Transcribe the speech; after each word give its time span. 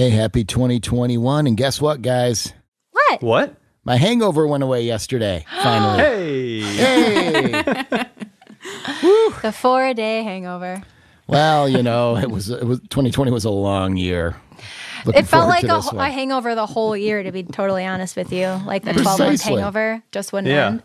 Hey, 0.00 0.08
happy 0.08 0.44
2021. 0.44 1.46
And 1.46 1.58
guess 1.58 1.78
what, 1.78 2.00
guys? 2.00 2.54
What? 2.90 3.22
What? 3.22 3.56
My 3.84 3.96
hangover 3.96 4.46
went 4.46 4.62
away 4.62 4.80
yesterday, 4.84 5.44
finally. 5.62 6.62
Hey. 6.62 7.52
hey! 7.60 8.04
The 9.42 9.52
four 9.52 9.92
day 9.92 10.22
hangover. 10.22 10.82
Well, 11.26 11.68
you 11.68 11.82
know, 11.82 12.16
it 12.16 12.30
was, 12.30 12.48
it 12.48 12.64
was 12.64 12.80
2020 12.80 13.30
was 13.30 13.44
a 13.44 13.50
long 13.50 13.98
year. 13.98 14.36
Looking 15.04 15.20
It 15.20 15.26
felt 15.26 15.48
like 15.50 15.66
to 15.66 15.74
a, 15.74 15.76
this 15.76 15.90
wh- 15.90 15.94
one. 15.94 16.08
a 16.08 16.10
hangover 16.10 16.54
the 16.54 16.64
whole 16.64 16.96
year, 16.96 17.22
to 17.22 17.30
be 17.30 17.42
totally 17.42 17.84
honest 17.84 18.16
with 18.16 18.32
you. 18.32 18.46
Like 18.64 18.84
the 18.84 18.94
12 18.94 19.18
month 19.18 19.42
hangover 19.42 20.02
just 20.12 20.32
wouldn't 20.32 20.48
Yeah. 20.50 20.66
end. 20.68 20.82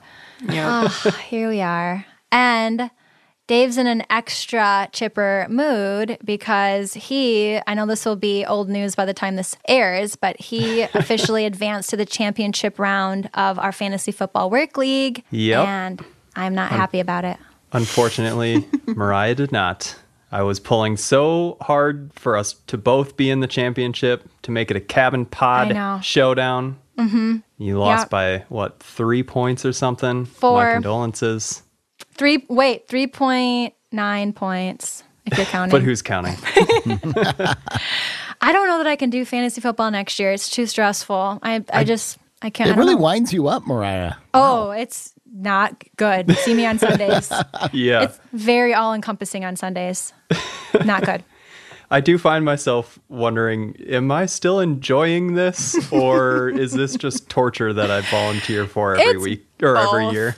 Yeah. 0.50 0.88
Ah, 0.90 1.26
here 1.30 1.48
we 1.48 1.62
are. 1.62 2.06
And 2.34 2.92
Dave's 3.48 3.78
in 3.78 3.86
an 3.86 4.04
extra 4.10 4.90
chipper 4.92 5.46
mood 5.50 6.18
because 6.26 6.94
he, 6.96 7.60
I 7.68 7.76
know 7.76 7.86
this 7.86 8.04
will 8.06 8.16
be 8.16 8.44
old 8.46 8.70
news 8.70 8.96
by 8.96 9.06
the 9.06 9.14
time 9.14 9.36
this 9.36 9.56
airs, 9.68 10.16
but 10.16 10.40
he 10.40 10.82
officially 10.96 11.46
advanced 11.46 11.92
to 11.92 11.98
the 11.98 12.06
championship 12.08 12.80
round 12.80 13.30
of 13.36 13.60
our 13.60 13.72
fantasy 13.72 14.12
football 14.12 14.50
work 14.50 14.78
league. 14.78 15.24
Yep. 15.30 15.68
And 15.68 16.06
I'm 16.36 16.56
not 16.56 16.72
happy 16.72 17.00
about 17.00 17.24
it. 17.24 17.38
Unfortunately, 17.72 18.68
Mariah 18.88 19.36
did 19.36 19.52
not. 19.52 19.96
I 20.32 20.42
was 20.42 20.60
pulling 20.60 20.98
so 20.98 21.58
hard 21.62 22.10
for 22.16 22.36
us 22.36 22.54
to 22.68 22.78
both 22.78 23.16
be 23.16 23.30
in 23.30 23.42
the 23.42 23.48
championship 23.48 24.28
to 24.42 24.52
make 24.52 24.72
it 24.72 24.76
a 24.76 24.82
cabin 24.82 25.26
pod 25.26 26.04
showdown. 26.04 26.78
Mm-hmm. 26.98 27.38
You 27.58 27.78
lost 27.78 28.06
Yep. 28.06 28.10
by 28.10 28.38
what 28.50 28.80
three 28.82 29.22
points 29.22 29.66
or 29.66 29.72
something? 29.72 30.26
Four. 30.26 30.64
My 30.66 30.74
condolences. 30.74 31.62
Three, 32.18 32.46
wait, 32.50 32.88
3.9 32.88 34.36
points 34.36 35.04
if 35.26 35.38
you're 35.38 35.46
counting. 35.48 35.72
But 35.72 35.84
who's 35.84 36.02
counting? 36.02 36.36
I 38.42 38.54
don't 38.54 38.68
know 38.68 38.78
that 38.78 38.88
I 38.88 38.96
can 38.96 39.10
do 39.10 39.26
fantasy 39.26 39.62
football 39.62 39.92
next 39.92 40.20
year. 40.20 40.32
It's 40.32 40.50
too 40.50 40.66
stressful. 40.66 41.40
I, 41.44 41.64
I, 41.72 41.84
just, 41.84 42.18
I 42.42 42.50
can't. 42.50 42.70
It 42.70 42.74
don't 42.74 42.80
really 42.80 42.96
know. 42.96 43.02
winds 43.02 43.34
you 43.34 43.48
up, 43.48 43.66
Mariah. 43.68 44.14
Oh, 44.34 44.72
it's 44.72 45.14
not 45.34 45.84
good. 45.98 46.32
See 46.38 46.54
me 46.54 46.66
on 46.66 46.80
Sundays. 46.80 47.32
yeah. 47.74 48.04
It's 48.04 48.20
very 48.32 48.74
all 48.74 48.94
encompassing 48.94 49.44
on 49.44 49.56
Sundays. 49.56 50.14
Not 50.86 51.06
good. 51.06 51.24
I 51.92 52.02
do 52.02 52.18
find 52.18 52.44
myself 52.44 52.98
wondering, 53.10 53.76
am 53.88 54.12
I 54.12 54.26
still 54.26 54.60
enjoying 54.60 55.36
this 55.36 55.92
or 55.92 56.50
is 56.50 56.74
this 56.74 56.96
just 56.96 57.30
torture 57.30 57.74
that 57.74 57.92
I 57.92 58.02
volunteer 58.02 58.66
for 58.66 58.96
every 58.96 59.14
It's 59.14 59.24
week 59.24 59.46
or 59.62 59.78
every 59.78 60.10
year? 60.10 60.36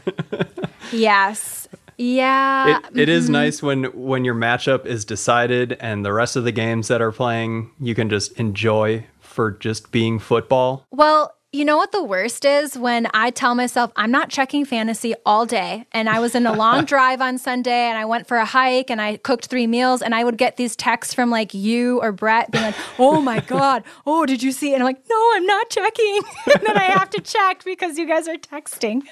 Yes. 0.92 1.67
Yeah. 1.98 2.80
It, 2.80 2.98
it 2.98 3.10
is 3.10 3.26
mm-hmm. 3.26 3.34
nice 3.34 3.64
when 3.64 3.84
when 3.86 4.24
your 4.24 4.36
matchup 4.36 4.86
is 4.86 5.06
decided 5.06 5.78
and 5.80 6.06
the 6.06 6.14
rest 6.14 6.36
of 6.36 6.44
the 6.44 6.52
games 6.52 6.88
that 6.90 7.02
are 7.02 7.12
playing 7.12 7.72
you 7.80 7.96
can 7.96 8.10
just 8.10 8.34
enjoy 8.34 9.06
for 9.20 9.52
just 9.52 9.92
being 9.92 10.20
football. 10.20 10.86
well, 10.92 11.34
you 11.54 11.64
know 11.64 11.78
what 11.78 11.94
the 11.94 12.04
worst 12.04 12.44
is 12.44 12.78
when 12.78 13.08
I 13.14 13.32
tell 13.32 13.56
myself 13.56 13.92
I'm 13.96 14.12
not 14.12 14.30
checking 14.30 14.66
fantasy 14.66 15.16
all 15.26 15.46
day. 15.46 15.86
And 15.94 16.10
I 16.10 16.20
was 16.20 16.36
in 16.36 16.46
a 16.46 16.54
long 16.54 16.86
drive 16.94 17.22
on 17.22 17.38
Sunday 17.38 17.88
and 17.88 17.98
I 17.98 18.06
went 18.06 18.28
for 18.28 18.38
a 18.38 18.46
hike 18.46 18.90
and 18.90 19.02
I 19.02 19.18
cooked 19.18 19.48
three 19.48 19.66
meals 19.66 20.02
and 20.02 20.14
I 20.14 20.24
would 20.24 20.38
get 20.38 20.58
these 20.58 20.76
texts 20.76 21.14
from 21.14 21.30
like 21.30 21.54
you 21.54 22.02
or 22.02 22.12
Brett 22.12 22.52
being 22.52 22.66
like, 22.66 22.76
oh 23.00 23.22
my 23.22 23.40
God, 23.40 23.84
oh, 24.06 24.26
did 24.26 24.44
you 24.44 24.52
see? 24.52 24.74
And 24.74 24.84
I'm 24.84 24.86
like, 24.86 25.02
no, 25.10 25.32
I'm 25.36 25.46
not 25.46 25.70
checking. 25.70 26.22
and 26.54 26.68
then 26.68 26.78
I 26.78 26.84
have 26.84 27.10
to 27.12 27.22
check 27.22 27.64
because 27.64 27.98
you 27.98 28.06
guys 28.06 28.28
are 28.28 28.36
texting. 28.36 29.04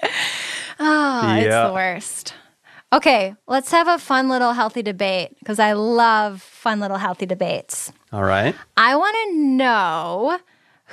Oh, 0.78 1.36
it's 1.36 1.54
the 1.54 1.72
worst. 1.72 2.34
Okay, 2.92 3.34
let's 3.48 3.70
have 3.72 3.88
a 3.88 3.98
fun 3.98 4.28
little 4.28 4.52
healthy 4.52 4.82
debate 4.82 5.36
because 5.40 5.58
I 5.58 5.72
love 5.72 6.40
fun 6.40 6.78
little 6.80 6.98
healthy 6.98 7.26
debates. 7.26 7.92
All 8.12 8.22
right. 8.22 8.54
I 8.76 8.94
want 8.96 9.16
to 9.26 9.36
know 9.38 10.38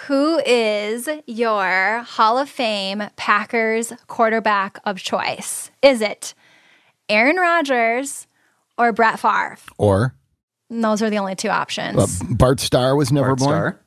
who 0.08 0.39
is 0.39 1.08
your 1.27 2.00
Hall 2.00 2.39
of 2.39 2.50
Fame 2.50 3.03
Packers 3.16 3.94
quarterback 4.08 4.80
of 4.85 4.97
choice? 4.97 5.69
Is 5.83 6.02
it 6.02 6.34
Aaron 7.09 7.35
Rodgers 7.35 8.25
or 8.78 8.91
Brett 8.91 9.19
Favre? 9.19 9.57
Or 9.78 10.16
And 10.72 10.84
those 10.84 11.03
are 11.03 11.12
the 11.12 11.19
only 11.19 11.35
two 11.35 11.50
options. 11.50 12.22
uh, 12.22 12.25
Bart 12.31 12.59
Starr 12.59 12.96
was 12.96 13.12
never 13.12 13.35
Bart 13.35 13.40
born. 13.40 13.50
Starr. 13.51 13.79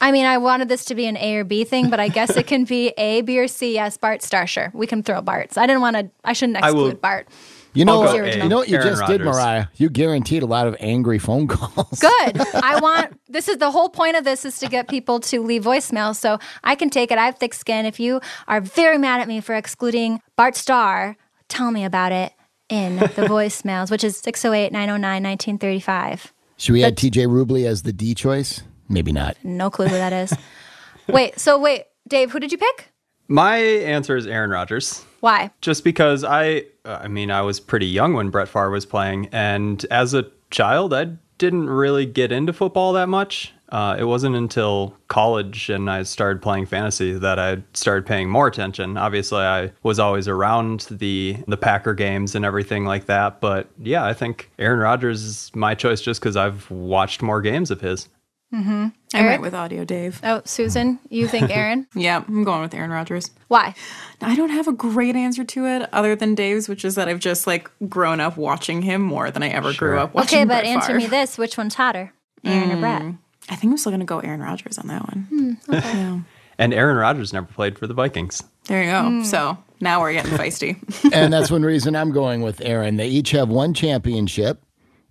I 0.00 0.12
mean, 0.12 0.26
I 0.26 0.38
wanted 0.38 0.68
this 0.68 0.84
to 0.86 0.94
be 0.94 1.06
an 1.06 1.16
A 1.16 1.36
or 1.36 1.44
B 1.44 1.64
thing, 1.64 1.90
but 1.90 1.98
I 1.98 2.08
guess 2.08 2.36
it 2.36 2.46
can 2.46 2.64
be 2.64 2.92
A, 2.96 3.20
B, 3.22 3.38
or 3.38 3.48
C. 3.48 3.74
Yes, 3.74 3.96
Bart 3.96 4.22
Starr, 4.22 4.46
sure. 4.46 4.70
We 4.72 4.86
can 4.86 5.02
throw 5.02 5.20
Bart's. 5.20 5.56
I 5.56 5.66
didn't 5.66 5.82
want 5.82 5.96
to, 5.96 6.10
I 6.24 6.32
shouldn't 6.34 6.58
I 6.58 6.70
will- 6.70 6.86
exclude 6.86 7.00
Bart. 7.00 7.28
You 7.74 7.84
know, 7.84 8.00
what, 8.00 8.16
you 8.16 8.48
know 8.48 8.56
what 8.56 8.68
you 8.68 8.76
Aaron 8.76 8.88
just 8.88 9.06
did, 9.06 9.20
Mariah? 9.20 9.66
You 9.76 9.88
guaranteed 9.90 10.42
a 10.42 10.46
lot 10.46 10.66
of 10.66 10.74
angry 10.80 11.18
phone 11.18 11.46
calls. 11.46 12.00
Good. 12.00 12.40
I 12.54 12.80
want 12.82 13.20
this 13.28 13.46
is 13.46 13.58
the 13.58 13.70
whole 13.70 13.88
point 13.90 14.16
of 14.16 14.24
this 14.24 14.44
is 14.44 14.58
to 14.60 14.68
get 14.68 14.88
people 14.88 15.20
to 15.20 15.40
leave 15.42 15.62
voicemails. 15.64 16.16
So 16.16 16.38
I 16.64 16.74
can 16.74 16.90
take 16.90 17.12
it. 17.12 17.18
I 17.18 17.26
have 17.26 17.36
thick 17.38 17.54
skin. 17.54 17.84
If 17.86 18.00
you 18.00 18.20
are 18.48 18.60
very 18.60 18.98
mad 18.98 19.20
at 19.20 19.28
me 19.28 19.40
for 19.40 19.54
excluding 19.54 20.20
Bart 20.34 20.56
Starr, 20.56 21.16
tell 21.48 21.70
me 21.70 21.84
about 21.84 22.10
it 22.10 22.32
in 22.68 22.96
the 22.96 23.04
voicemails, 23.28 23.90
which 23.92 24.02
is 24.02 24.16
608 24.16 24.72
909 24.72 25.22
1935. 25.22 26.32
Should 26.56 26.72
we 26.72 26.82
add 26.82 26.96
TJ 26.96 27.26
Rubley 27.28 27.64
as 27.66 27.82
the 27.82 27.92
D 27.92 28.14
choice? 28.14 28.62
Maybe 28.88 29.12
not. 29.12 29.36
No 29.42 29.70
clue 29.70 29.86
who 29.86 29.96
that 29.96 30.12
is. 30.12 30.32
wait, 31.08 31.38
so 31.38 31.58
wait, 31.58 31.84
Dave, 32.06 32.30
who 32.30 32.40
did 32.40 32.52
you 32.52 32.58
pick? 32.58 32.90
My 33.28 33.58
answer 33.58 34.16
is 34.16 34.26
Aaron 34.26 34.50
Rodgers. 34.50 35.04
Why? 35.20 35.50
Just 35.60 35.84
because 35.84 36.24
I 36.24 36.64
I 36.84 37.08
mean, 37.08 37.30
I 37.30 37.42
was 37.42 37.60
pretty 37.60 37.86
young 37.86 38.14
when 38.14 38.30
Brett 38.30 38.48
Favre 38.48 38.70
was 38.70 38.86
playing 38.86 39.28
and 39.32 39.84
as 39.90 40.14
a 40.14 40.26
child 40.50 40.94
I 40.94 41.16
didn't 41.36 41.68
really 41.68 42.06
get 42.06 42.32
into 42.32 42.52
football 42.52 42.92
that 42.94 43.08
much. 43.08 43.52
Uh, 43.68 43.96
it 43.98 44.04
wasn't 44.04 44.34
until 44.34 44.96
college 45.08 45.68
and 45.68 45.90
I 45.90 46.02
started 46.02 46.40
playing 46.40 46.66
fantasy 46.66 47.12
that 47.12 47.38
I 47.38 47.62
started 47.74 48.06
paying 48.06 48.30
more 48.30 48.46
attention. 48.46 48.96
Obviously, 48.96 49.40
I 49.40 49.72
was 49.82 49.98
always 49.98 50.26
around 50.26 50.86
the 50.90 51.36
the 51.46 51.56
Packer 51.58 51.94
games 51.94 52.34
and 52.34 52.44
everything 52.44 52.86
like 52.86 53.06
that. 53.06 53.40
But 53.40 53.68
yeah, 53.78 54.04
I 54.04 54.14
think 54.14 54.50
Aaron 54.58 54.80
Rodgers 54.80 55.22
is 55.22 55.50
my 55.54 55.74
choice 55.74 56.00
just 56.00 56.20
because 56.20 56.36
I've 56.36 56.70
watched 56.70 57.20
more 57.20 57.42
games 57.42 57.70
of 57.70 57.80
his. 57.82 58.08
Mm-hmm. 58.52 58.88
I 59.14 59.22
went 59.24 59.42
with 59.42 59.54
audio, 59.54 59.84
Dave. 59.84 60.20
Oh, 60.24 60.40
Susan, 60.44 60.98
you 61.10 61.28
think 61.28 61.50
Aaron? 61.56 61.86
Yeah, 61.94 62.24
I'm 62.26 62.44
going 62.44 62.62
with 62.62 62.72
Aaron 62.72 62.90
Rodgers. 62.90 63.30
Why? 63.48 63.74
I 64.22 64.36
don't 64.36 64.50
have 64.50 64.68
a 64.68 64.72
great 64.72 65.16
answer 65.16 65.44
to 65.44 65.66
it 65.66 65.88
other 65.92 66.16
than 66.16 66.34
Dave's, 66.34 66.68
which 66.68 66.84
is 66.84 66.94
that 66.94 67.08
I've 67.08 67.18
just 67.18 67.46
like 67.46 67.70
grown 67.88 68.20
up 68.20 68.36
watching 68.36 68.82
him 68.82 69.02
more 69.02 69.30
than 69.30 69.42
I 69.42 69.48
ever 69.48 69.72
grew 69.74 69.98
up 69.98 70.14
watching. 70.14 70.38
Him. 70.38 70.48
Okay, 70.50 70.56
but 70.56 70.62
Brett 70.62 70.66
answer 70.66 70.86
Favre. 70.88 70.98
me 70.98 71.06
this 71.06 71.36
which 71.36 71.58
one's 71.58 71.74
hotter, 71.74 72.12
Aaron 72.44 72.70
or 72.70 72.76
mm. 72.76 72.80
Brett? 72.80 73.02
I 73.50 73.56
think 73.56 73.72
I'm 73.72 73.78
still 73.78 73.92
gonna 73.92 74.04
go 74.04 74.20
Aaron 74.20 74.40
Rodgers 74.40 74.78
on 74.78 74.86
that 74.88 75.02
one. 75.02 75.26
Hmm, 75.28 75.72
yeah. 75.72 76.20
And 76.58 76.74
Aaron 76.74 76.96
Rodgers 76.96 77.32
never 77.32 77.46
played 77.46 77.78
for 77.78 77.86
the 77.86 77.94
Vikings. 77.94 78.42
There 78.64 78.82
you 78.82 78.90
go. 78.90 79.02
Hmm. 79.02 79.24
So 79.24 79.58
now 79.80 80.00
we're 80.00 80.12
getting 80.12 80.32
feisty. 80.32 80.76
and 81.12 81.32
that's 81.32 81.50
one 81.50 81.62
reason 81.62 81.94
I'm 81.94 82.12
going 82.12 82.42
with 82.42 82.60
Aaron. 82.60 82.96
They 82.96 83.08
each 83.08 83.30
have 83.30 83.48
one 83.48 83.74
championship. 83.74 84.62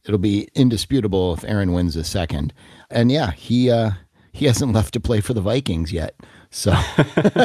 It'll 0.07 0.17
be 0.17 0.47
indisputable 0.55 1.33
if 1.33 1.43
Aaron 1.43 1.73
wins 1.73 1.95
a 1.95 2.03
second. 2.03 2.53
And 2.89 3.11
yeah, 3.11 3.31
he 3.31 3.69
uh, 3.69 3.91
he 4.33 4.45
hasn't 4.45 4.73
left 4.73 4.93
to 4.93 4.99
play 4.99 5.21
for 5.21 5.33
the 5.33 5.41
Vikings 5.41 5.91
yet. 5.91 6.15
So 6.49 6.73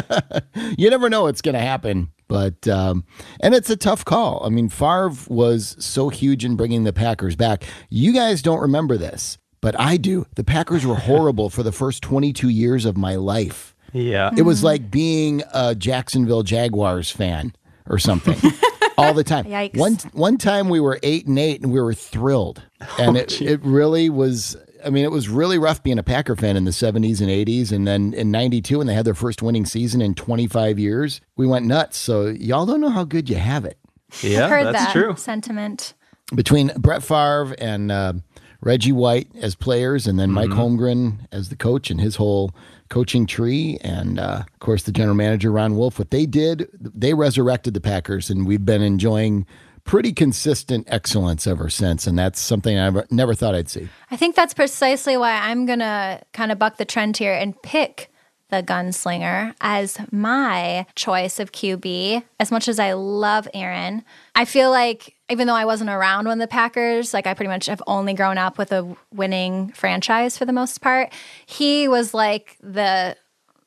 you 0.78 0.89
never 0.89 1.11
know 1.11 1.22
what's 1.22 1.43
going 1.43 1.55
to 1.55 1.61
happen. 1.61 2.12
But 2.28 2.67
um, 2.69 3.05
and 3.41 3.55
it's 3.55 3.69
a 3.69 3.77
tough 3.77 4.05
call. 4.05 4.43
I 4.45 4.49
mean, 4.49 4.69
Favre 4.69 5.12
was 5.28 5.77
so 5.78 6.09
huge 6.09 6.45
in 6.45 6.56
bringing 6.56 6.84
the 6.84 6.93
Packers 6.93 7.37
back. 7.37 7.65
You 7.91 8.12
guys 8.12 8.41
don't 8.41 8.61
remember 8.61 8.97
this, 8.97 9.39
but 9.61 9.78
I 9.78 9.97
do. 9.99 10.27
The 10.37 10.45
Packers 10.45 10.87
were 10.87 10.95
horrible 10.95 11.51
for 11.51 11.62
the 11.62 11.72
first 11.72 12.03
22 12.03 12.49
years 12.49 12.84
of 12.87 12.97
my 12.97 13.17
life. 13.17 13.75
Yeah. 13.93 14.31
It 14.37 14.43
was 14.43 14.65
like 14.65 14.91
being 14.91 15.43
a 15.53 15.75
Jacksonville 15.75 16.43
Jaguars 16.43 17.11
fan 17.11 17.55
or 17.87 17.99
something 17.99 18.39
all 18.98 19.14
the 19.14 19.25
time. 19.25 19.44
Yikes. 19.47 19.76
One 19.76 19.97
one 20.12 20.38
time 20.38 20.69
we 20.69 20.80
were 20.80 20.98
eight 21.03 21.26
and 21.26 21.38
eight 21.38 21.60
and 21.62 21.72
we 21.72 21.80
were 21.80 21.94
thrilled, 21.94 22.62
and 22.98 23.16
it, 23.16 23.41
it 23.41 23.60
really 23.62 24.10
was. 24.10 24.56
I 24.84 24.91
mean, 24.91 25.04
it 25.04 25.12
was 25.12 25.28
really 25.28 25.58
rough 25.58 25.80
being 25.84 25.98
a 26.00 26.03
Packer 26.03 26.34
fan 26.34 26.56
in 26.56 26.64
the 26.64 26.72
70s 26.72 27.20
and 27.20 27.30
80s. 27.30 27.71
And 27.71 27.86
then 27.86 28.12
in 28.15 28.33
92, 28.33 28.78
when 28.78 28.89
they 28.89 28.94
had 28.94 29.04
their 29.04 29.15
first 29.15 29.41
winning 29.41 29.65
season 29.65 30.03
in 30.03 30.12
25 30.16 30.77
years, 30.77 31.21
we 31.36 31.47
went 31.47 31.66
nuts. 31.66 31.97
So 31.98 32.27
y'all 32.27 32.66
don't 32.66 32.80
know 32.80 32.91
how 32.91 33.04
good 33.04 33.30
you 33.30 33.36
have 33.36 33.65
it. 33.65 33.78
Yeah, 34.22 34.48
Heard 34.48 34.66
that's 34.74 34.86
that 34.86 34.92
true. 34.92 35.15
sentiment. 35.16 35.95
Between 36.34 36.72
Brett 36.77 37.04
Favre 37.04 37.54
and 37.59 37.92
uh, 37.92 38.15
Reggie 38.60 38.91
White 38.91 39.28
as 39.36 39.54
players, 39.54 40.06
and 40.09 40.18
then 40.18 40.33
Mike 40.33 40.50
Holmgren 40.50 41.27
as 41.30 41.48
the 41.48 41.56
coach 41.56 41.88
and 41.88 42.00
his 42.00 42.16
whole 42.16 42.53
coaching 42.92 43.27
tree, 43.27 43.78
and 43.80 44.18
uh, 44.18 44.42
of 44.47 44.59
course 44.60 44.83
the 44.83 44.92
general 44.92 45.15
manager 45.15 45.50
Ron 45.50 45.77
Wolf. 45.77 45.98
What 45.98 46.10
they 46.10 46.27
did, 46.27 46.68
they 46.78 47.15
resurrected 47.15 47.72
the 47.72 47.80
Packers, 47.80 48.28
and 48.28 48.47
we've 48.47 48.66
been 48.66 48.83
enjoying 48.83 49.47
pretty 49.84 50.12
consistent 50.12 50.86
excellence 50.91 51.47
ever 51.47 51.71
since. 51.71 52.06
And 52.06 52.18
that's 52.18 52.39
something 52.39 52.78
I 52.78 52.84
never, 52.84 53.06
never 53.10 53.34
thought 53.34 53.54
I'd 53.54 53.71
see. 53.71 53.89
I 54.10 54.16
think 54.16 54.36
that's 54.36 54.53
precisely 54.53 55.16
why 55.16 55.33
I'm 55.33 55.65
going 55.65 55.78
to 55.78 56.21
kind 56.34 56.53
of 56.53 56.59
buck 56.59 56.77
the 56.77 56.84
trend 56.84 57.16
here 57.16 57.33
and 57.33 57.60
pick 57.62 58.11
the 58.53 58.63
gunslinger, 58.63 59.54
as 59.63 59.99
my 60.13 60.87
choice 60.95 61.41
of 61.41 61.53
QB. 61.53 62.22
As 62.39 62.53
much 62.53 62.69
as 62.69 62.78
I 62.78 62.93
love 62.93 63.49
Aaron, 63.54 64.04
I 64.34 64.45
feel 64.45 64.71
like 64.71 65.16
even 65.31 65.47
though 65.47 65.54
I 65.54 65.65
wasn't 65.65 65.89
around 65.89 66.28
when 66.28 66.39
the 66.39 66.47
Packers, 66.47 67.15
like 67.15 67.27
I 67.27 67.33
pretty 67.33 67.49
much 67.49 67.66
have 67.66 67.83
only 67.87 68.13
grown 68.13 68.37
up 68.37 68.59
with 68.59 68.71
a 68.71 68.95
winning 69.13 69.72
franchise 69.72 70.37
for 70.37 70.45
the 70.45 70.53
most 70.53 70.83
part, 70.83 71.15
he 71.47 71.89
was 71.89 72.13
like 72.13 72.59
the 72.60 73.16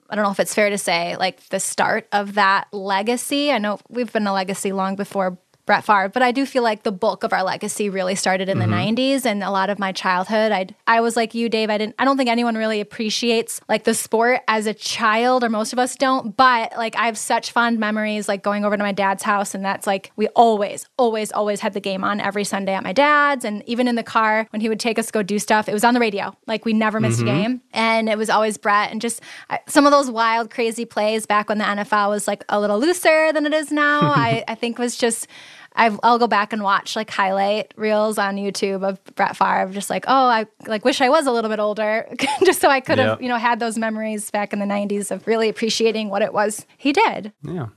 I 0.08 0.14
don't 0.14 0.24
know 0.24 0.32
if 0.32 0.40
it's 0.40 0.54
fair 0.54 0.70
to 0.70 0.78
say, 0.78 1.18
like 1.18 1.44
the 1.50 1.60
start 1.60 2.08
of 2.12 2.36
that 2.36 2.68
legacy. 2.72 3.52
I 3.52 3.58
know 3.58 3.80
we've 3.90 4.14
been 4.14 4.28
a 4.28 4.34
legacy 4.34 4.72
long 4.72 4.96
before 4.96 5.40
Brett 5.66 5.84
Favre, 5.84 6.10
but 6.10 6.22
I 6.22 6.32
do 6.32 6.46
feel 6.46 6.62
like 6.62 6.84
the 6.84 6.92
bulk 6.92 7.24
of 7.24 7.34
our 7.34 7.44
legacy 7.44 7.90
really 7.90 8.14
started 8.14 8.50
in 8.50 8.60
the 8.60 8.66
mm-hmm. 8.66 8.96
90s 8.96 9.26
and 9.26 9.44
a 9.44 9.50
lot 9.50 9.72
of 9.72 9.80
my 9.80 9.92
childhood. 9.92 10.52
I 10.52 10.68
I 10.86 11.02
was 11.02 11.16
like 11.16 11.34
you 11.34 11.50
Dave, 11.50 11.72
I 11.72 11.80
didn't 11.80 11.96
I 11.98 12.06
don't 12.06 12.18
think 12.18 12.30
anyone 12.30 12.56
really 12.56 12.80
appreciates 12.80 13.62
like 13.68 13.84
the 13.84 13.96
sport 13.96 14.42
as 14.48 14.68
a 14.68 14.76
child 14.76 15.44
or 15.44 15.50
most 15.50 15.74
of 15.74 15.80
us 15.80 15.96
don't, 15.96 16.38
but 16.38 16.78
like 16.78 16.96
I 16.96 17.08
have 17.08 17.18
such 17.18 17.52
fond 17.52 17.80
memories 17.80 18.28
like 18.28 18.44
going 18.44 18.64
over 18.64 18.78
to 18.78 18.84
my 18.84 18.92
dad's 18.92 19.24
house 19.24 19.56
and 19.56 19.66
that's 19.66 19.88
like 19.88 20.12
we 20.16 20.28
always 20.30 20.88
always 20.98 21.32
always 21.32 21.62
had 21.62 21.74
the 21.74 21.80
game 21.80 22.04
on 22.04 22.20
every 22.20 22.44
Sunday 22.44 22.76
at 22.76 22.84
my 22.84 22.94
dad's 22.94 23.44
and 23.44 23.64
even 23.66 23.88
in 23.88 23.96
the 23.96 24.04
car 24.04 24.48
when 24.52 24.62
he 24.62 24.70
would 24.70 24.80
take 24.80 25.00
us 25.00 25.08
to 25.08 25.12
go 25.12 25.24
do 25.24 25.40
stuff, 25.40 25.68
it 25.68 25.74
was 25.74 25.84
on 25.84 25.96
the 25.96 26.00
radio. 26.00 26.36
Like 26.46 26.66
we 26.66 26.74
never 26.74 27.00
missed 27.00 27.22
a 27.22 27.24
mm-hmm. 27.24 27.42
game 27.42 27.62
and 27.74 28.08
it 28.08 28.20
was 28.20 28.30
always 28.30 28.60
Brett 28.60 28.92
and 28.92 29.02
just 29.02 29.20
I, 29.50 29.60
some 29.68 29.88
of 29.88 29.92
those 29.92 30.12
wild 30.12 30.52
crazy 30.52 30.86
plays 30.86 31.26
back 31.26 31.50
when 31.50 31.58
the 31.58 31.66
NFL 31.66 32.10
was 32.10 32.28
like 32.28 32.46
a 32.50 32.60
little 32.60 32.80
looser 32.80 33.34
than 33.34 33.48
it 33.48 33.54
is 33.54 33.72
now. 33.72 34.02
I 34.16 34.44
I 34.48 34.54
think 34.54 34.78
was 34.78 34.96
just 34.96 35.28
I've, 35.76 36.00
I'll 36.04 36.18
go 36.20 36.28
back 36.28 36.54
and 36.54 36.64
watch 36.64 36.96
like 36.96 37.10
highlight 37.10 37.74
reels 37.76 38.18
on 38.18 38.38
YouTube 38.38 38.84
of 38.88 39.04
Brett 39.16 39.36
Favre, 39.36 39.70
just 39.74 39.90
like, 39.90 40.06
oh, 40.08 40.14
I 40.28 40.46
like 40.68 40.86
wish 40.86 41.02
I 41.02 41.10
was 41.10 41.28
a 41.28 41.32
little 41.32 41.50
bit 41.50 41.60
older, 41.60 42.08
just 42.46 42.62
so 42.62 42.70
I 42.70 42.80
could 42.80 42.98
have, 42.98 43.20
Yeah. 43.20 43.24
you 43.24 43.30
know, 43.30 43.38
had 43.38 43.60
those 43.60 43.78
memories 43.78 44.32
back 44.32 44.54
in 44.54 44.60
the 44.60 44.66
'90s 44.66 45.12
of 45.12 45.28
really 45.28 45.50
appreciating 45.50 46.10
what 46.10 46.22
it 46.22 46.34
was 46.34 46.66
he 46.78 46.94
did. 46.94 47.34
Yeah. 47.44 47.68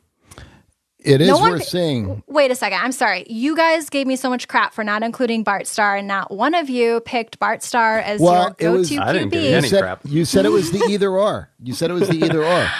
It 1.00 1.20
is 1.20 1.28
No 1.28 1.38
one 1.38 1.52
worth 1.52 1.60
pi- 1.60 1.66
saying. 1.66 2.22
Wait 2.26 2.50
a 2.50 2.56
second, 2.56 2.80
I'm 2.82 2.90
sorry. 2.92 3.24
You 3.30 3.56
guys 3.56 3.88
gave 3.88 4.06
me 4.08 4.16
so 4.16 4.28
much 4.28 4.48
crap 4.48 4.74
for 4.74 4.82
not 4.82 5.04
including 5.04 5.44
Bart 5.44 5.66
Starr, 5.68 5.96
and 5.96 6.08
not 6.08 6.30
one 6.32 6.54
of 6.54 6.68
you 6.68 7.00
picked 7.00 7.38
Bart 7.38 7.62
Starr 7.62 7.98
as 8.00 8.20
Well, 8.20 8.48
it 8.58 8.62
your 8.62 8.72
was- 8.72 8.90
go-to 8.90 9.02
I 9.02 9.12
didn't 9.12 9.28
give 9.30 9.40
QB. 9.40 9.44
you 9.44 9.50
You 9.50 9.56
any 9.56 9.68
said, 9.68 9.80
crap. 9.80 10.00
you 10.04 10.24
said 10.24 10.44
it 10.44 10.50
was 10.50 10.72
the 10.72 10.84
either 10.90 11.10
or. 11.16 11.50
You 11.62 11.72
said 11.72 11.90
it 11.90 11.94
was 11.94 12.08
the 12.08 12.16
either 12.24 12.44
or. 12.44 12.68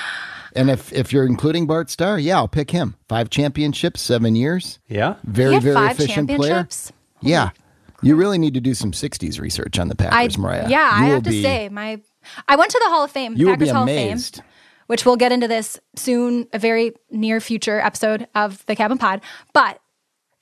And 0.59 0.71
if 0.71 0.93
if 0.93 1.13
you're 1.13 1.25
including 1.27 1.67
Bart 1.67 1.89
Starr, 1.91 2.19
yeah, 2.19 2.37
I'll 2.37 2.49
pick 2.49 2.71
him. 2.73 2.97
Five 3.09 3.31
championships, 3.31 4.01
seven 4.01 4.35
years. 4.35 4.79
Yeah. 4.89 5.15
Very 5.25 5.51
He 5.51 5.55
had 5.55 5.63
very 5.63 5.75
five 5.77 5.99
efficient 6.01 6.29
player. 6.29 6.39
championships. 6.55 6.93
Yeah. 7.23 7.51
You 8.03 8.15
really 8.17 8.39
need 8.39 8.55
to 8.55 8.61
do 8.61 8.75
some 8.75 8.93
60s 8.93 9.41
research 9.41 9.79
on 9.79 9.89
the 9.89 9.97
I 9.99 10.09
Packers, 10.11 10.39
Mariah. 10.39 10.69
yeah, 10.69 10.99
You 10.99 11.05
I 11.05 11.07
will 11.09 11.15
have 11.15 11.23
to 11.25 11.43
say 11.43 11.69
my 11.69 12.01
I 12.47 12.57
went 12.57 12.71
to 12.73 12.81
the 12.85 12.91
Hall 12.91 13.03
of 13.05 13.11
Fame, 13.11 13.35
You 13.37 13.47
will 13.47 13.55
Packers 13.55 13.69
be 13.69 13.73
Hall 13.75 13.83
amazed. 13.85 14.39
of 14.39 14.45
Fame, 14.45 14.53
which 14.89 15.05
we'll 15.07 15.17
get 15.17 15.33
into 15.33 15.49
this 15.49 15.81
soon, 15.97 16.47
a 16.53 16.59
very 16.59 16.93
near 17.11 17.41
future 17.41 17.81
episode 17.81 18.27
of 18.35 18.65
the 18.67 18.77
Cabin 18.77 18.99
Pod. 18.99 19.21
But 19.53 19.81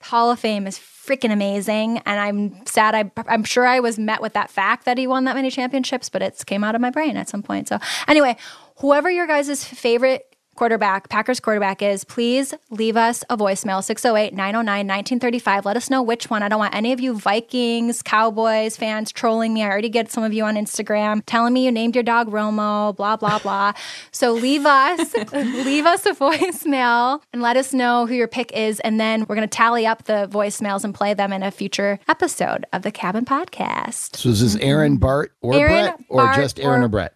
Hall 0.03 0.29
of 0.29 0.39
Fame 0.39 0.67
is 0.67 0.77
freaking 0.77 1.31
amazing, 1.31 1.97
and 2.05 2.19
I'm 2.19 2.65
sad. 2.67 2.93
I, 2.93 3.11
I'm 3.27 3.43
sure 3.43 3.65
I 3.65 3.79
was 3.79 3.97
met 3.97 4.21
with 4.21 4.33
that 4.33 4.51
fact 4.51 4.85
that 4.85 4.97
he 4.99 5.07
won 5.07 5.23
that 5.23 5.35
many 5.35 5.49
championships, 5.49 6.09
but 6.09 6.21
it's 6.21 6.43
came 6.43 6.63
out 6.63 6.75
of 6.75 6.81
my 6.81 6.91
brain 6.91 7.17
at 7.17 7.27
some 7.29 7.41
point. 7.41 7.67
So 7.67 7.79
anyway, 8.07 8.37
whoever 8.79 9.09
your 9.09 9.27
guys' 9.27 9.63
favorite 9.63 10.23
quarterback, 10.55 11.07
Packers 11.09 11.39
quarterback 11.39 11.83
is, 11.83 12.03
please 12.03 12.51
leave 12.71 12.97
us 12.97 13.23
a 13.29 13.37
voicemail 13.37 13.83
608 13.83 14.33
909 14.33 14.87
1935. 14.87 15.65
Let 15.65 15.77
us 15.77 15.89
know 15.91 16.01
which 16.01 16.31
one. 16.31 16.41
I 16.41 16.49
don't 16.49 16.57
want 16.57 16.73
any 16.73 16.91
of 16.91 16.99
you 16.99 17.13
Vikings, 17.13 18.01
Cowboys 18.01 18.75
fans 18.75 19.11
trolling 19.11 19.53
me. 19.53 19.61
I 19.63 19.67
already 19.69 19.89
get 19.89 20.11
some 20.11 20.23
of 20.23 20.33
you 20.33 20.43
on 20.43 20.55
Instagram 20.55 21.21
telling 21.27 21.53
me 21.53 21.63
you 21.65 21.71
named 21.71 21.95
your 21.95 22.03
dog 22.03 22.31
Romo, 22.31 22.95
blah, 22.95 23.15
blah, 23.17 23.37
blah. 23.37 23.73
so 24.11 24.33
leave 24.33 24.65
us, 24.65 25.13
leave 25.33 25.85
us 25.85 26.07
a 26.07 26.13
voicemail 26.13 27.21
and 27.31 27.43
let 27.43 27.55
us 27.55 27.71
know 27.71 28.07
who 28.07 28.15
your 28.15 28.27
pick 28.27 28.51
is. 28.53 28.79
And 28.79 28.99
then 28.99 29.21
we're 29.29 29.35
going 29.35 29.47
to 29.47 29.55
tally 29.55 29.85
up 29.85 30.05
the 30.05 30.27
voicemails 30.31 30.83
and 30.83 30.93
play 30.93 31.13
them 31.13 31.31
in 31.31 31.43
a 31.43 31.51
future 31.51 31.99
episode 32.07 32.65
of 32.73 32.81
the 32.81 32.91
Cabin 32.91 33.25
Podcast. 33.25 34.15
So 34.15 34.29
is 34.29 34.41
this 34.41 34.55
Aaron, 34.59 34.97
Bart, 34.97 35.33
or. 35.41 35.53
Aaron, 35.53 35.85
Brett? 35.85 35.99
Or 36.09 36.23
Bart, 36.23 36.35
just 36.35 36.59
Aaron 36.59 36.81
or, 36.81 36.85
or- 36.85 36.89
Brett? 36.89 37.13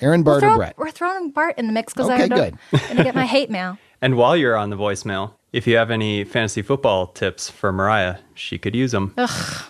Aaron, 0.00 0.22
Bart, 0.22 0.40
Throw- 0.40 0.52
or 0.54 0.56
Brett? 0.56 0.78
We're 0.78 0.90
throwing 0.90 1.30
Bart 1.30 1.58
in 1.58 1.66
the 1.66 1.72
mix 1.72 1.92
because 1.92 2.08
Okay, 2.10 2.22
I 2.24 2.28
good. 2.28 2.58
don't 2.70 2.82
going 2.82 2.96
to 2.98 3.04
get 3.04 3.14
my 3.14 3.26
hate 3.26 3.50
mail. 3.50 3.78
And 4.00 4.16
while 4.16 4.36
you're 4.36 4.56
on 4.56 4.70
the 4.70 4.76
voicemail, 4.76 5.32
if 5.52 5.66
you 5.66 5.76
have 5.76 5.90
any 5.90 6.22
fantasy 6.22 6.62
football 6.62 7.08
tips 7.08 7.50
for 7.50 7.72
Mariah, 7.72 8.18
she 8.32 8.56
could 8.56 8.76
use 8.76 8.92
them. 8.92 9.12
Ugh. 9.18 9.64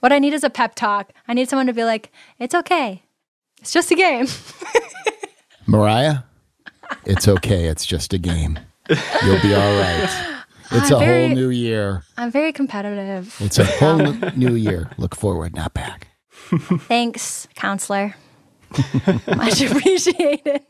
What 0.00 0.12
I 0.12 0.18
need 0.18 0.32
is 0.32 0.42
a 0.42 0.50
pep 0.50 0.74
talk. 0.74 1.12
I 1.28 1.34
need 1.34 1.48
someone 1.48 1.66
to 1.68 1.72
be 1.72 1.84
like, 1.84 2.10
it's 2.38 2.54
okay. 2.54 3.02
It's 3.60 3.72
just 3.72 3.90
a 3.92 3.94
game. 3.94 4.26
Mariah, 5.66 6.18
it's 7.04 7.28
okay. 7.28 7.66
It's 7.66 7.86
just 7.86 8.12
a 8.12 8.18
game. 8.18 8.58
You'll 9.24 9.40
be 9.42 9.54
all 9.54 9.78
right. 9.80 10.28
It's 10.74 10.90
I'm 10.90 10.96
a 10.96 10.98
very- 11.00 11.26
whole 11.26 11.34
new 11.36 11.50
year. 11.50 12.02
I'm 12.16 12.30
very 12.30 12.50
competitive. 12.50 13.36
It's 13.40 13.58
a 13.58 13.64
whole 13.66 14.06
um, 14.06 14.24
new 14.36 14.54
year. 14.54 14.90
Look 14.96 15.14
forward, 15.14 15.54
not 15.54 15.74
back. 15.74 16.08
Thanks, 16.88 17.46
counselor. 17.54 18.14
Much 19.36 19.60
appreciated. 19.60 20.62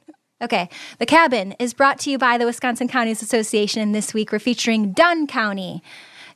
Okay, 0.42 0.68
The 0.98 1.06
Cabin 1.06 1.52
is 1.60 1.72
brought 1.72 2.00
to 2.00 2.10
you 2.10 2.18
by 2.18 2.36
the 2.36 2.46
Wisconsin 2.46 2.88
Counties 2.88 3.22
Association. 3.22 3.80
And 3.80 3.94
this 3.94 4.12
week 4.12 4.32
we're 4.32 4.40
featuring 4.40 4.90
Dunn 4.92 5.28
County. 5.28 5.84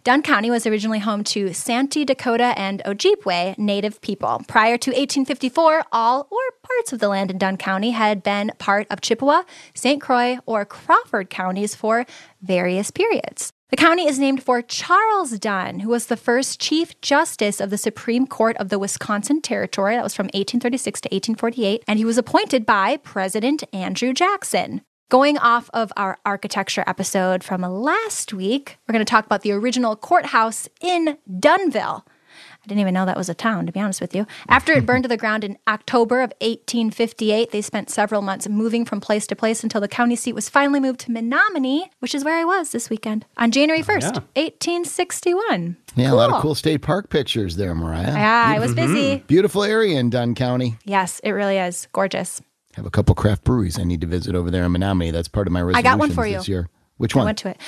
Dunn 0.07 0.23
County 0.23 0.53
was 0.53 0.69
originally 0.69 1.01
home 1.01 1.25
to 1.25 1.53
Santee, 1.53 2.05
Dakota, 2.05 2.55
and 2.57 2.81
Ojibwe 2.87 3.59
Native 3.59 4.01
people. 4.03 4.41
Prior 4.47 4.79
to 4.79 4.91
1854, 4.91 5.83
all 5.91 6.29
or 6.31 6.39
parts 6.63 6.93
of 6.93 7.01
the 7.01 7.09
land 7.09 7.33
in 7.33 7.39
Dunn 7.39 7.57
County 7.57 7.91
had 7.91 8.23
been 8.23 8.53
part 8.59 8.87
of 8.89 9.01
Chippewa, 9.01 9.43
St. 9.75 10.01
Croix, 10.01 10.39
or 10.47 10.65
Crawford 10.65 11.29
counties 11.29 11.75
for 11.75 12.07
various 12.41 12.93
periods. 12.93 13.53
The 13.71 13.77
county 13.77 14.07
is 14.07 14.21
named 14.21 14.45
for 14.45 14.63
Charles 14.63 15.41
Dunn, 15.41 15.81
who 15.81 15.89
was 15.89 16.07
the 16.07 16.17
first 16.17 16.61
Chief 16.61 17.01
Justice 17.01 17.61
of 17.61 17.71
the 17.71 17.77
Supreme 17.77 18.29
Court 18.29 18.57
of 18.59 18.69
the 18.69 18.79
Wisconsin 18.79 19.43
Territory. 19.43 19.97
That 19.97 20.05
was 20.05 20.15
from 20.15 20.27
1836 20.27 21.01
to 21.01 21.09
1848, 21.09 21.83
and 21.89 21.99
he 21.99 22.05
was 22.05 22.17
appointed 22.17 22.65
by 22.65 22.99
President 22.99 23.65
Andrew 23.73 24.13
Jackson. 24.13 24.83
Going 25.09 25.39
off 25.39 25.71
of 25.73 25.93
our 25.97 26.19
architecture 26.27 26.83
episode 26.85 27.45
from 27.45 27.63
last 27.63 28.35
week, 28.35 28.77
we're 28.87 28.93
going 28.93 29.05
to 29.05 29.09
talk 29.09 29.25
about 29.25 29.43
the 29.43 29.53
original 29.53 29.95
courthouse 29.95 30.69
in 30.81 31.17
Dunnville. 31.31 32.03
I 32.05 32.67
didn't 32.67 32.81
even 32.81 32.95
know 32.95 33.07
that 33.07 33.17
was 33.17 33.29
a 33.29 33.35
town, 33.35 33.67
to 33.67 33.73
be 33.73 33.79
honest 33.79 34.01
with 34.01 34.17
you. 34.17 34.27
After 34.49 34.73
it 34.73 34.85
burned 34.85 35.05
to 35.05 35.09
the 35.09 35.17
ground 35.17 35.45
in 35.45 35.59
October 35.69 36.23
of 36.23 36.33
1858, 36.41 37.53
they 37.53 37.63
spent 37.63 37.89
several 37.89 38.21
months 38.21 38.49
moving 38.49 38.85
from 38.85 39.01
place 39.01 39.29
to 39.29 39.37
place 39.37 39.63
until 39.63 39.81
the 39.81 39.87
county 39.87 40.17
seat 40.17 40.33
was 40.33 40.49
finally 40.49 40.81
moved 40.81 40.99
to 41.01 41.13
Menomonie, 41.13 41.89
which 42.01 42.13
is 42.13 42.25
where 42.25 42.37
I 42.37 42.45
was 42.45 42.73
this 42.73 42.91
weekend 42.91 43.27
on 43.37 43.53
January 43.53 43.85
1st, 43.85 44.15
1861. 44.35 45.77
Yeah, 45.95 46.11
a 46.11 46.15
lot 46.15 46.31
of 46.31 46.43
cool 46.43 46.57
state 46.57 46.83
park 46.83 47.11
pictures 47.11 47.55
there, 47.55 47.77
Mariah. 47.77 48.13
Yeah, 48.13 48.45
I 48.45 48.59
was 48.59 48.75
mm-hmm. 48.75 48.93
busy. 48.93 49.25
Beautiful 49.29 49.63
area 49.63 50.01
in 50.01 50.11
Dunn 50.11 50.35
County. 50.35 50.79
Yes, 50.85 51.21
it 51.23 51.31
really 51.31 51.59
is 51.59 51.87
gorgeous. 51.93 52.43
Have 52.77 52.87
a 52.87 52.91
couple 52.91 53.15
craft 53.15 53.43
breweries 53.45 53.79
I 53.79 53.85
need 53.85 54.01
to 54.03 54.07
visit 54.07 54.35
over 54.35 54.51
there 54.51 54.65
in 54.65 54.73
Menomonie. 54.73 55.11
That's 55.13 55.29
part 55.29 55.47
of 55.47 55.53
my 55.53 55.61
resolutions 55.63 55.83
got 55.83 55.99
one 55.99 56.11
for 56.11 56.29
this 56.29 56.47
you. 56.47 56.55
year. 56.55 56.69
Which 56.99 57.15
one? 57.15 57.23
I 57.23 57.25
one? 57.25 57.27
went 57.29 57.39
to 57.39 57.49
it. 57.49 57.59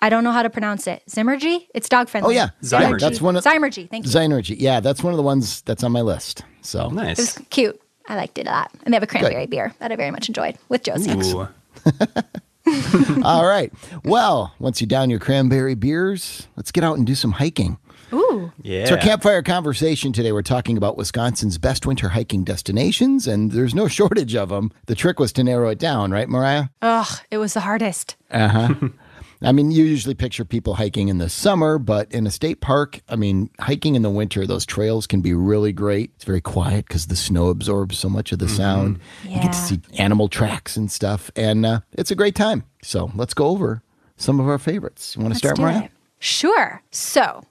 I 0.00 0.08
don't 0.10 0.24
know 0.24 0.32
how 0.32 0.42
to 0.42 0.50
pronounce 0.50 0.86
it. 0.86 1.02
Zimmergy? 1.08 1.66
It's 1.74 1.88
dog 1.88 2.08
friendly. 2.08 2.34
Oh, 2.36 2.36
yeah. 2.38 2.50
Zymurgy. 2.62 3.00
That's 3.00 3.20
one 3.20 3.36
of 3.36 3.44
Zymurgy. 3.44 3.88
Thank 3.90 4.04
you. 4.04 4.10
Zynergy. 4.10 4.56
Yeah, 4.58 4.80
that's 4.80 5.02
one 5.02 5.12
of 5.12 5.16
the 5.16 5.22
ones 5.22 5.62
that's 5.62 5.82
on 5.84 5.92
my 5.92 6.00
list. 6.02 6.42
So 6.60 6.80
It 6.82 6.84
was 6.86 6.94
Nice. 6.94 7.38
cute. 7.50 7.80
I 8.08 8.16
liked 8.16 8.38
it 8.38 8.46
a 8.46 8.50
lot. 8.50 8.70
And 8.84 8.92
they 8.92 8.96
have 8.96 9.02
a 9.02 9.06
cranberry 9.08 9.46
beer 9.46 9.74
that 9.80 9.90
I 9.92 9.96
very 9.96 10.10
much 10.10 10.28
enjoyed 10.28 10.56
with 10.68 10.82
Josie. 10.82 11.10
Ooh. 11.12 11.48
All 13.24 13.46
right. 13.46 13.72
Well, 14.04 14.54
once 14.58 14.80
you 14.80 14.86
down 14.86 15.08
your 15.10 15.18
cranberry 15.18 15.74
beers, 15.74 16.46
let's 16.56 16.70
get 16.72 16.84
out 16.84 16.96
and 16.98 17.06
do 17.06 17.14
some 17.14 17.32
hiking. 17.32 17.78
Ooh. 18.12 18.52
Yeah. 18.62 18.80
It's 18.80 18.90
our 18.90 18.98
campfire 18.98 19.42
conversation 19.42 20.12
today. 20.12 20.32
We're 20.32 20.42
talking 20.42 20.76
about 20.76 20.96
Wisconsin's 20.96 21.58
best 21.58 21.86
winter 21.86 22.08
hiking 22.08 22.44
destinations, 22.44 23.26
and 23.26 23.52
there's 23.52 23.74
no 23.74 23.88
shortage 23.88 24.34
of 24.34 24.48
them. 24.48 24.70
The 24.86 24.94
trick 24.94 25.18
was 25.18 25.32
to 25.34 25.44
narrow 25.44 25.68
it 25.68 25.78
down, 25.78 26.10
right, 26.10 26.28
Mariah? 26.28 26.66
Ugh, 26.82 27.20
it 27.30 27.38
was 27.38 27.54
the 27.54 27.60
hardest. 27.60 28.16
Uh 28.30 28.48
huh. 28.48 28.74
I 29.42 29.52
mean, 29.52 29.70
you 29.70 29.84
usually 29.84 30.14
picture 30.14 30.44
people 30.44 30.74
hiking 30.74 31.06
in 31.06 31.18
the 31.18 31.28
summer, 31.28 31.78
but 31.78 32.10
in 32.10 32.26
a 32.26 32.30
state 32.30 32.60
park, 32.60 33.00
I 33.08 33.14
mean, 33.14 33.50
hiking 33.60 33.94
in 33.94 34.02
the 34.02 34.10
winter, 34.10 34.46
those 34.46 34.66
trails 34.66 35.06
can 35.06 35.20
be 35.20 35.32
really 35.32 35.72
great. 35.72 36.10
It's 36.16 36.24
very 36.24 36.40
quiet 36.40 36.88
because 36.88 37.06
the 37.06 37.14
snow 37.14 37.46
absorbs 37.48 37.98
so 37.98 38.08
much 38.08 38.32
of 38.32 38.40
the 38.40 38.48
sound. 38.48 38.98
Yeah. 39.24 39.36
You 39.36 39.42
get 39.42 39.52
to 39.52 39.58
see 39.58 39.80
animal 39.96 40.28
tracks 40.28 40.76
and 40.76 40.90
stuff, 40.90 41.30
and 41.36 41.64
uh, 41.64 41.80
it's 41.92 42.10
a 42.10 42.16
great 42.16 42.34
time. 42.34 42.64
So 42.82 43.12
let's 43.14 43.32
go 43.32 43.46
over 43.46 43.82
some 44.16 44.40
of 44.40 44.48
our 44.48 44.58
favorites. 44.58 45.14
You 45.14 45.22
want 45.22 45.34
to 45.34 45.38
start, 45.38 45.58
Mariah? 45.58 45.84
it. 45.84 45.90
Sure. 46.18 46.82
So 46.90 47.44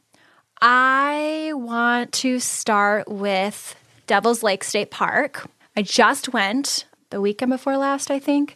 I 0.60 1.52
want 1.54 2.12
to 2.14 2.40
start 2.40 3.08
with 3.08 3.76
Devil's 4.08 4.42
Lake 4.42 4.64
State 4.64 4.90
Park. 4.90 5.48
I 5.76 5.84
just 5.84 6.34
went 6.34 6.86
the 7.12 7.22
weekend 7.22 7.52
before 7.52 7.78
last, 7.78 8.10
I 8.10 8.20
think. 8.20 8.56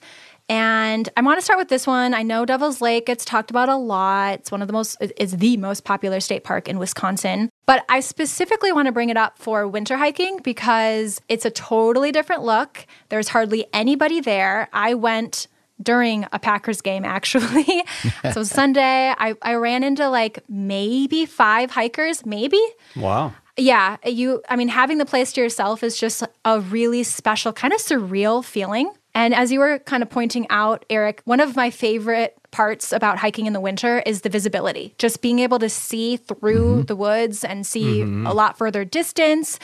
And 0.50 1.08
I 1.16 1.22
want 1.22 1.38
to 1.38 1.44
start 1.44 1.60
with 1.60 1.70
this 1.70 1.88
one. 1.88 2.14
I 2.14 2.24
know 2.24 2.44
Devil's 2.44 2.82
Lake 2.82 3.06
gets 3.06 3.24
talked 3.24 3.52
about 3.52 3.70
a 3.70 3.76
lot. 3.76 4.40
It's 4.40 4.52
one 4.52 4.62
of 4.62 4.68
the 4.68 4.74
most, 4.74 4.98
it's 5.00 5.34
the 5.34 5.56
most 5.58 5.86
popular 5.86 6.20
state 6.20 6.44
park 6.44 6.68
in 6.68 6.80
Wisconsin. 6.80 7.50
But 7.66 7.86
I 7.88 8.00
specifically 8.02 8.72
want 8.72 8.88
to 8.88 8.92
bring 8.92 9.10
it 9.10 9.16
up 9.16 9.38
for 9.38 9.68
winter 9.68 9.96
hiking 9.96 10.40
because 10.44 11.22
it's 11.30 11.46
a 11.46 11.52
totally 11.52 12.12
different 12.12 12.44
look. 12.44 12.86
There's 13.10 13.30
hardly 13.30 13.66
anybody 13.72 14.20
there. 14.20 14.68
I 14.74 14.96
went 14.96 15.48
during 15.82 16.26
a 16.32 16.40
Packers 16.40 16.82
game, 16.82 17.06
actually. 17.06 17.84
so 18.34 18.44
Sunday, 18.44 19.14
I, 19.18 19.36
I 19.42 19.56
ran 19.56 19.84
into 19.84 20.10
like 20.10 20.44
maybe 20.50 21.26
five 21.26 21.72
hikers, 21.72 22.26
maybe. 22.26 22.62
Wow. 22.96 23.34
Yeah, 23.58 23.98
you, 24.06 24.42
I 24.50 24.56
mean, 24.56 24.70
having 24.70 24.98
the 24.98 25.06
place 25.06 25.34
to 25.34 25.42
yourself 25.42 25.84
is 25.84 25.98
just 25.98 26.24
a 26.46 26.62
really 26.62 27.04
special, 27.04 27.52
kind 27.52 27.74
of 27.74 27.80
surreal 27.80 28.44
feeling. 28.44 28.92
And 29.14 29.34
as 29.34 29.52
you 29.52 29.60
were 29.60 29.80
kind 29.80 30.02
of 30.02 30.10
pointing 30.10 30.48
out, 30.50 30.86
Eric, 30.90 31.22
one 31.26 31.42
of 31.42 31.56
my 31.56 31.70
favorite 31.70 32.38
parts 32.52 32.94
about 32.94 33.18
hiking 33.18 33.46
in 33.46 33.54
the 33.54 33.60
winter 33.60 34.02
is 34.06 34.22
the 34.22 34.30
visibility. 34.30 34.96
Just 34.98 35.22
being 35.22 35.40
able 35.40 35.60
to 35.60 35.70
see 35.70 36.18
through 36.18 36.76
mm-hmm. 36.76 36.82
the 36.84 36.96
woods 36.96 37.44
and 37.44 37.66
see 37.68 38.00
mm-hmm. 38.00 38.26
a 38.26 38.34
lot 38.34 38.58
further 38.58 38.86
distance. 38.86 39.60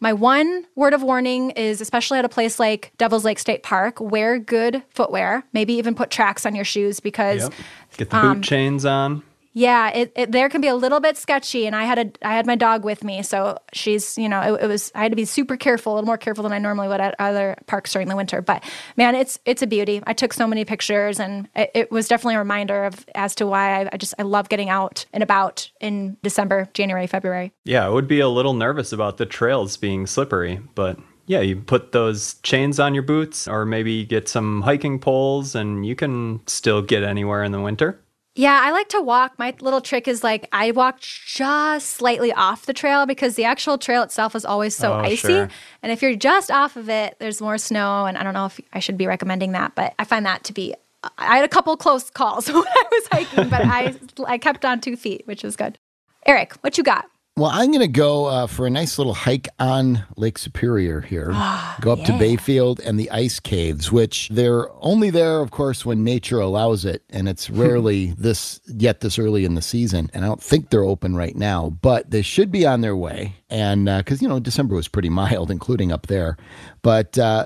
My 0.00 0.12
one 0.12 0.66
word 0.74 0.92
of 0.92 1.02
warning 1.02 1.50
is 1.50 1.80
especially 1.80 2.18
at 2.18 2.24
a 2.24 2.28
place 2.28 2.58
like 2.58 2.92
Devil's 2.98 3.24
Lake 3.24 3.38
State 3.38 3.62
Park, 3.62 3.98
wear 4.00 4.38
good 4.38 4.82
footwear. 4.90 5.44
Maybe 5.52 5.72
even 5.74 5.94
put 5.94 6.10
tracks 6.10 6.44
on 6.44 6.54
your 6.54 6.64
shoes 6.64 7.00
because 7.00 7.42
yep. 7.42 7.52
get 7.96 8.10
the 8.10 8.16
boot 8.16 8.26
um, 8.26 8.42
chains 8.42 8.84
on. 8.84 9.22
Yeah, 9.56 9.88
it, 9.88 10.12
it, 10.14 10.32
there 10.32 10.50
can 10.50 10.60
be 10.60 10.68
a 10.68 10.74
little 10.74 11.00
bit 11.00 11.16
sketchy, 11.16 11.66
and 11.66 11.74
I 11.74 11.84
had 11.84 11.98
a 11.98 12.12
I 12.20 12.34
had 12.34 12.44
my 12.44 12.56
dog 12.56 12.84
with 12.84 13.02
me, 13.02 13.22
so 13.22 13.56
she's 13.72 14.18
you 14.18 14.28
know 14.28 14.42
it, 14.42 14.64
it, 14.64 14.66
was 14.66 14.92
I 14.94 15.02
had 15.02 15.12
to 15.12 15.16
be 15.16 15.24
super 15.24 15.56
careful, 15.56 15.92
a 15.92 15.94
little 15.94 16.04
more 16.04 16.18
careful 16.18 16.42
than 16.42 16.52
I 16.52 16.58
normally 16.58 16.88
would 16.88 17.00
at 17.00 17.14
other 17.18 17.56
parks 17.66 17.90
during 17.90 18.08
the 18.08 18.16
winter. 18.16 18.42
But 18.42 18.62
man, 18.98 19.14
it's 19.14 19.38
it's 19.46 19.62
a 19.62 19.66
beauty. 19.66 20.02
I 20.06 20.12
took 20.12 20.34
so 20.34 20.46
many 20.46 20.66
pictures, 20.66 21.18
and 21.18 21.48
it, 21.56 21.70
it 21.74 21.90
was 21.90 22.06
definitely 22.06 22.34
a 22.34 22.40
reminder 22.40 22.84
of 22.84 23.06
as 23.14 23.34
to 23.36 23.46
why 23.46 23.84
I, 23.84 23.88
I, 23.94 23.96
just 23.96 24.12
I 24.18 24.24
love 24.24 24.50
getting 24.50 24.68
out 24.68 25.06
and 25.14 25.22
about 25.22 25.70
in 25.80 26.18
December, 26.22 26.68
January, 26.74 27.06
February. 27.06 27.54
Yeah, 27.64 27.86
I 27.86 27.88
would 27.88 28.06
be 28.06 28.20
a 28.20 28.28
little 28.28 28.52
nervous 28.52 28.92
about 28.92 29.16
the 29.16 29.24
trails 29.24 29.78
being 29.78 30.06
slippery, 30.06 30.60
but 30.74 30.98
yeah, 31.24 31.40
you 31.40 31.56
put 31.56 31.92
those 31.92 32.34
chains 32.42 32.78
on 32.78 32.92
your 32.92 33.04
boots, 33.04 33.48
or 33.48 33.64
maybe 33.64 34.04
get 34.04 34.28
some 34.28 34.60
hiking 34.60 34.98
poles, 34.98 35.54
and 35.54 35.86
you 35.86 35.96
can 35.96 36.46
still 36.46 36.82
get 36.82 37.02
anywhere 37.02 37.42
in 37.42 37.52
the 37.52 37.60
winter. 37.62 38.02
Yeah, 38.36 38.60
I 38.62 38.70
like 38.70 38.90
to 38.90 39.00
walk. 39.00 39.38
My 39.38 39.54
little 39.60 39.80
trick 39.80 40.06
is 40.06 40.22
like 40.22 40.46
I 40.52 40.70
walk 40.70 41.00
just 41.00 41.88
slightly 41.88 42.34
off 42.34 42.66
the 42.66 42.74
trail 42.74 43.06
because 43.06 43.34
the 43.34 43.44
actual 43.44 43.78
trail 43.78 44.02
itself 44.02 44.36
is 44.36 44.44
always 44.44 44.76
so 44.76 44.92
oh, 44.92 44.96
icy. 44.96 45.28
Sure. 45.28 45.48
And 45.82 45.90
if 45.90 46.02
you're 46.02 46.14
just 46.16 46.50
off 46.50 46.76
of 46.76 46.90
it, 46.90 47.16
there's 47.18 47.40
more 47.40 47.56
snow. 47.56 48.04
And 48.04 48.18
I 48.18 48.22
don't 48.22 48.34
know 48.34 48.44
if 48.44 48.60
I 48.74 48.78
should 48.78 48.98
be 48.98 49.06
recommending 49.06 49.52
that, 49.52 49.74
but 49.74 49.94
I 49.98 50.04
find 50.04 50.26
that 50.26 50.44
to 50.44 50.52
be. 50.52 50.74
I 51.16 51.36
had 51.36 51.44
a 51.44 51.48
couple 51.48 51.74
close 51.78 52.10
calls 52.10 52.48
when 52.52 52.62
I 52.62 52.84
was 52.90 53.08
hiking, 53.10 53.48
but 53.48 53.64
I 53.64 53.94
I 54.26 54.36
kept 54.36 54.66
on 54.66 54.82
two 54.82 54.96
feet, 54.96 55.22
which 55.24 55.42
was 55.42 55.56
good. 55.56 55.78
Eric, 56.26 56.52
what 56.60 56.76
you 56.76 56.84
got? 56.84 57.08
Well, 57.38 57.50
I'm 57.52 57.70
going 57.70 57.80
to 57.80 57.88
go 57.88 58.24
uh, 58.24 58.46
for 58.46 58.66
a 58.66 58.70
nice 58.70 58.96
little 58.96 59.12
hike 59.12 59.46
on 59.58 60.02
Lake 60.16 60.38
Superior 60.38 61.02
here. 61.02 61.26
go 61.82 61.92
up 61.92 61.98
yeah. 61.98 62.06
to 62.06 62.18
Bayfield 62.18 62.80
and 62.80 62.98
the 62.98 63.10
ice 63.10 63.40
caves, 63.40 63.92
which 63.92 64.30
they're 64.30 64.70
only 64.82 65.10
there, 65.10 65.42
of 65.42 65.50
course, 65.50 65.84
when 65.84 66.02
nature 66.02 66.40
allows 66.40 66.86
it, 66.86 67.02
and 67.10 67.28
it's 67.28 67.50
rarely 67.50 68.14
this 68.16 68.58
yet 68.66 69.00
this 69.00 69.18
early 69.18 69.44
in 69.44 69.54
the 69.54 69.60
season. 69.60 70.10
And 70.14 70.24
I 70.24 70.28
don't 70.28 70.42
think 70.42 70.70
they're 70.70 70.82
open 70.82 71.14
right 71.14 71.36
now, 71.36 71.76
but 71.82 72.10
they 72.10 72.22
should 72.22 72.50
be 72.50 72.64
on 72.64 72.80
their 72.80 72.96
way. 72.96 73.34
And 73.50 73.84
because 73.84 74.22
uh, 74.22 74.22
you 74.22 74.28
know 74.28 74.40
December 74.40 74.74
was 74.74 74.88
pretty 74.88 75.08
mild, 75.10 75.50
including 75.50 75.92
up 75.92 76.06
there, 76.06 76.38
but 76.80 77.18
uh, 77.18 77.44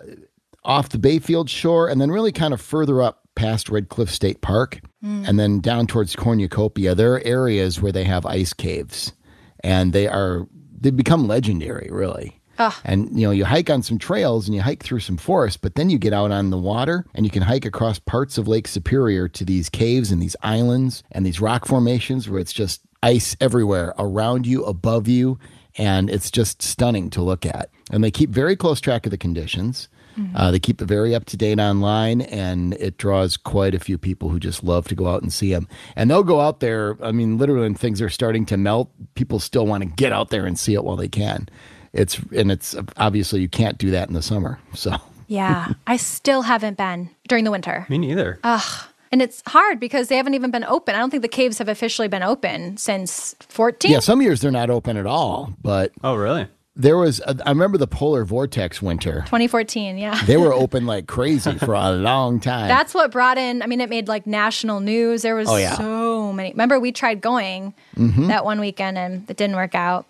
off 0.63 0.91
the 0.91 0.99
Bayfield 0.99 1.51
shore, 1.51 1.89
and 1.89 2.01
then 2.01 2.13
really 2.13 2.31
kind 2.31 2.55
of 2.55 2.61
further 2.61 3.03
up 3.03 3.23
past 3.35 3.69
Red 3.69 3.89
Cliff 3.89 4.11
State 4.11 4.41
Park, 4.41 4.83
mm. 5.05 5.27
and 5.29 5.37
then 5.37 5.59
down 5.59 5.89
towards 5.89 6.15
Cornucopia, 6.15 6.95
there 6.95 7.13
are 7.15 7.23
areas 7.25 7.83
where 7.83 7.91
they 7.91 8.05
have 8.05 8.25
ice 8.25 8.53
caves 8.53 9.15
and 9.63 9.93
they 9.93 10.07
are 10.07 10.47
they 10.81 10.91
become 10.91 11.29
legendary, 11.29 11.89
really. 11.91 12.41
Ugh. 12.59 12.75
And 12.85 13.19
you 13.19 13.27
know, 13.27 13.31
you 13.31 13.45
hike 13.45 13.71
on 13.71 13.83
some 13.83 13.99
trails 13.99 14.47
and 14.47 14.55
you 14.55 14.61
hike 14.61 14.83
through 14.83 15.01
some 15.01 15.17
forest, 15.17 15.63
but 15.63 15.75
then 15.77 15.89
you 15.89 15.99
get 15.99 16.13
out 16.13 16.31
on 16.31 16.51
the 16.51 16.59
water 16.59 17.07
and 17.15 17.25
you 17.25 17.31
can 17.31 17.43
hike 17.43 17.65
across 17.65 17.99
parts 17.99 18.37
of 18.37 18.47
Lake 18.49 18.69
Superior 18.69 19.29
to 19.29 19.45
these 19.45 19.71
caves 19.71 20.11
and 20.11 20.21
these 20.21 20.37
islands 20.43 21.03
and 21.11 21.25
these 21.25 21.41
rock 21.41 21.67
formations 21.67 22.29
where 22.29 22.41
it's 22.41 22.53
just 22.53 22.83
ice 23.03 23.35
everywhere 23.41 23.95
around 23.99 24.47
you, 24.47 24.63
above 24.65 25.09
you, 25.09 25.39
and 25.79 26.11
it's 26.11 26.31
just 26.31 26.61
stunning 26.61 27.09
to 27.11 27.23
look 27.23 27.47
at. 27.47 27.71
And 27.91 28.05
they 28.05 28.11
keep 28.11 28.29
very 28.29 28.57
close 28.57 28.81
track 28.81 29.07
of 29.07 29.11
the 29.11 29.19
conditions. 29.19 29.89
Mm-hmm. 30.19 30.37
Uh, 30.37 30.51
they 30.51 30.59
keep 30.59 30.81
it 30.83 30.87
very 30.87 31.15
up 31.15 31.25
to 31.27 31.37
date 31.37 31.59
online, 31.59 32.21
and 32.23 32.75
it 32.75 32.99
draws 32.99 33.37
quite 33.37 33.75
a 33.75 33.79
few 33.79 33.99
people 33.99 34.29
who 34.29 34.39
just 34.41 34.65
love 34.65 34.89
to 34.89 34.95
go 34.95 35.09
out 35.09 35.23
and 35.23 35.33
see 35.33 35.53
them. 35.53 35.69
And 35.97 36.11
they'll 36.11 36.23
go 36.23 36.41
out 36.41 36.61
there. 36.61 36.97
I 37.03 37.13
mean, 37.13 37.39
literally, 37.39 37.63
when 37.63 37.75
things 37.75 38.03
are 38.03 38.11
starting 38.11 38.45
to 38.47 38.57
melt, 38.57 38.91
people 39.15 39.39
still 39.39 39.67
want 39.67 39.83
to 39.83 39.89
get 39.89 40.13
out 40.13 40.31
there 40.31 40.47
and 40.47 40.59
see 40.59 40.75
it 40.75 40.85
while 40.85 40.97
they 40.97 41.09
can. 41.09 41.49
It's 41.93 42.19
and 42.37 42.53
it's 42.53 42.77
obviously 42.97 43.41
you 43.41 43.49
can't 43.49 43.79
do 43.79 43.91
that 43.91 44.09
in 44.09 44.15
the 44.15 44.23
summer. 44.23 44.61
So 44.75 44.93
yeah, 45.27 45.73
I 45.87 45.97
still 45.97 46.43
haven't 46.43 46.77
been 46.77 47.11
during 47.29 47.45
the 47.45 47.51
winter. 47.51 47.87
Me 47.89 47.99
neither. 47.99 48.39
Ugh. 48.45 48.87
And 49.13 49.21
it's 49.21 49.43
hard 49.49 49.81
because 49.81 50.07
they 50.07 50.17
haven't 50.17 50.35
even 50.35 50.53
been 50.53 50.63
open. 50.63 50.95
I 50.95 50.99
don't 50.99 51.11
think 51.11 51.23
the 51.23 51.29
caves 51.29 51.59
have 51.59 51.69
officially 51.69 52.07
been 52.07 52.23
open 52.23 52.77
since 52.77 53.35
14. 53.41 53.91
Yeah, 53.91 53.99
some 53.99 54.23
years 54.23 54.41
they're 54.41 54.53
not 54.53 54.71
open 54.71 54.97
at 54.97 55.05
all, 55.07 55.53
but 55.61 55.91
Oh, 56.05 56.15
really? 56.15 56.47
There 56.81 56.97
was 56.97 57.21
a, 57.21 57.37
I 57.45 57.51
remember 57.51 57.79
the 57.79 57.87
polar 57.87 58.25
vortex 58.25 58.81
winter. 58.81 59.21
2014 59.27 59.99
yeah. 59.99 60.21
They 60.25 60.37
were 60.37 60.53
open 60.65 60.87
like 60.87 61.07
crazy 61.07 61.53
for 61.59 61.75
a 61.75 61.91
long 61.91 62.41
time. 62.41 62.69
That's 62.69 62.95
what 62.95 63.11
brought 63.11 63.39
in 63.39 63.63
i 63.63 63.67
mean 63.67 63.81
it 63.81 63.91
made 63.91 64.09
like 64.09 64.27
national 64.27 64.81
news. 64.81 65.23
There 65.23 65.35
was 65.35 65.49
oh, 65.49 65.57
yeah. 65.57 65.77
so 65.77 66.33
many 66.33 66.51
remember 66.51 66.81
we 66.81 66.93
tried 66.93 67.21
going 67.21 67.75
mm-hmm. 67.97 68.29
that 68.29 68.45
one 68.45 68.61
weekend 68.61 68.99
and 68.99 69.29
it 69.29 69.37
didn't 69.37 69.57
work 69.57 69.75
out. 69.75 70.07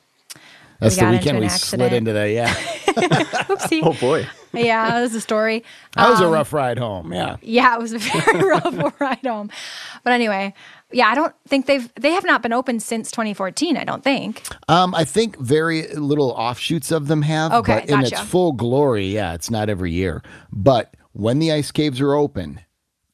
That's 0.78 0.96
we 0.96 1.04
the 1.04 1.10
weekend 1.12 1.38
we 1.40 1.46
accident. 1.46 1.90
slid 1.90 1.92
into 1.92 2.12
that 2.12 2.26
yeah. 2.26 2.54
Oopsie. 3.50 3.80
oh 3.82 3.94
boy. 3.94 4.26
Yeah 4.52 4.90
that 4.90 5.00
was 5.00 5.12
the 5.12 5.20
story. 5.20 5.64
That 5.96 6.06
um, 6.06 6.10
was 6.12 6.20
a 6.20 6.26
um, 6.26 6.32
rough 6.32 6.52
ride 6.52 6.78
home 6.78 7.12
yeah. 7.12 7.36
Yeah 7.42 7.74
it 7.74 7.80
was 7.80 7.92
a 7.92 7.98
very 7.98 8.48
rough 8.48 9.00
ride 9.00 9.26
home. 9.26 9.50
But 10.04 10.12
anyway 10.12 10.54
yeah, 10.92 11.08
I 11.08 11.14
don't 11.14 11.34
think 11.46 11.66
they've 11.66 11.92
they 11.94 12.12
have 12.12 12.24
not 12.24 12.42
been 12.42 12.52
open 12.52 12.80
since 12.80 13.10
2014. 13.10 13.76
I 13.76 13.84
don't 13.84 14.02
think. 14.02 14.42
Um, 14.68 14.94
I 14.94 15.04
think 15.04 15.38
very 15.38 15.86
little 15.94 16.30
offshoots 16.30 16.90
of 16.90 17.06
them 17.06 17.22
have. 17.22 17.52
Okay, 17.52 17.80
but 17.80 17.88
gotcha. 17.88 17.94
in 17.94 18.12
its 18.12 18.20
full 18.20 18.52
glory, 18.52 19.06
yeah, 19.06 19.34
it's 19.34 19.50
not 19.50 19.68
every 19.68 19.92
year. 19.92 20.22
But 20.52 20.94
when 21.12 21.38
the 21.38 21.52
ice 21.52 21.70
caves 21.70 22.00
are 22.00 22.14
open, 22.14 22.60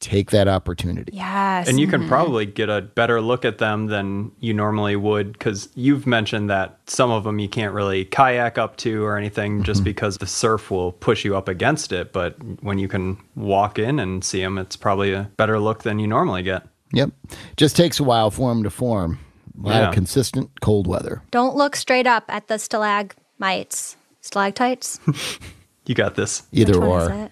take 0.00 0.30
that 0.30 0.48
opportunity. 0.48 1.12
Yes, 1.14 1.68
and 1.68 1.78
you 1.78 1.86
can 1.86 2.00
mm-hmm. 2.00 2.08
probably 2.08 2.46
get 2.46 2.70
a 2.70 2.82
better 2.82 3.20
look 3.20 3.44
at 3.44 3.58
them 3.58 3.86
than 3.86 4.32
you 4.40 4.54
normally 4.54 4.96
would 4.96 5.32
because 5.32 5.68
you've 5.74 6.06
mentioned 6.06 6.48
that 6.48 6.78
some 6.86 7.10
of 7.10 7.24
them 7.24 7.38
you 7.38 7.48
can't 7.48 7.74
really 7.74 8.04
kayak 8.06 8.56
up 8.56 8.76
to 8.78 9.04
or 9.04 9.16
anything 9.18 9.62
just 9.62 9.78
mm-hmm. 9.78 9.84
because 9.84 10.16
the 10.18 10.26
surf 10.26 10.70
will 10.70 10.92
push 10.92 11.24
you 11.24 11.36
up 11.36 11.48
against 11.48 11.92
it. 11.92 12.12
But 12.12 12.36
when 12.62 12.78
you 12.78 12.88
can 12.88 13.18
walk 13.34 13.78
in 13.78 13.98
and 13.98 14.24
see 14.24 14.40
them, 14.40 14.56
it's 14.56 14.76
probably 14.76 15.12
a 15.12 15.30
better 15.36 15.58
look 15.58 15.82
than 15.82 15.98
you 15.98 16.06
normally 16.06 16.42
get. 16.42 16.66
Yep. 16.92 17.10
Just 17.56 17.76
takes 17.76 18.00
a 18.00 18.04
while 18.04 18.30
for 18.30 18.50
them 18.50 18.62
to 18.62 18.70
form. 18.70 19.18
A 19.58 19.66
lot 19.66 19.74
yeah. 19.74 19.88
of 19.88 19.94
consistent 19.94 20.50
cold 20.60 20.86
weather. 20.86 21.22
Don't 21.30 21.56
look 21.56 21.76
straight 21.76 22.06
up 22.06 22.24
at 22.28 22.48
the 22.48 22.58
stalagmites. 22.58 23.96
Stalactites? 24.20 25.00
you 25.86 25.94
got 25.94 26.14
this. 26.14 26.42
Either 26.52 26.82
or. 26.82 27.30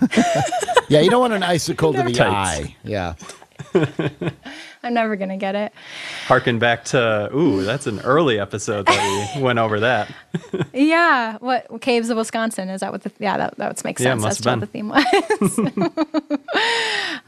yeah, 0.88 1.00
you 1.00 1.10
don't 1.10 1.20
want 1.20 1.32
an 1.32 1.42
icicle 1.42 1.92
to 1.92 2.02
the 2.02 2.12
tights. 2.12 2.66
eye. 2.68 2.76
Yeah. 2.82 3.14
I'm 4.84 4.94
never 4.94 5.16
gonna 5.16 5.38
get 5.38 5.54
it. 5.54 5.72
Harken 6.26 6.58
back 6.58 6.84
to 6.86 7.30
ooh, 7.34 7.64
that's 7.64 7.86
an 7.86 8.00
early 8.00 8.38
episode 8.38 8.86
that 8.86 9.32
we 9.34 9.42
went 9.42 9.58
over 9.58 9.80
that. 9.80 10.12
yeah, 10.72 11.38
what 11.38 11.66
caves 11.80 12.10
of 12.10 12.18
Wisconsin 12.18 12.68
is 12.68 12.82
that? 12.82 12.92
What 12.92 13.02
the 13.02 13.10
yeah 13.18 13.38
that 13.38 13.56
that 13.56 13.84
makes 13.84 14.02
sense. 14.02 14.22
Yeah, 14.22 14.28
That's 14.28 14.44
what 14.44 14.60
the 14.60 14.66
theme 14.66 14.90
was. 14.90 15.04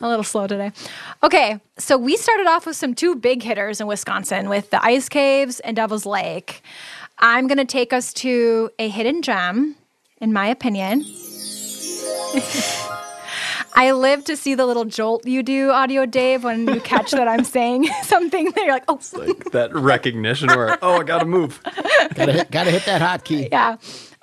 a 0.00 0.08
little 0.08 0.24
slow 0.24 0.46
today. 0.46 0.72
Okay, 1.22 1.58
so 1.78 1.96
we 1.96 2.16
started 2.16 2.46
off 2.46 2.66
with 2.66 2.76
some 2.76 2.94
two 2.94 3.16
big 3.16 3.42
hitters 3.42 3.80
in 3.80 3.86
Wisconsin 3.86 4.48
with 4.48 4.70
the 4.70 4.84
ice 4.84 5.08
caves 5.08 5.60
and 5.60 5.74
Devil's 5.74 6.06
Lake. 6.06 6.62
I'm 7.18 7.46
gonna 7.46 7.64
take 7.64 7.92
us 7.94 8.12
to 8.14 8.70
a 8.78 8.88
hidden 8.88 9.22
gem, 9.22 9.76
in 10.20 10.32
my 10.32 10.48
opinion. 10.48 11.00
I 13.76 13.92
live 13.92 14.24
to 14.24 14.36
see 14.36 14.54
the 14.54 14.64
little 14.64 14.86
jolt 14.86 15.26
you 15.26 15.42
do, 15.42 15.70
Audio 15.70 16.06
Dave, 16.06 16.44
when 16.44 16.66
you 16.66 16.80
catch 16.80 17.10
that 17.10 17.28
I'm 17.28 17.44
saying 17.44 17.86
something 18.02 18.46
that 18.46 18.64
you're 18.64 18.72
like, 18.72 18.84
oh. 18.88 18.96
It's 18.96 19.14
like 19.14 19.50
that 19.52 19.74
recognition 19.74 20.48
where, 20.48 20.78
oh, 20.82 21.00
I 21.00 21.04
got 21.04 21.18
to 21.18 21.26
move. 21.26 21.60
gotta, 22.14 22.32
hit, 22.32 22.50
gotta 22.50 22.70
hit 22.70 22.86
that 22.86 23.02
hotkey. 23.02 23.48
Yeah. 23.56 23.76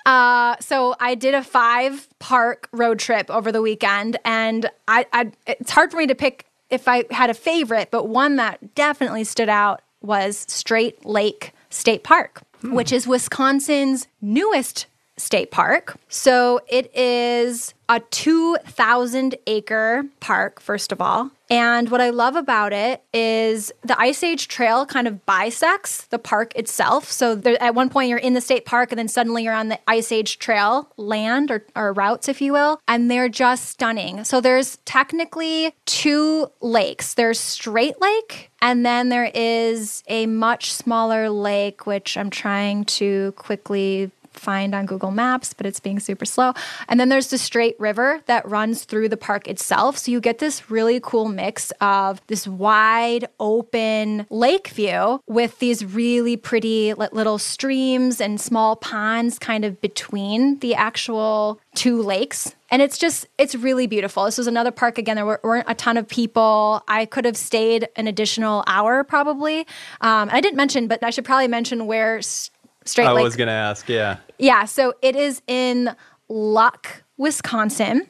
Uh, 0.05 0.55
so 0.59 0.95
I 0.99 1.15
did 1.15 1.33
a 1.33 1.43
five 1.43 2.09
park 2.19 2.67
road 2.73 2.99
trip 2.99 3.29
over 3.29 3.51
the 3.51 3.61
weekend, 3.61 4.17
and 4.25 4.69
I, 4.87 5.05
I 5.13 5.31
it's 5.47 5.71
hard 5.71 5.91
for 5.91 5.97
me 5.97 6.07
to 6.07 6.15
pick 6.15 6.45
if 6.69 6.87
I 6.89 7.05
had 7.09 7.29
a 7.29 7.33
favorite, 7.33 7.89
but 7.89 8.09
one 8.09 8.35
that 8.35 8.75
definitely 8.75 9.23
stood 9.23 9.47
out 9.47 9.81
was 10.01 10.45
Straight 10.49 11.05
Lake 11.05 11.53
State 11.69 12.03
Park, 12.03 12.41
hmm. 12.59 12.73
which 12.73 12.91
is 12.91 13.07
Wisconsin's 13.07 14.07
newest 14.21 14.87
State 15.17 15.51
Park. 15.51 15.97
So 16.09 16.59
it 16.67 16.95
is 16.95 17.73
a 17.87 17.99
2,000 17.99 19.35
acre 19.45 20.05
park, 20.19 20.59
first 20.59 20.91
of 20.91 21.01
all. 21.01 21.29
And 21.49 21.91
what 21.91 22.01
I 22.01 22.09
love 22.09 22.35
about 22.35 22.73
it 22.73 23.03
is 23.13 23.71
the 23.83 23.99
Ice 23.99 24.23
Age 24.23 24.47
Trail 24.47 24.87
kind 24.87 25.07
of 25.07 25.23
bisects 25.27 26.05
the 26.07 26.17
park 26.17 26.55
itself. 26.55 27.11
So 27.11 27.35
there, 27.35 27.61
at 27.61 27.75
one 27.75 27.89
point 27.89 28.09
you're 28.09 28.17
in 28.17 28.33
the 28.33 28.41
state 28.41 28.65
park, 28.65 28.91
and 28.91 28.97
then 28.97 29.07
suddenly 29.07 29.43
you're 29.43 29.53
on 29.53 29.67
the 29.67 29.77
Ice 29.87 30.11
Age 30.11 30.39
Trail 30.39 30.89
land 30.97 31.51
or, 31.51 31.63
or 31.75 31.93
routes, 31.93 32.27
if 32.27 32.41
you 32.41 32.53
will. 32.53 32.79
And 32.87 33.11
they're 33.11 33.29
just 33.29 33.69
stunning. 33.69 34.23
So 34.23 34.41
there's 34.41 34.79
technically 34.85 35.75
two 35.85 36.49
lakes 36.61 37.13
there's 37.13 37.39
Straight 37.39 38.01
Lake, 38.01 38.49
and 38.61 38.83
then 38.83 39.09
there 39.09 39.29
is 39.35 40.03
a 40.07 40.25
much 40.25 40.73
smaller 40.73 41.29
lake, 41.29 41.85
which 41.85 42.17
I'm 42.17 42.31
trying 42.31 42.85
to 42.85 43.33
quickly 43.33 44.09
find 44.39 44.73
on 44.75 44.85
Google 44.85 45.11
Maps, 45.11 45.53
but 45.53 45.65
it's 45.65 45.79
being 45.79 45.99
super 45.99 46.25
slow. 46.25 46.53
And 46.87 46.99
then 46.99 47.09
there's 47.09 47.29
the 47.29 47.37
straight 47.37 47.79
river 47.79 48.21
that 48.25 48.47
runs 48.47 48.83
through 48.83 49.09
the 49.09 49.17
park 49.17 49.47
itself. 49.47 49.97
So 49.97 50.11
you 50.11 50.19
get 50.19 50.39
this 50.39 50.69
really 50.69 50.99
cool 51.01 51.27
mix 51.27 51.71
of 51.81 52.21
this 52.27 52.47
wide 52.47 53.27
open 53.39 54.25
lake 54.29 54.69
view 54.69 55.21
with 55.27 55.59
these 55.59 55.85
really 55.85 56.37
pretty 56.37 56.93
little 56.93 57.37
streams 57.37 58.19
and 58.19 58.39
small 58.39 58.75
ponds 58.75 59.39
kind 59.39 59.65
of 59.65 59.79
between 59.81 60.59
the 60.59 60.75
actual 60.75 61.59
two 61.75 62.01
lakes 62.01 62.55
and 62.69 62.81
it's 62.81 62.97
just 62.97 63.27
it's 63.37 63.55
really 63.55 63.87
beautiful 63.87 64.25
this 64.25 64.37
was 64.37 64.47
another 64.47 64.71
park 64.71 64.97
again 64.97 65.15
there 65.15 65.25
weren't 65.25 65.65
a 65.67 65.75
ton 65.75 65.97
of 65.97 66.07
people 66.07 66.83
i 66.87 67.05
could 67.05 67.25
have 67.25 67.37
stayed 67.37 67.87
an 67.95 68.07
additional 68.07 68.63
hour 68.67 69.03
probably 69.03 69.59
um, 70.01 70.29
i 70.31 70.41
didn't 70.41 70.57
mention 70.57 70.87
but 70.87 71.01
i 71.03 71.09
should 71.09 71.25
probably 71.25 71.47
mention 71.47 71.85
where 71.85 72.21
Straight 72.85 73.07
I 73.07 73.13
Lake. 73.13 73.23
was 73.23 73.35
going 73.35 73.47
to 73.47 73.53
ask, 73.53 73.87
yeah. 73.89 74.17
Yeah, 74.37 74.65
so 74.65 74.93
it 75.01 75.15
is 75.15 75.41
in 75.47 75.95
Luck, 76.29 77.03
Wisconsin. 77.17 78.07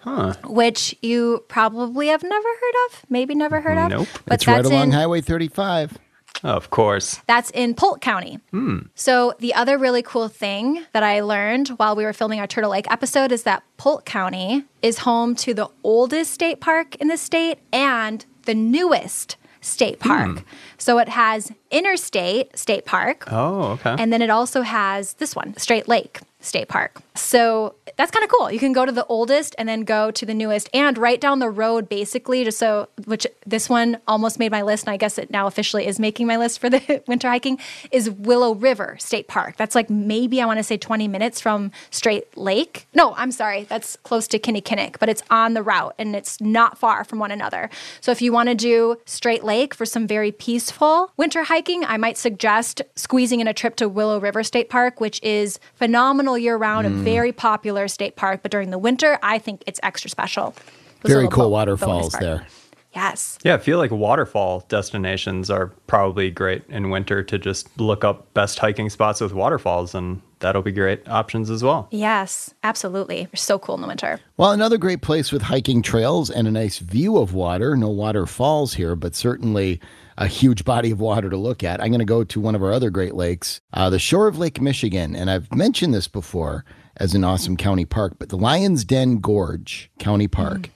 Huh. 0.00 0.34
Which 0.44 0.94
you 1.00 1.44
probably 1.48 2.08
have 2.08 2.22
never 2.22 2.48
heard 2.48 2.74
of, 2.88 3.06
maybe 3.08 3.34
never 3.34 3.62
heard 3.62 3.78
of. 3.78 3.88
Nope. 3.88 4.08
But 4.26 4.34
it's 4.34 4.46
right 4.46 4.62
along 4.62 4.88
in, 4.88 4.92
Highway 4.92 5.22
35. 5.22 5.96
Of 6.42 6.68
course. 6.68 7.22
That's 7.26 7.50
in 7.52 7.74
Polk 7.74 8.02
County. 8.02 8.38
Hmm. 8.50 8.80
So, 8.94 9.32
the 9.38 9.54
other 9.54 9.78
really 9.78 10.02
cool 10.02 10.28
thing 10.28 10.84
that 10.92 11.02
I 11.02 11.20
learned 11.22 11.68
while 11.68 11.96
we 11.96 12.04
were 12.04 12.12
filming 12.12 12.38
our 12.38 12.46
Turtle 12.46 12.70
Lake 12.70 12.90
episode 12.90 13.32
is 13.32 13.44
that 13.44 13.62
Polk 13.78 14.04
County 14.04 14.64
is 14.82 14.98
home 14.98 15.34
to 15.36 15.54
the 15.54 15.70
oldest 15.82 16.32
state 16.32 16.60
park 16.60 16.96
in 16.96 17.08
the 17.08 17.16
state 17.16 17.60
and 17.72 18.26
the 18.42 18.54
newest 18.54 19.38
state 19.64 19.98
park. 20.00 20.38
Hmm. 20.38 20.44
So, 20.78 20.98
it 20.98 21.08
has 21.08 21.52
Interstate 21.70 22.56
State 22.58 22.84
Park. 22.84 23.24
Oh, 23.30 23.72
okay. 23.72 23.96
And 23.98 24.12
then 24.12 24.22
it 24.22 24.30
also 24.30 24.62
has 24.62 25.14
this 25.14 25.34
one, 25.34 25.56
Straight 25.56 25.88
Lake 25.88 26.20
State 26.40 26.68
Park. 26.68 27.00
So 27.16 27.76
that's 27.96 28.10
kind 28.10 28.24
of 28.24 28.30
cool. 28.30 28.50
You 28.50 28.58
can 28.58 28.72
go 28.72 28.84
to 28.84 28.90
the 28.90 29.06
oldest 29.06 29.54
and 29.56 29.68
then 29.68 29.82
go 29.82 30.10
to 30.10 30.26
the 30.26 30.34
newest 30.34 30.68
and 30.74 30.98
right 30.98 31.20
down 31.20 31.38
the 31.38 31.48
road, 31.48 31.88
basically, 31.88 32.42
just 32.42 32.58
so, 32.58 32.88
which 33.04 33.24
this 33.46 33.68
one 33.68 33.98
almost 34.08 34.40
made 34.40 34.50
my 34.50 34.62
list. 34.62 34.86
And 34.86 34.92
I 34.92 34.96
guess 34.96 35.16
it 35.16 35.30
now 35.30 35.46
officially 35.46 35.86
is 35.86 36.00
making 36.00 36.26
my 36.26 36.36
list 36.36 36.58
for 36.58 36.68
the 36.68 37.04
winter 37.08 37.28
hiking, 37.28 37.58
is 37.92 38.10
Willow 38.10 38.54
River 38.54 38.96
State 38.98 39.28
Park. 39.28 39.56
That's 39.56 39.76
like 39.76 39.88
maybe 39.88 40.42
I 40.42 40.46
want 40.46 40.58
to 40.58 40.64
say 40.64 40.76
20 40.76 41.06
minutes 41.06 41.40
from 41.40 41.70
Straight 41.90 42.36
Lake. 42.36 42.88
No, 42.94 43.14
I'm 43.14 43.30
sorry. 43.30 43.62
That's 43.62 43.96
close 44.02 44.26
to 44.28 44.38
Kinnickinnic, 44.40 44.98
but 44.98 45.08
it's 45.08 45.22
on 45.30 45.54
the 45.54 45.62
route 45.62 45.94
and 45.98 46.16
it's 46.16 46.40
not 46.40 46.78
far 46.78 47.04
from 47.04 47.20
one 47.20 47.30
another. 47.30 47.70
So 48.00 48.10
if 48.10 48.22
you 48.22 48.32
want 48.32 48.48
to 48.48 48.56
do 48.56 48.96
Straight 49.04 49.44
Lake 49.44 49.72
for 49.72 49.86
some 49.86 50.08
very 50.08 50.32
peaceful 50.32 51.12
winter 51.16 51.44
hiking, 51.44 51.84
I 51.84 51.96
might 51.96 52.18
suggest 52.18 52.82
squeezing 52.96 53.38
in 53.38 53.46
a 53.46 53.54
trip 53.54 53.76
to 53.76 53.88
Willow 53.88 54.18
River 54.18 54.42
State 54.42 54.68
Park, 54.68 55.00
which 55.00 55.22
is 55.22 55.60
phenomenal 55.74 56.36
year 56.36 56.56
round, 56.56 56.86
a 56.86 57.03
very 57.04 57.32
popular 57.32 57.88
state 57.88 58.16
park. 58.16 58.40
But 58.42 58.50
during 58.50 58.70
the 58.70 58.78
winter, 58.78 59.18
I 59.22 59.38
think 59.38 59.62
it's 59.66 59.80
extra 59.82 60.10
special. 60.10 60.54
Those 61.02 61.12
Very 61.12 61.28
cool 61.28 61.44
bo- 61.44 61.50
waterfalls 61.50 62.12
there. 62.14 62.46
Yes. 62.94 63.38
yeah, 63.42 63.54
I 63.54 63.58
feel 63.58 63.78
like 63.78 63.90
waterfall 63.90 64.64
destinations 64.68 65.50
are 65.50 65.72
probably 65.88 66.30
great 66.30 66.62
in 66.68 66.90
winter 66.90 67.24
to 67.24 67.38
just 67.40 67.68
look 67.80 68.04
up 68.04 68.32
best 68.34 68.60
hiking 68.60 68.88
spots 68.88 69.20
with 69.20 69.32
waterfalls, 69.32 69.96
and 69.96 70.22
that'll 70.38 70.62
be 70.62 70.70
great 70.70 71.06
options 71.08 71.50
as 71.50 71.64
well. 71.64 71.88
Yes, 71.90 72.54
absolutely. 72.62 73.24
They're 73.24 73.34
so 73.34 73.58
cool 73.58 73.74
in 73.74 73.80
the 73.80 73.88
winter. 73.88 74.20
Well, 74.36 74.52
another 74.52 74.78
great 74.78 75.02
place 75.02 75.32
with 75.32 75.42
hiking 75.42 75.82
trails 75.82 76.30
and 76.30 76.46
a 76.46 76.52
nice 76.52 76.78
view 76.78 77.16
of 77.16 77.34
water. 77.34 77.76
No 77.76 77.88
waterfalls 77.88 78.74
here, 78.74 78.94
but 78.94 79.16
certainly 79.16 79.80
a 80.16 80.28
huge 80.28 80.64
body 80.72 80.92
of 80.92 81.00
water 81.00 81.28
to 81.28 81.36
look 81.36 81.64
at. 81.64 81.80
I'm 81.80 81.88
going 81.88 81.98
to 81.98 82.04
go 82.04 82.22
to 82.22 82.40
one 82.40 82.54
of 82.54 82.62
our 82.62 82.72
other 82.72 82.90
Great 82.90 83.16
Lakes, 83.16 83.60
uh, 83.72 83.90
the 83.90 83.98
shore 83.98 84.28
of 84.28 84.38
Lake 84.38 84.60
Michigan. 84.60 85.16
And 85.16 85.28
I've 85.32 85.52
mentioned 85.52 85.94
this 85.94 86.06
before 86.06 86.64
as 86.96 87.14
an 87.14 87.24
awesome 87.24 87.56
county 87.56 87.84
park, 87.84 88.14
but 88.18 88.28
the 88.28 88.36
Lion's 88.36 88.84
Den 88.84 89.18
Gorge 89.18 89.90
County 89.98 90.28
Park. 90.28 90.70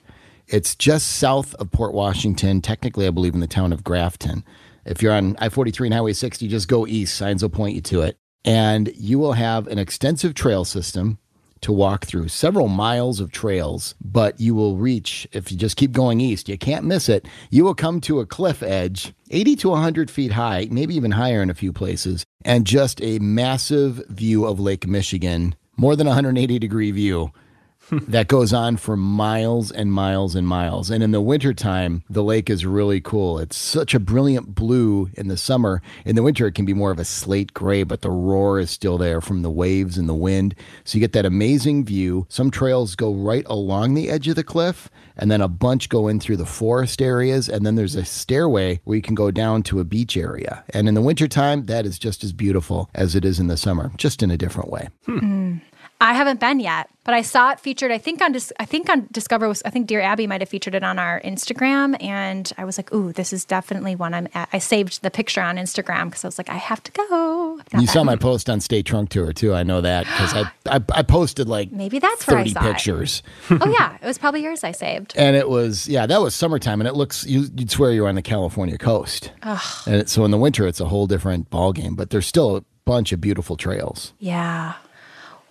It's 0.47 0.75
just 0.75 1.07
south 1.17 1.53
of 1.55 1.71
Port 1.71 1.93
Washington, 1.93 2.61
technically, 2.61 3.05
I 3.05 3.11
believe, 3.11 3.35
in 3.35 3.39
the 3.39 3.47
town 3.47 3.71
of 3.71 3.83
Grafton. 3.83 4.43
If 4.85 5.01
you're 5.01 5.13
on 5.13 5.35
I 5.39 5.49
43 5.49 5.87
and 5.87 5.93
Highway 5.93 6.13
60, 6.13 6.47
just 6.47 6.67
go 6.67 6.87
east. 6.87 7.15
Signs 7.15 7.43
will 7.43 7.49
point 7.49 7.75
you 7.75 7.81
to 7.81 8.01
it. 8.01 8.17
And 8.43 8.91
you 8.95 9.19
will 9.19 9.33
have 9.33 9.67
an 9.67 9.77
extensive 9.77 10.33
trail 10.33 10.65
system 10.65 11.19
to 11.61 11.71
walk 11.71 12.05
through 12.05 12.29
several 12.29 12.67
miles 12.67 13.19
of 13.19 13.31
trails, 13.31 13.95
but 14.01 14.39
you 14.39 14.55
will 14.55 14.77
reach, 14.77 15.27
if 15.31 15.51
you 15.51 15.57
just 15.57 15.75
keep 15.75 15.91
going 15.91 16.21
east, 16.21 16.47
you 16.47 16.57
can't 16.57 16.85
miss 16.85 17.09
it. 17.09 17.27
You 17.49 17.63
will 17.63 17.75
come 17.75 17.99
to 18.01 18.19
a 18.19 18.25
cliff 18.25 18.63
edge, 18.63 19.13
80 19.29 19.55
to 19.57 19.69
100 19.69 20.09
feet 20.09 20.31
high, 20.31 20.67
maybe 20.71 20.95
even 20.95 21.11
higher 21.11 21.41
in 21.41 21.49
a 21.49 21.55
few 21.55 21.73
places, 21.73 22.25
and 22.45 22.65
just 22.65 23.01
a 23.01 23.19
massive 23.19 24.01
view 24.07 24.45
of 24.45 24.59
Lake 24.59 24.87
Michigan, 24.87 25.53
more 25.79 25.95
than 25.95 26.07
180 26.07 26.59
degree 26.59 26.91
view 26.91 27.31
that 28.07 28.27
goes 28.27 28.53
on 28.53 28.77
for 28.77 28.95
miles 28.95 29.71
and 29.71 29.91
miles 29.91 30.35
and 30.35 30.47
miles. 30.47 30.89
And 30.89 31.01
in 31.01 31.11
the 31.11 31.21
wintertime, 31.21 32.03
the 32.09 32.21
lake 32.21 32.49
is 32.49 32.65
really 32.65 33.01
cool. 33.01 33.39
It's 33.39 33.55
such 33.55 33.93
a 33.93 33.99
brilliant 33.99 34.53
blue 34.53 35.09
in 35.15 35.27
the 35.27 35.37
summer. 35.37 35.81
In 36.05 36.15
the 36.15 36.21
winter, 36.21 36.45
it 36.47 36.53
can 36.53 36.65
be 36.65 36.73
more 36.73 36.91
of 36.91 36.99
a 36.99 37.05
slate 37.05 37.53
gray, 37.53 37.83
but 37.83 38.01
the 38.01 38.11
roar 38.11 38.59
is 38.59 38.69
still 38.69 38.97
there 38.97 39.21
from 39.21 39.41
the 39.41 39.49
waves 39.49 39.97
and 39.97 40.07
the 40.07 40.13
wind. 40.13 40.53
So 40.83 40.97
you 40.97 40.99
get 40.99 41.13
that 41.13 41.25
amazing 41.25 41.85
view. 41.85 42.27
Some 42.29 42.51
trails 42.51 42.95
go 42.95 43.13
right 43.13 43.45
along 43.47 43.93
the 43.93 44.09
edge 44.09 44.27
of 44.27 44.35
the 44.35 44.43
cliff, 44.43 44.89
and 45.17 45.31
then 45.31 45.41
a 45.41 45.47
bunch 45.47 45.89
go 45.89 46.07
in 46.07 46.19
through 46.19 46.37
the 46.37 46.45
forest 46.45 47.01
areas. 47.01 47.49
And 47.49 47.65
then 47.65 47.75
there's 47.75 47.95
a 47.95 48.05
stairway 48.05 48.81
where 48.83 48.97
you 48.97 49.01
can 49.01 49.15
go 49.15 49.31
down 49.31 49.63
to 49.63 49.79
a 49.79 49.85
beach 49.85 50.15
area. 50.15 50.63
And 50.69 50.87
in 50.87 50.93
the 50.93 51.01
wintertime, 51.01 51.65
that 51.65 51.85
is 51.85 51.97
just 51.97 52.23
as 52.23 52.33
beautiful 52.33 52.89
as 52.93 53.15
it 53.15 53.25
is 53.25 53.39
in 53.39 53.47
the 53.47 53.57
summer, 53.57 53.91
just 53.97 54.21
in 54.21 54.29
a 54.29 54.37
different 54.37 54.69
way. 54.69 54.89
Hmm. 55.05 55.19
Mm. 55.19 55.61
I 56.01 56.13
haven't 56.13 56.39
been 56.39 56.61
yet, 56.61 56.89
but 57.03 57.13
I 57.13 57.21
saw 57.21 57.51
it 57.51 57.59
featured. 57.59 57.91
I 57.91 57.97
think 57.97 58.21
on 58.21 58.33
I 58.57 58.63
think 58.63 58.89
on 58.89 59.07
Discover 59.11 59.49
was 59.49 59.61
I 59.65 59.69
think 59.69 59.87
Dear 59.87 59.99
Abby 59.99 60.27
might 60.27 60.39
have 60.39 60.47
featured 60.47 60.73
it 60.73 60.81
on 60.81 60.97
our 60.97 61.19
Instagram, 61.25 62.01
and 62.01 62.49
I 62.57 62.63
was 62.63 62.77
like, 62.77 62.93
"Ooh, 62.93 63.11
this 63.11 63.33
is 63.33 63.43
definitely 63.43 63.95
one 63.97 64.13
I'm." 64.13 64.29
At. 64.33 64.47
I 64.53 64.59
saved 64.59 65.01
the 65.01 65.11
picture 65.11 65.41
on 65.41 65.57
Instagram 65.57 66.05
because 66.05 66.23
I 66.23 66.27
was 66.29 66.37
like, 66.37 66.49
"I 66.49 66.55
have 66.55 66.81
to 66.83 66.91
go." 66.93 67.59
You 67.77 67.85
saw 67.85 68.05
my 68.05 68.15
post 68.15 68.49
on 68.49 68.61
State 68.61 68.85
Trunk 68.85 69.09
Tour 69.09 69.33
too. 69.33 69.53
I 69.53 69.63
know 69.63 69.81
that 69.81 70.05
because 70.05 70.33
I, 70.33 70.77
I 70.77 70.81
I 70.93 71.03
posted 71.03 71.49
like 71.49 71.71
Maybe 71.73 71.99
that's 71.99 72.25
where 72.25 72.37
I 72.37 72.41
thirty 72.43 72.53
saw 72.53 72.61
it. 72.61 72.73
pictures, 72.73 73.23
oh 73.51 73.69
yeah, 73.77 73.97
it 74.01 74.05
was 74.05 74.17
probably 74.17 74.41
yours. 74.41 74.63
I 74.63 74.71
saved. 74.71 75.13
and 75.17 75.35
it 75.35 75.49
was 75.49 75.87
yeah 75.89 76.05
that 76.05 76.21
was 76.21 76.33
summertime, 76.33 76.79
and 76.79 76.87
it 76.87 76.95
looks 76.95 77.25
you, 77.25 77.41
you'd 77.57 77.71
swear 77.71 77.91
you're 77.91 78.07
on 78.07 78.15
the 78.15 78.21
California 78.21 78.77
coast. 78.77 79.31
And 79.43 79.95
it, 79.95 80.09
so 80.09 80.23
in 80.23 80.31
the 80.31 80.37
winter, 80.37 80.65
it's 80.65 80.79
a 80.79 80.85
whole 80.85 81.07
different 81.07 81.49
ballgame. 81.49 81.97
But 81.97 82.09
there's 82.11 82.25
still 82.27 82.55
a 82.55 82.63
bunch 82.85 83.11
of 83.11 83.19
beautiful 83.19 83.57
trails. 83.57 84.13
Yeah. 84.19 84.75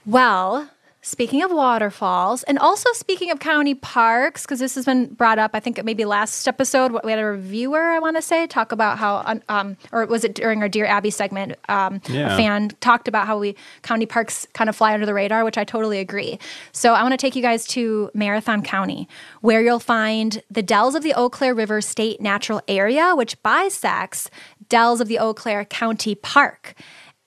Well, 0.09 0.71
speaking 1.03 1.43
of 1.43 1.51
waterfalls, 1.51 2.43
and 2.45 2.59
also 2.59 2.89
speaking 2.95 3.31
of 3.31 3.41
county 3.41 3.75
parks, 3.75 4.43
because 4.43 4.59
this 4.59 4.75
has 4.75 4.87
been 4.87 5.13
brought 5.13 5.39
up, 5.39 5.51
I 5.53 5.61
think 5.61 5.85
maybe 5.85 6.07
last 6.07 6.49
episode, 6.49 6.99
we 7.05 7.11
had 7.11 7.21
a 7.21 7.27
reviewer, 7.27 7.83
I 7.83 7.99
want 7.99 8.17
to 8.17 8.23
say, 8.23 8.47
talk 8.47 8.73
about 8.73 8.97
how, 8.97 9.39
um, 9.51 9.77
or 9.93 10.07
was 10.07 10.25
it 10.25 10.35
during 10.35 10.63
our 10.63 10.69
Dear 10.69 10.87
Abby 10.87 11.11
segment? 11.11 11.57
Um, 11.69 12.01
Yeah. 12.09 12.33
A 12.33 12.37
fan 12.39 12.71
talked 12.81 13.07
about 13.07 13.27
how 13.27 13.39
we 13.39 13.55
county 13.83 14.07
parks 14.07 14.47
kind 14.55 14.71
of 14.71 14.77
fly 14.77 14.95
under 14.95 15.05
the 15.05 15.13
radar, 15.13 15.45
which 15.45 15.59
I 15.59 15.65
totally 15.65 15.99
agree. 15.99 16.39
So 16.73 16.95
I 16.95 17.03
want 17.03 17.13
to 17.13 17.19
take 17.19 17.37
you 17.37 17.43
guys 17.43 17.67
to 17.69 18.11
Marathon 18.15 18.63
County, 18.63 19.11
where 19.43 19.61
you'll 19.61 19.81
find 19.81 20.43
the 20.51 20.63
Dells 20.63 20.95
of 20.95 21.03
the 21.03 21.13
Eau 21.13 21.29
Claire 21.29 21.55
River 21.55 21.83
State 21.83 22.23
Natural 22.23 22.63
Area, 22.67 23.15
which 23.15 23.41
bisects 23.43 24.31
Dells 24.71 25.03
of 25.03 25.09
the 25.09 25.19
Eau 25.19 25.35
Claire 25.35 25.67
County 25.67 26.15
Park. 26.15 26.75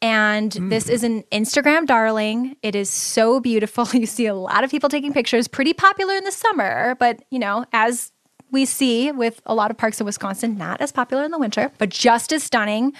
And 0.01 0.51
this 0.51 0.89
is 0.89 1.03
an 1.03 1.23
Instagram 1.31 1.85
darling. 1.85 2.55
It 2.63 2.75
is 2.75 2.89
so 2.89 3.39
beautiful. 3.39 3.87
You 4.01 4.07
see 4.07 4.25
a 4.25 4.33
lot 4.33 4.63
of 4.63 4.71
people 4.71 4.89
taking 4.89 5.13
pictures, 5.13 5.47
pretty 5.47 5.73
popular 5.73 6.15
in 6.15 6.23
the 6.23 6.31
summer, 6.31 6.95
but 6.95 7.23
you 7.29 7.37
know, 7.37 7.65
as 7.71 8.11
we 8.51 8.65
see 8.65 9.11
with 9.11 9.41
a 9.45 9.53
lot 9.53 9.69
of 9.69 9.77
parks 9.77 9.99
in 9.99 10.05
Wisconsin, 10.05 10.57
not 10.57 10.81
as 10.81 10.91
popular 10.91 11.23
in 11.23 11.31
the 11.31 11.37
winter, 11.37 11.71
but 11.77 11.89
just 11.89 12.33
as 12.33 12.43
stunning. 12.43 12.93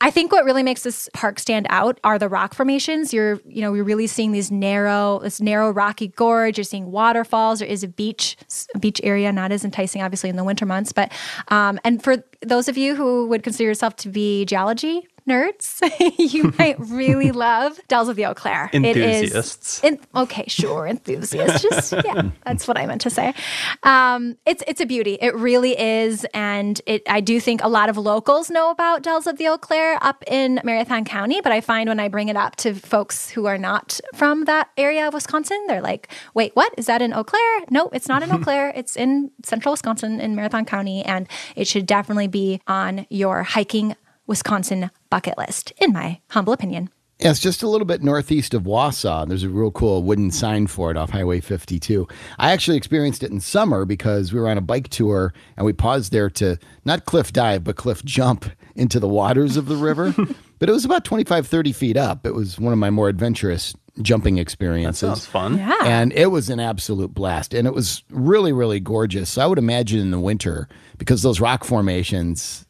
I 0.00 0.12
think 0.12 0.30
what 0.30 0.44
really 0.44 0.62
makes 0.62 0.84
this 0.84 1.08
park 1.12 1.40
stand 1.40 1.66
out 1.70 1.98
are 2.04 2.20
the 2.20 2.28
rock 2.28 2.54
formations. 2.54 3.12
You're, 3.12 3.40
you 3.44 3.60
know, 3.60 3.72
we're 3.72 3.82
really 3.82 4.06
seeing 4.06 4.30
these 4.30 4.48
narrow, 4.48 5.18
this 5.24 5.40
narrow 5.40 5.72
rocky 5.72 6.08
gorge. 6.08 6.56
You're 6.56 6.64
seeing 6.64 6.92
waterfalls. 6.92 7.58
There 7.58 7.68
is 7.68 7.82
a 7.82 7.88
beach, 7.88 8.36
a 8.76 8.78
beach 8.78 9.00
area, 9.02 9.32
not 9.32 9.50
as 9.50 9.64
enticing, 9.64 10.00
obviously, 10.00 10.30
in 10.30 10.36
the 10.36 10.44
winter 10.44 10.66
months. 10.66 10.92
But, 10.92 11.10
um, 11.48 11.80
and 11.82 12.00
for 12.00 12.22
those 12.42 12.68
of 12.68 12.78
you 12.78 12.94
who 12.94 13.26
would 13.26 13.42
consider 13.42 13.64
yourself 13.64 13.96
to 13.96 14.08
be 14.08 14.44
geology 14.44 15.08
nerds, 15.28 15.80
you 16.32 16.52
might 16.58 16.78
really 16.78 17.30
love 17.32 17.78
Dells 17.88 18.08
of 18.08 18.16
the 18.16 18.24
Eau 18.24 18.34
Claire. 18.34 18.70
Enthusiasts. 18.72 19.84
It 19.84 19.92
is, 19.92 20.00
in, 20.00 20.20
okay, 20.20 20.44
sure, 20.48 20.86
enthusiasts. 20.86 21.62
Just 21.62 21.92
yeah, 22.04 22.30
that's 22.44 22.66
what 22.66 22.78
I 22.78 22.86
meant 22.86 23.00
to 23.02 23.10
say. 23.10 23.34
Um, 23.82 24.36
it's 24.46 24.62
it's 24.66 24.80
a 24.80 24.86
beauty. 24.86 25.18
It 25.20 25.34
really 25.34 25.78
is, 25.78 26.26
and 26.34 26.80
it. 26.86 27.02
I 27.08 27.20
do 27.20 27.40
think 27.40 27.62
a 27.62 27.68
lot 27.68 27.88
of 27.88 27.96
locals 27.96 28.50
know 28.50 28.70
about 28.70 29.02
Dells 29.02 29.26
of 29.26 29.38
the 29.38 29.48
Eau 29.48 29.58
Claire 29.58 29.98
up 30.02 30.24
in 30.26 30.60
Marathon 30.64 31.04
County, 31.04 31.40
but 31.40 31.52
I 31.52 31.60
find 31.60 31.88
when 31.88 32.00
I 32.00 32.08
bring 32.08 32.28
it 32.28 32.36
up 32.36 32.56
to 32.56 32.74
folks 32.74 33.30
who 33.30 33.46
are 33.46 33.58
not 33.58 34.00
from 34.14 34.44
that 34.44 34.70
area 34.76 35.06
of 35.06 35.14
Wisconsin, 35.14 35.62
they're 35.68 35.82
like, 35.82 36.08
"Wait, 36.34 36.52
what? 36.54 36.72
Is 36.76 36.86
that 36.86 37.02
in 37.02 37.12
Eau 37.12 37.24
Claire? 37.24 37.64
No, 37.70 37.88
it's 37.92 38.08
not 38.08 38.22
in 38.22 38.32
Eau 38.32 38.38
Claire. 38.38 38.72
It's 38.74 38.96
in 38.96 39.30
central 39.44 39.72
Wisconsin 39.72 40.20
in 40.20 40.34
Marathon 40.34 40.64
County, 40.64 41.04
and 41.04 41.28
it 41.56 41.66
should 41.66 41.86
definitely 41.86 42.28
be 42.28 42.60
on 42.66 43.06
your 43.10 43.42
hiking 43.42 43.94
Wisconsin 44.28 44.90
bucket 45.10 45.36
list, 45.36 45.72
in 45.78 45.92
my 45.92 46.20
humble 46.30 46.52
opinion. 46.52 46.90
Yeah, 47.18 47.32
it's 47.32 47.40
just 47.40 47.64
a 47.64 47.68
little 47.68 47.84
bit 47.84 48.00
northeast 48.00 48.54
of 48.54 48.62
Wausau. 48.62 49.26
There's 49.26 49.42
a 49.42 49.48
real 49.48 49.72
cool 49.72 50.04
wooden 50.04 50.30
sign 50.30 50.68
for 50.68 50.92
it 50.92 50.96
off 50.96 51.10
Highway 51.10 51.40
52. 51.40 52.06
I 52.38 52.52
actually 52.52 52.76
experienced 52.76 53.24
it 53.24 53.32
in 53.32 53.40
summer 53.40 53.84
because 53.84 54.32
we 54.32 54.38
were 54.38 54.48
on 54.48 54.56
a 54.56 54.60
bike 54.60 54.88
tour 54.88 55.34
and 55.56 55.66
we 55.66 55.72
paused 55.72 56.12
there 56.12 56.30
to 56.30 56.58
not 56.84 57.06
cliff 57.06 57.32
dive, 57.32 57.64
but 57.64 57.74
cliff 57.74 58.04
jump 58.04 58.44
into 58.76 59.00
the 59.00 59.08
waters 59.08 59.56
of 59.56 59.66
the 59.66 59.74
river. 59.74 60.14
but 60.60 60.68
it 60.68 60.72
was 60.72 60.84
about 60.84 61.04
25, 61.04 61.48
30 61.48 61.72
feet 61.72 61.96
up. 61.96 62.24
It 62.24 62.34
was 62.34 62.60
one 62.60 62.72
of 62.72 62.78
my 62.78 62.90
more 62.90 63.08
adventurous 63.08 63.74
jumping 64.00 64.38
experiences. 64.38 65.00
That 65.00 65.06
sounds 65.06 65.26
fun. 65.26 65.58
Yeah. 65.58 65.76
And 65.82 66.12
it 66.12 66.26
was 66.26 66.50
an 66.50 66.60
absolute 66.60 67.12
blast. 67.14 67.52
And 67.52 67.66
it 67.66 67.74
was 67.74 68.04
really, 68.10 68.52
really 68.52 68.78
gorgeous. 68.78 69.30
So 69.30 69.42
I 69.42 69.46
would 69.46 69.58
imagine 69.58 69.98
in 69.98 70.12
the 70.12 70.20
winter, 70.20 70.68
because 70.98 71.22
those 71.22 71.40
rock 71.40 71.64
formations, 71.64 72.64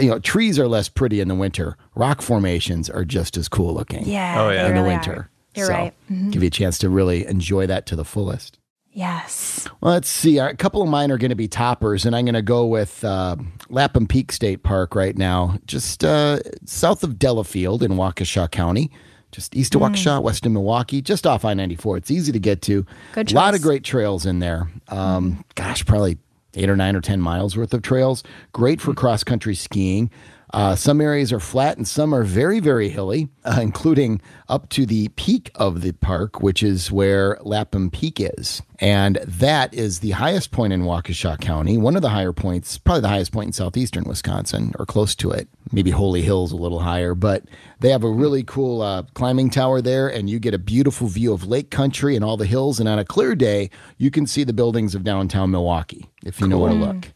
you 0.00 0.10
know, 0.10 0.18
trees 0.18 0.58
are 0.58 0.68
less 0.68 0.88
pretty 0.88 1.20
in 1.20 1.28
the 1.28 1.34
winter. 1.34 1.76
Rock 1.94 2.20
formations 2.22 2.88
are 2.90 3.04
just 3.04 3.36
as 3.36 3.48
cool 3.48 3.74
looking. 3.74 4.04
Yeah. 4.06 4.42
Oh, 4.42 4.50
yeah. 4.50 4.64
they 4.64 4.68
In 4.70 4.74
the 4.76 4.82
really 4.82 4.94
winter. 4.96 5.12
are. 5.12 5.30
You're 5.54 5.66
So, 5.66 5.72
right. 5.72 5.94
Mm-hmm. 6.10 6.30
Give 6.30 6.42
you 6.42 6.48
a 6.48 6.50
chance 6.50 6.78
to 6.78 6.88
really 6.90 7.26
enjoy 7.26 7.66
that 7.68 7.86
to 7.86 7.96
the 7.96 8.04
fullest. 8.04 8.58
Yes. 8.90 9.66
Well, 9.80 9.92
let's 9.92 10.08
see. 10.08 10.38
A 10.38 10.54
couple 10.54 10.80
of 10.80 10.88
mine 10.88 11.10
are 11.10 11.18
going 11.18 11.30
to 11.30 11.34
be 11.34 11.48
toppers, 11.48 12.04
and 12.06 12.14
I'm 12.14 12.24
going 12.24 12.34
to 12.34 12.42
go 12.42 12.64
with 12.64 13.02
uh, 13.04 13.34
Lapham 13.68 14.06
Peak 14.06 14.30
State 14.30 14.62
Park 14.62 14.94
right 14.94 15.16
now, 15.18 15.58
just 15.66 16.04
uh, 16.04 16.38
south 16.64 17.02
of 17.02 17.18
Delafield 17.18 17.82
in 17.82 17.92
Waukesha 17.92 18.48
County, 18.52 18.92
just 19.32 19.56
east 19.56 19.74
of 19.74 19.80
Hmm. 19.80 19.88
Waukesha, 19.88 20.22
west 20.22 20.46
of 20.46 20.52
Milwaukee, 20.52 21.02
just 21.02 21.26
off 21.26 21.44
I 21.44 21.54
94. 21.54 21.96
It's 21.96 22.10
easy 22.12 22.30
to 22.30 22.38
get 22.38 22.62
to. 22.62 22.86
Good 23.14 23.32
A 23.32 23.34
lot 23.34 23.54
of 23.56 23.62
great 23.62 23.82
trails 23.82 24.26
in 24.26 24.38
there. 24.38 24.70
Um, 24.88 25.44
Gosh, 25.56 25.84
probably 25.84 26.18
eight 26.56 26.70
or 26.70 26.76
nine 26.76 26.96
or 26.96 27.00
10 27.00 27.20
miles 27.20 27.56
worth 27.56 27.74
of 27.74 27.82
trails. 27.82 28.22
Great 28.52 28.80
for 28.80 28.92
hmm. 28.92 28.98
cross 28.98 29.24
country 29.24 29.54
skiing. 29.54 30.10
Uh, 30.54 30.76
some 30.76 31.00
areas 31.00 31.32
are 31.32 31.40
flat 31.40 31.76
and 31.76 31.88
some 31.88 32.14
are 32.14 32.22
very, 32.22 32.60
very 32.60 32.88
hilly, 32.88 33.28
uh, 33.44 33.58
including 33.60 34.22
up 34.48 34.68
to 34.68 34.86
the 34.86 35.08
peak 35.16 35.50
of 35.56 35.80
the 35.80 35.90
park, 35.90 36.42
which 36.42 36.62
is 36.62 36.92
where 36.92 37.36
Lapham 37.40 37.90
Peak 37.90 38.20
is. 38.20 38.62
And 38.78 39.16
that 39.26 39.74
is 39.74 39.98
the 39.98 40.12
highest 40.12 40.52
point 40.52 40.72
in 40.72 40.82
Waukesha 40.82 41.40
County, 41.40 41.76
one 41.76 41.96
of 41.96 42.02
the 42.02 42.10
higher 42.10 42.32
points, 42.32 42.78
probably 42.78 43.00
the 43.00 43.08
highest 43.08 43.32
point 43.32 43.48
in 43.48 43.52
southeastern 43.52 44.04
Wisconsin 44.04 44.72
or 44.78 44.86
close 44.86 45.16
to 45.16 45.32
it. 45.32 45.48
Maybe 45.72 45.90
Holy 45.90 46.22
Hill's 46.22 46.52
a 46.52 46.56
little 46.56 46.78
higher, 46.78 47.16
but 47.16 47.42
they 47.80 47.90
have 47.90 48.04
a 48.04 48.08
really 48.08 48.44
cool 48.44 48.80
uh, 48.80 49.02
climbing 49.14 49.50
tower 49.50 49.80
there, 49.80 50.06
and 50.06 50.30
you 50.30 50.38
get 50.38 50.54
a 50.54 50.58
beautiful 50.58 51.08
view 51.08 51.32
of 51.32 51.48
lake 51.48 51.72
country 51.72 52.14
and 52.14 52.24
all 52.24 52.36
the 52.36 52.46
hills. 52.46 52.78
And 52.78 52.88
on 52.88 53.00
a 53.00 53.04
clear 53.04 53.34
day, 53.34 53.70
you 53.98 54.12
can 54.12 54.24
see 54.24 54.44
the 54.44 54.52
buildings 54.52 54.94
of 54.94 55.02
downtown 55.02 55.50
Milwaukee 55.50 56.08
if 56.24 56.40
you 56.40 56.46
know 56.46 56.58
where 56.58 56.70
to 56.70 56.76
look 56.76 57.12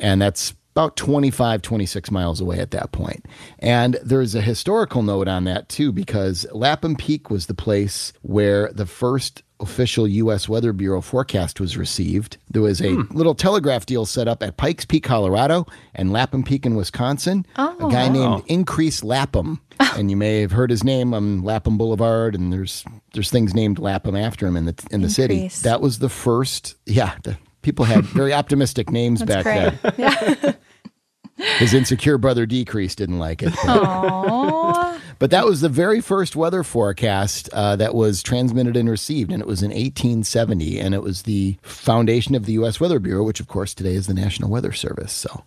and 0.00 0.20
that's 0.20 0.54
about 0.72 0.96
25 0.96 1.62
26 1.62 2.10
miles 2.10 2.40
away 2.40 2.58
at 2.58 2.70
that 2.70 2.92
point 2.92 3.26
and 3.58 3.98
there's 4.02 4.34
a 4.34 4.40
historical 4.40 5.02
note 5.02 5.28
on 5.28 5.44
that 5.44 5.68
too 5.68 5.92
because 5.92 6.46
lapham 6.52 6.96
peak 6.96 7.30
was 7.30 7.46
the 7.46 7.54
place 7.54 8.12
where 8.22 8.70
the 8.72 8.86
first 8.86 9.42
official 9.60 10.08
U.S. 10.08 10.48
Weather 10.48 10.72
Bureau 10.72 11.00
forecast 11.00 11.60
was 11.60 11.76
received. 11.76 12.38
There 12.48 12.62
was 12.62 12.80
a 12.80 12.94
hmm. 12.94 13.16
little 13.16 13.34
telegraph 13.34 13.86
deal 13.86 14.06
set 14.06 14.26
up 14.26 14.42
at 14.42 14.56
Pikes 14.56 14.84
Peak, 14.84 15.04
Colorado, 15.04 15.66
and 15.94 16.12
Lapham 16.12 16.42
Peak 16.42 16.66
in 16.66 16.74
Wisconsin. 16.74 17.46
a 17.56 17.74
oh. 17.80 17.90
guy 17.90 18.08
named 18.08 18.42
Increase 18.46 19.04
Lapham, 19.04 19.60
oh. 19.78 19.94
and 19.96 20.10
you 20.10 20.16
may 20.16 20.40
have 20.40 20.52
heard 20.52 20.70
his 20.70 20.82
name 20.82 21.14
on 21.14 21.42
Lapham 21.42 21.78
Boulevard, 21.78 22.34
and 22.34 22.52
there's 22.52 22.84
there's 23.12 23.30
things 23.30 23.54
named 23.54 23.78
Lapham 23.78 24.16
after 24.16 24.46
him 24.46 24.56
in 24.56 24.66
the 24.66 24.88
in 24.90 25.02
the 25.02 25.10
city. 25.10 25.50
That 25.62 25.80
was 25.80 25.98
the 25.98 26.08
first. 26.08 26.74
Yeah, 26.86 27.16
the, 27.22 27.36
people 27.62 27.84
had 27.84 28.04
very 28.04 28.32
optimistic 28.32 28.90
names 28.90 29.22
back 29.22 29.44
great. 29.44 29.72
then. 29.82 29.94
Yeah. 29.98 30.52
His 31.58 31.72
insecure 31.72 32.18
brother 32.18 32.44
Decrease 32.44 32.94
didn't 32.94 33.18
like 33.18 33.42
it. 33.42 33.48
Aww. 33.54 35.00
But 35.18 35.30
that 35.30 35.46
was 35.46 35.62
the 35.62 35.70
very 35.70 36.00
first 36.00 36.36
weather 36.36 36.62
forecast 36.62 37.48
uh, 37.52 37.76
that 37.76 37.94
was 37.94 38.22
transmitted 38.22 38.76
and 38.76 38.88
received, 38.90 39.32
and 39.32 39.40
it 39.40 39.46
was 39.46 39.62
in 39.62 39.70
1870, 39.70 40.78
and 40.78 40.94
it 40.94 41.02
was 41.02 41.22
the 41.22 41.56
foundation 41.62 42.34
of 42.34 42.44
the 42.46 42.52
U.S. 42.54 42.78
Weather 42.80 42.98
Bureau, 42.98 43.24
which, 43.24 43.40
of 43.40 43.48
course, 43.48 43.72
today 43.74 43.94
is 43.94 44.06
the 44.06 44.14
National 44.14 44.50
Weather 44.50 44.72
Service. 44.72 45.12
So, 45.12 45.44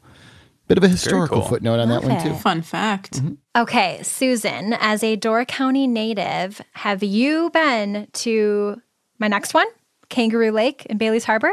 bit 0.68 0.78
of 0.78 0.84
a 0.84 0.88
historical 0.88 1.42
cool. 1.42 1.50
footnote 1.50 1.80
on 1.80 1.90
that 1.90 2.04
one 2.04 2.22
too. 2.24 2.34
Fun 2.36 2.62
fact. 2.62 3.22
Okay, 3.56 4.00
Susan, 4.04 4.74
as 4.74 5.04
a 5.04 5.16
Door 5.16 5.46
County 5.46 5.86
native, 5.88 6.62
have 6.74 7.04
you 7.04 7.50
been 7.52 8.08
to 8.14 8.82
my 9.20 9.28
next 9.28 9.54
one, 9.54 9.68
Kangaroo 10.10 10.52
Lake 10.52 10.86
in 10.88 10.98
Bailey's 10.98 11.26
Harbor? 11.26 11.52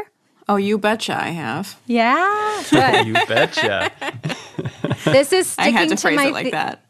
Oh, 0.49 0.55
you 0.57 0.77
betcha 0.77 1.15
I 1.15 1.29
have. 1.29 1.79
Yeah, 1.87 2.63
good. 2.69 3.07
You 3.07 3.13
betcha. 3.13 3.91
this 5.05 5.31
is 5.33 5.55
I 5.57 5.63
sticking 5.63 5.73
had 5.73 5.89
to 5.89 5.95
to 5.95 6.01
phrase 6.01 6.15
my 6.17 6.25
it 6.27 6.33
like 6.33 6.45
thi- 6.45 6.51
that. 6.51 6.83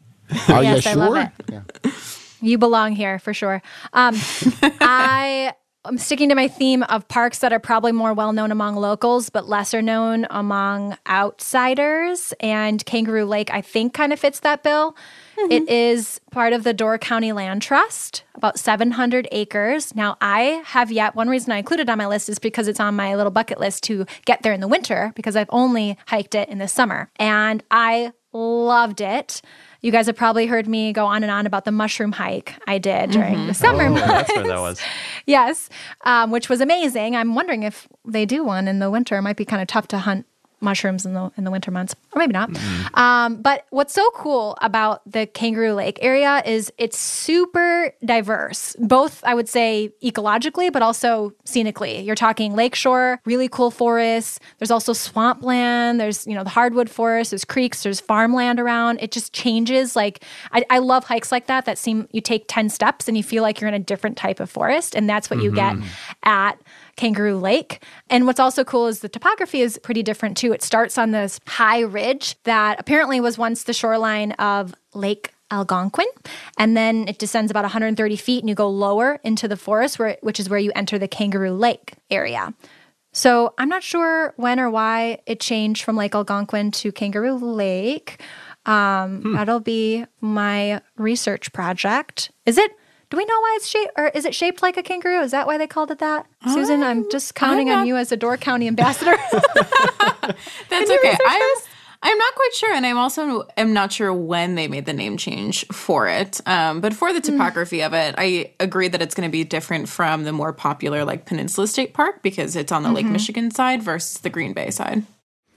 Are 0.48 0.62
Yes, 0.62 0.84
you 0.84 0.90
I 0.90 0.94
sure? 0.94 1.10
love 1.10 1.16
it. 1.16 1.30
Yeah. 1.50 1.90
You 2.44 2.58
belong 2.58 2.96
here 2.96 3.20
for 3.20 3.32
sure. 3.32 3.62
Um, 3.92 4.16
I 4.80 5.52
am 5.84 5.96
sticking 5.96 6.28
to 6.30 6.34
my 6.34 6.48
theme 6.48 6.82
of 6.82 7.06
parks 7.06 7.38
that 7.38 7.52
are 7.52 7.60
probably 7.60 7.92
more 7.92 8.12
well 8.14 8.32
known 8.32 8.50
among 8.50 8.74
locals, 8.74 9.30
but 9.30 9.48
lesser 9.48 9.80
known 9.80 10.26
among 10.28 10.96
outsiders. 11.08 12.34
And 12.40 12.84
Kangaroo 12.84 13.26
Lake, 13.26 13.48
I 13.52 13.60
think, 13.60 13.94
kind 13.94 14.12
of 14.12 14.18
fits 14.18 14.40
that 14.40 14.64
bill. 14.64 14.96
It 15.50 15.68
is 15.68 16.20
part 16.30 16.52
of 16.52 16.62
the 16.64 16.72
Door 16.72 16.98
County 16.98 17.32
Land 17.32 17.62
Trust, 17.62 18.22
about 18.34 18.58
700 18.58 19.28
acres. 19.32 19.94
Now, 19.94 20.16
I 20.20 20.62
have 20.66 20.92
yet, 20.92 21.14
one 21.14 21.28
reason 21.28 21.52
I 21.52 21.58
included 21.58 21.88
it 21.88 21.90
on 21.90 21.98
my 21.98 22.06
list 22.06 22.28
is 22.28 22.38
because 22.38 22.68
it's 22.68 22.80
on 22.80 22.94
my 22.94 23.14
little 23.16 23.32
bucket 23.32 23.58
list 23.58 23.82
to 23.84 24.06
get 24.24 24.42
there 24.42 24.52
in 24.52 24.60
the 24.60 24.68
winter 24.68 25.12
because 25.16 25.34
I've 25.36 25.48
only 25.50 25.96
hiked 26.06 26.34
it 26.34 26.48
in 26.48 26.58
the 26.58 26.68
summer. 26.68 27.10
And 27.16 27.62
I 27.70 28.12
loved 28.32 29.00
it. 29.00 29.42
You 29.82 29.90
guys 29.90 30.06
have 30.06 30.16
probably 30.16 30.46
heard 30.46 30.68
me 30.68 30.92
go 30.92 31.06
on 31.06 31.22
and 31.22 31.30
on 31.30 31.44
about 31.46 31.64
the 31.64 31.72
mushroom 31.72 32.12
hike 32.12 32.54
I 32.66 32.78
did 32.78 33.10
during 33.10 33.46
the 33.46 33.54
summer 33.54 33.86
Oh, 33.86 33.90
months. 33.90 34.06
that's 34.06 34.34
where 34.36 34.46
that 34.46 34.60
was. 34.60 34.80
yes, 35.26 35.68
um, 36.04 36.30
which 36.30 36.48
was 36.48 36.60
amazing. 36.60 37.16
I'm 37.16 37.34
wondering 37.34 37.62
if 37.64 37.88
they 38.06 38.24
do 38.24 38.44
one 38.44 38.68
in 38.68 38.78
the 38.78 38.90
winter. 38.90 39.16
It 39.16 39.22
might 39.22 39.36
be 39.36 39.44
kind 39.44 39.60
of 39.60 39.68
tough 39.68 39.88
to 39.88 39.98
hunt 39.98 40.26
mushrooms 40.62 41.04
in 41.04 41.14
the 41.14 41.30
in 41.36 41.44
the 41.44 41.50
winter 41.50 41.70
months, 41.70 41.94
or 42.14 42.18
maybe 42.18 42.32
not. 42.32 42.50
Um, 42.94 43.42
but 43.42 43.66
what's 43.70 43.92
so 43.92 44.08
cool 44.14 44.56
about 44.62 45.02
the 45.10 45.26
Kangaroo 45.26 45.74
Lake 45.74 45.98
area 46.00 46.42
is 46.46 46.72
it's 46.78 46.98
super 46.98 47.92
diverse, 48.04 48.76
both 48.78 49.22
I 49.24 49.34
would 49.34 49.48
say 49.48 49.92
ecologically, 50.02 50.72
but 50.72 50.82
also 50.82 51.32
scenically. 51.44 52.04
You're 52.04 52.14
talking 52.14 52.54
lakeshore, 52.54 53.20
really 53.24 53.48
cool 53.48 53.70
forests. 53.70 54.38
There's 54.58 54.70
also 54.70 54.92
swampland. 54.92 56.00
There's 56.00 56.26
you 56.26 56.34
know 56.34 56.44
the 56.44 56.50
hardwood 56.50 56.88
forest. 56.88 57.30
There's 57.30 57.44
creeks. 57.44 57.82
There's 57.82 58.00
farmland 58.00 58.60
around. 58.60 58.98
It 59.00 59.12
just 59.12 59.32
changes. 59.32 59.96
Like 59.96 60.24
I, 60.52 60.64
I 60.70 60.78
love 60.78 61.04
hikes 61.04 61.32
like 61.32 61.46
that 61.46 61.64
that 61.64 61.78
seem 61.78 62.08
you 62.12 62.20
take 62.20 62.44
ten 62.48 62.68
steps 62.68 63.08
and 63.08 63.16
you 63.16 63.22
feel 63.22 63.42
like 63.42 63.60
you're 63.60 63.68
in 63.68 63.74
a 63.74 63.78
different 63.78 64.16
type 64.16 64.40
of 64.40 64.50
forest, 64.50 64.94
and 64.94 65.08
that's 65.08 65.28
what 65.30 65.42
you 65.42 65.50
get 65.50 65.76
at 66.22 66.58
Kangaroo 66.96 67.36
Lake. 67.36 67.82
And 68.10 68.26
what's 68.26 68.40
also 68.40 68.64
cool 68.64 68.86
is 68.86 69.00
the 69.00 69.08
topography 69.08 69.60
is 69.60 69.78
pretty 69.78 70.02
different 70.02 70.36
too. 70.36 70.52
It 70.52 70.62
starts 70.62 70.98
on 70.98 71.10
this 71.10 71.40
high 71.46 71.80
ridge 71.80 72.36
that 72.44 72.78
apparently 72.78 73.20
was 73.20 73.38
once 73.38 73.64
the 73.64 73.72
shoreline 73.72 74.32
of 74.32 74.74
Lake 74.94 75.32
Algonquin, 75.50 76.06
and 76.58 76.76
then 76.76 77.06
it 77.08 77.18
descends 77.18 77.50
about 77.50 77.64
130 77.64 78.16
feet, 78.16 78.40
and 78.40 78.48
you 78.48 78.54
go 78.54 78.70
lower 78.70 79.20
into 79.22 79.46
the 79.46 79.56
forest, 79.56 79.98
where 79.98 80.16
which 80.22 80.40
is 80.40 80.48
where 80.48 80.58
you 80.58 80.72
enter 80.74 80.98
the 80.98 81.08
Kangaroo 81.08 81.52
Lake 81.52 81.92
area. 82.10 82.54
So 83.12 83.52
I'm 83.58 83.68
not 83.68 83.82
sure 83.82 84.32
when 84.36 84.58
or 84.58 84.70
why 84.70 85.18
it 85.26 85.40
changed 85.40 85.84
from 85.84 85.96
Lake 85.96 86.14
Algonquin 86.14 86.70
to 86.72 86.90
Kangaroo 86.90 87.34
Lake. 87.34 88.22
Um, 88.64 89.34
That'll 89.34 89.60
be 89.60 90.06
my 90.20 90.80
research 90.96 91.52
project. 91.52 92.30
Is 92.46 92.56
it? 92.56 92.70
Do 93.12 93.18
we 93.18 93.26
know 93.26 93.40
why 93.40 93.52
it's 93.58 93.66
shaped, 93.68 93.92
or 93.98 94.08
is 94.08 94.24
it 94.24 94.34
shaped 94.34 94.62
like 94.62 94.78
a 94.78 94.82
kangaroo? 94.82 95.20
Is 95.20 95.32
that 95.32 95.46
why 95.46 95.58
they 95.58 95.66
called 95.66 95.90
it 95.90 95.98
that? 95.98 96.24
Susan, 96.48 96.82
I'm 96.82 97.10
just 97.10 97.34
counting 97.34 97.68
I'm 97.68 97.80
on 97.80 97.86
you 97.86 97.94
as 97.98 98.10
a 98.10 98.16
Door 98.16 98.38
County 98.38 98.66
ambassador. 98.66 99.14
That's 100.70 100.88
you 100.88 100.98
okay. 100.98 101.18
I'm? 101.22 101.56
I'm 102.04 102.16
not 102.16 102.34
quite 102.34 102.54
sure, 102.54 102.72
and 102.72 102.86
I'm 102.86 102.96
also 102.96 103.46
am 103.58 103.74
not 103.74 103.92
sure 103.92 104.14
when 104.14 104.54
they 104.54 104.66
made 104.66 104.86
the 104.86 104.94
name 104.94 105.18
change 105.18 105.66
for 105.66 106.08
it. 106.08 106.40
Um, 106.46 106.80
but 106.80 106.94
for 106.94 107.12
the 107.12 107.20
Hmm. 107.20 107.32
topography 107.36 107.82
of 107.82 107.92
it, 107.92 108.14
I 108.16 108.54
agree 108.58 108.88
that 108.88 109.02
it's 109.02 109.14
going 109.14 109.28
to 109.28 109.30
be 109.30 109.44
different 109.44 109.90
from 109.90 110.24
the 110.24 110.32
more 110.32 110.54
popular 110.54 111.04
like 111.04 111.26
Peninsula 111.26 111.66
State 111.66 111.92
Park 111.92 112.22
because 112.22 112.56
it's 112.56 112.72
on 112.72 112.82
the 112.82 112.90
Lake 112.90 113.04
Mm-hmm. 113.04 113.12
Michigan 113.12 113.50
side 113.50 113.82
versus 113.82 114.22
the 114.22 114.30
Green 114.30 114.54
Bay 114.54 114.70
side. 114.70 115.02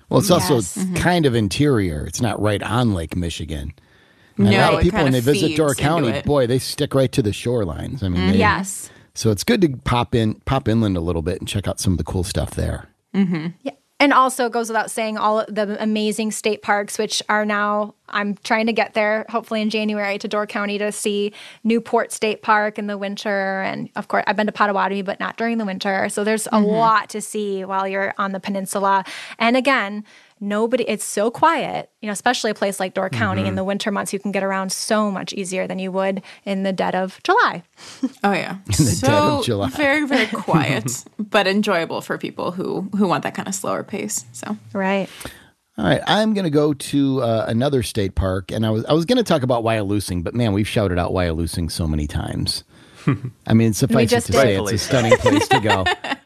Well, 0.10 0.20
it's 0.20 0.30
also 0.30 0.56
Yes. 0.56 0.86
kind 0.96 1.26
of 1.26 1.34
interior. 1.36 2.06
It's 2.06 2.20
not 2.22 2.38
right 2.42 2.62
on 2.62 2.94
Lake 2.94 3.16
Michigan. 3.16 3.72
And 4.38 4.48
a 4.50 4.58
lot 4.58 4.74
of 4.76 4.82
people 4.82 5.04
when 5.04 5.12
they 5.14 5.20
visit 5.22 5.48
feeds 5.48 5.58
Door 5.58 5.76
County. 5.76 6.10
Mm-hmm. 6.12 6.28
boy, 6.28 6.48
they 6.48 6.60
stick 6.60 6.94
right 6.94 7.12
to 7.12 7.22
the 7.22 7.32
shorelines. 7.32 8.04
I 8.04 8.10
mean, 8.10 8.32
they- 8.32 8.38
Yes. 8.38 8.90
So 9.14 9.32
it's 9.32 9.46
good 9.46 9.62
to 9.62 9.70
pop 9.70 10.14
in, 10.14 10.36
pop 10.46 10.68
inland 10.68 10.98
a 10.98 11.02
little 11.02 11.22
bit 11.22 11.40
and 11.40 11.48
check 11.48 11.68
out 11.70 11.80
some 11.80 11.94
of 11.94 11.98
the 11.98 12.04
cool 12.04 12.24
stuff 12.26 12.52
there. 12.52 12.90
Yeah. 13.14 13.72
And 13.98 14.12
also 14.12 14.48
it 14.48 14.52
goes 14.52 14.68
without 14.68 14.92
saying 14.92 15.18
all 15.18 15.40
of 15.40 15.56
the 15.56 15.82
amazing 15.82 16.32
state 16.32 16.62
parks, 16.62 16.98
which 16.98 17.24
are 17.30 17.46
now, 17.46 17.96
I'm 18.10 18.36
trying 18.44 18.66
to 18.66 18.74
get 18.74 18.94
there 18.94 19.26
hopefully 19.30 19.62
in 19.62 19.70
January 19.70 20.18
to 20.18 20.28
Door 20.28 20.48
County 20.48 20.78
to 20.80 20.92
see 20.92 21.32
Newport 21.64 22.12
State 22.12 22.42
Park 22.42 22.78
in 22.78 22.88
the 22.88 22.98
winter. 22.98 23.62
And 23.62 23.90
of 23.96 24.10
course, 24.10 24.26
I've 24.28 24.36
been 24.36 24.48
to 24.48 24.52
Potawatomi, 24.52 25.02
but 25.02 25.22
not 25.22 25.38
during 25.38 25.60
the 25.60 25.66
winter. 25.66 26.10
So 26.10 26.26
there's 26.26 26.50
a 26.52 26.60
lot 26.60 27.10
to 27.12 27.22
see 27.22 27.64
while 27.64 27.88
you're 27.88 28.14
on 28.18 28.34
the 28.34 28.42
peninsula. 28.42 29.06
And 29.40 29.56
again, 29.56 30.04
nobody, 30.40 30.84
it's 30.88 31.06
so 31.06 31.32
quiet, 31.32 31.90
you 32.02 32.08
know, 32.08 32.14
especially 32.14 32.52
a 32.52 32.54
place 32.54 32.80
like 32.80 32.94
Door 32.94 33.10
County 33.12 33.46
in 33.46 33.56
the 33.56 33.64
winter 33.64 33.92
months, 33.92 34.14
you 34.14 34.20
can 34.20 34.32
get 34.32 34.44
around 34.44 34.72
so 34.72 35.10
much 35.12 35.34
easier 35.34 35.68
than 35.68 35.80
you 35.80 35.92
would 35.92 36.22
in 36.46 36.64
the 36.64 36.74
dead 36.74 36.96
of 36.96 37.22
July. 37.24 37.64
Oh 38.24 38.34
yeah, 38.34 38.58
the 38.68 38.74
so 38.74 39.08
dead 39.08 39.18
of 39.40 39.46
July. 39.46 39.70
very 39.70 40.06
very 40.08 40.28
quiet, 40.34 41.06
but 41.18 41.48
enjoyable 41.48 42.02
for 42.02 42.18
people 42.18 42.52
who 42.52 42.82
who 42.98 43.08
want 43.08 43.24
that 43.24 43.36
kind 43.36 43.48
of 43.48 43.56
slower 43.56 43.84
pace. 43.84 44.26
So 44.32 44.58
Right. 44.74 45.10
All 45.78 45.84
right, 45.84 46.02
I'm 46.08 46.34
going 46.34 46.46
to 46.46 46.50
go 46.50 46.74
to 46.74 47.22
uh, 47.22 47.46
another 47.50 47.84
state 47.84 48.16
park, 48.16 48.50
and 48.50 48.66
I 48.66 48.70
was 48.70 48.86
I 48.86 48.94
was 48.94 49.04
going 49.04 49.18
to 49.18 49.26
talk 49.26 49.44
about 49.44 49.64
Wyalusing, 49.64 50.24
but 50.24 50.34
man, 50.34 50.54
we've 50.54 50.68
shouted 50.68 50.98
out 50.98 51.12
Wyalusing 51.12 51.70
so 51.70 51.86
many 51.86 52.08
times. 52.08 52.64
I 53.48 53.54
mean, 53.54 53.74
suffice 53.74 54.12
it 54.14 54.22
to 54.22 54.32
did. 54.32 54.38
say, 54.38 54.56
it's 54.56 54.72
a 54.72 54.78
stunning 54.78 55.18
place 55.18 55.48
to 55.50 55.60
go. 55.60 55.84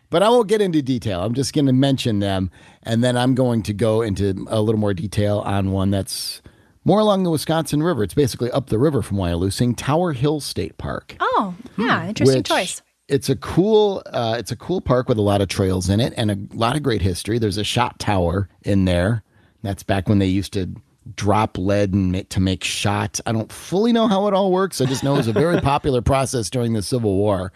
But 0.09 0.23
I 0.23 0.29
won't 0.29 0.47
get 0.47 0.61
into 0.61 0.81
detail. 0.81 1.21
I'm 1.21 1.35
just 1.35 1.53
going 1.53 1.67
to 1.67 1.73
mention 1.73 2.19
them, 2.19 2.49
and 2.83 3.03
then 3.03 3.15
I'm 3.15 3.35
going 3.35 3.61
to 3.63 3.73
go 3.73 4.01
into 4.01 4.45
a 4.49 4.61
little 4.61 4.79
more 4.79 4.93
detail 4.93 5.39
on 5.39 5.71
one 5.71 5.91
that's 5.91 6.41
more 6.83 6.99
along 6.99 7.23
the 7.23 7.29
Wisconsin 7.29 7.83
River. 7.83 8.03
It's 8.03 8.15
basically 8.15 8.49
up 8.51 8.67
the 8.67 8.79
river 8.79 9.01
from 9.01 9.17
Wyalusing, 9.17 9.75
Tower 9.77 10.13
Hill 10.13 10.39
State 10.39 10.77
Park. 10.77 11.15
Oh, 11.19 11.53
yeah. 11.77 12.07
Interesting 12.07 12.39
which 12.39 12.47
choice. 12.47 12.81
It's 13.07 13.29
a 13.29 13.35
cool, 13.35 14.03
uh, 14.07 14.35
it's 14.39 14.51
a 14.51 14.55
cool 14.55 14.81
park 14.81 15.09
with 15.09 15.17
a 15.17 15.21
lot 15.21 15.41
of 15.41 15.47
trails 15.47 15.89
in 15.89 15.99
it 15.99 16.13
and 16.15 16.31
a 16.31 16.37
lot 16.55 16.75
of 16.75 16.83
great 16.83 17.01
history. 17.01 17.37
There's 17.37 17.57
a 17.57 17.63
shot 17.63 17.99
tower 17.99 18.49
in 18.63 18.85
there. 18.85 19.23
That's 19.61 19.83
back 19.83 20.07
when 20.07 20.19
they 20.19 20.27
used 20.27 20.53
to 20.53 20.69
drop 21.15 21.57
lead 21.57 21.93
and 21.93 22.11
make, 22.11 22.29
to 22.29 22.39
make 22.39 22.63
shot. 22.63 23.19
I 23.25 23.31
don't 23.31 23.51
fully 23.51 23.91
know 23.91 24.07
how 24.07 24.27
it 24.27 24.33
all 24.33 24.51
works. 24.51 24.81
I 24.81 24.85
just 24.85 25.03
know 25.03 25.13
it 25.13 25.17
was 25.17 25.27
a 25.27 25.33
very 25.33 25.61
popular 25.61 26.01
process 26.01 26.49
during 26.49 26.73
the 26.73 26.81
Civil 26.81 27.15
War. 27.15 27.51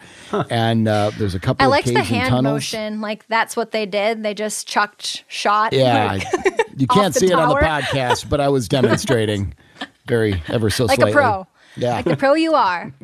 And 0.50 0.88
uh, 0.88 1.12
there's 1.18 1.36
a 1.36 1.40
couple 1.40 1.64
I 1.64 1.66
of 1.66 1.72
liked 1.72 1.88
the 1.88 2.04
hand 2.04 2.30
tunnels. 2.30 2.54
motion. 2.54 3.02
Like 3.02 3.28
that's 3.28 3.56
what 3.56 3.72
they 3.72 3.86
did. 3.86 4.24
They 4.24 4.34
just 4.34 4.68
chucked 4.68 5.24
shot. 5.28 5.74
Yeah, 5.74 6.06
like, 6.06 6.24
you 6.78 6.88
can't 6.88 7.14
the 7.14 7.20
see 7.20 7.28
it 7.28 7.34
on 7.34 7.50
the 7.50 7.56
podcast, 7.56 8.30
but 8.30 8.40
I 8.40 8.50
was 8.50 8.68
demonstrating 8.68 9.54
very 10.08 10.42
ever 10.48 10.70
so 10.70 10.86
like 10.86 10.98
slightly. 10.98 11.12
a 11.12 11.16
pro. 11.16 11.48
Yeah. 11.76 11.96
Like 11.96 12.06
the 12.06 12.18
pro 12.18 12.34
you 12.34 12.54
are. 12.54 12.94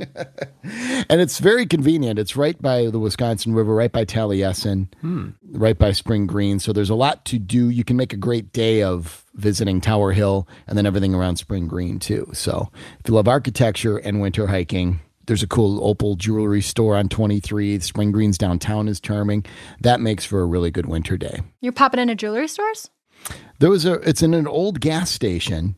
And 1.09 1.19
it's 1.21 1.39
very 1.39 1.65
convenient. 1.65 2.19
It's 2.19 2.35
right 2.35 2.61
by 2.61 2.87
the 2.87 2.99
Wisconsin 2.99 3.55
River, 3.55 3.73
right 3.73 3.91
by 3.91 4.05
Taliesin, 4.05 4.93
hmm. 5.01 5.29
right 5.51 5.77
by 5.77 5.91
Spring 5.93 6.27
Green. 6.27 6.59
So 6.59 6.71
there's 6.71 6.91
a 6.91 6.95
lot 6.95 7.25
to 7.25 7.39
do. 7.39 7.69
You 7.69 7.83
can 7.83 7.97
make 7.97 8.13
a 8.13 8.17
great 8.17 8.53
day 8.53 8.83
of 8.83 9.25
visiting 9.33 9.81
Tower 9.81 10.11
Hill 10.11 10.47
and 10.67 10.77
then 10.77 10.85
everything 10.85 11.15
around 11.15 11.37
Spring 11.37 11.67
Green, 11.67 11.97
too. 11.97 12.29
So 12.33 12.69
if 12.99 13.07
you 13.07 13.15
love 13.15 13.27
architecture 13.27 13.97
and 13.97 14.21
winter 14.21 14.45
hiking, 14.45 14.99
there's 15.25 15.41
a 15.41 15.47
cool 15.47 15.83
opal 15.83 16.15
jewelry 16.15 16.61
store 16.61 16.95
on 16.95 17.09
23. 17.09 17.79
Spring 17.79 18.11
Green's 18.11 18.37
downtown 18.37 18.87
is 18.87 18.99
charming. 18.99 19.45
That 19.81 20.01
makes 20.01 20.25
for 20.25 20.41
a 20.41 20.45
really 20.45 20.69
good 20.69 20.85
winter 20.85 21.17
day. 21.17 21.41
You're 21.61 21.73
popping 21.73 21.99
into 21.99 22.13
jewelry 22.13 22.47
stores? 22.47 22.91
There 23.57 23.71
was 23.71 23.85
a, 23.85 23.93
it's 24.07 24.21
in 24.21 24.33
an 24.35 24.47
old 24.47 24.81
gas 24.81 25.09
station 25.09 25.75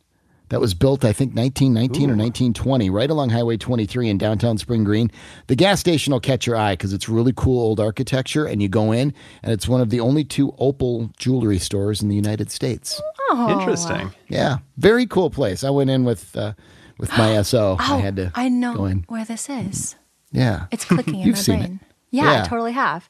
that 0.52 0.60
was 0.62 0.74
built, 0.74 1.04
I 1.04 1.14
think, 1.14 1.34
1919 1.36 2.10
or 2.10 2.16
1920, 2.16 2.90
right 2.90 3.10
along 3.10 3.30
Highway 3.30 3.58
23 3.58 4.10
in 4.10 4.18
downtown 4.18 4.58
Spring 4.58 4.84
Green. 4.84 5.10
The 5.48 5.56
gas 5.56 5.80
station 5.80 6.14
will 6.14 6.20
catch 6.20 6.46
your 6.46 6.56
eye 6.58 6.74
because 6.74 6.94
it's 6.94 7.10
really 7.10 7.34
cool 7.36 7.60
old 7.62 7.80
architecture, 7.80 8.46
and 8.46 8.62
you 8.62 8.68
go 8.70 8.92
in, 8.92 9.14
and 9.44 9.52
it's 9.52 9.68
one 9.68 9.82
of 9.82 9.90
the 9.90 10.00
only 10.00 10.24
two 10.24 10.54
opal 10.60 11.10
jewelry 11.18 11.58
stores 11.58 12.02
in 12.02 12.10
the 12.10 12.16
United 12.16 12.52
States. 12.52 13.02
Oh, 13.32 13.58
Interesting. 13.60 14.12
Yeah, 14.28 14.58
very 14.78 15.06
cool 15.08 15.30
place. 15.30 15.64
I 15.64 15.70
went 15.70 15.90
in 15.90 16.04
with 16.04 16.36
uh, 16.38 16.54
with 16.98 17.10
my 17.18 17.42
SO. 17.42 17.78
Oh, 17.80 17.84
I 17.96 17.98
had 18.00 18.16
to 18.18 18.32
I 18.36 18.50
know 18.50 18.76
go 18.76 18.86
in. 18.86 19.06
where 19.08 19.26
this 19.26 19.50
is. 19.50 19.96
Yeah, 20.34 20.68
It's 20.72 20.86
clicking 20.86 21.16
in 21.22 21.28
You've 21.28 21.36
my 21.38 21.42
seen 21.42 21.60
brain. 21.60 21.80
it. 21.82 21.88
Yeah, 22.12 22.24
Yeah. 22.34 22.44
I 22.44 22.48
totally 22.48 22.74
have. 22.74 23.08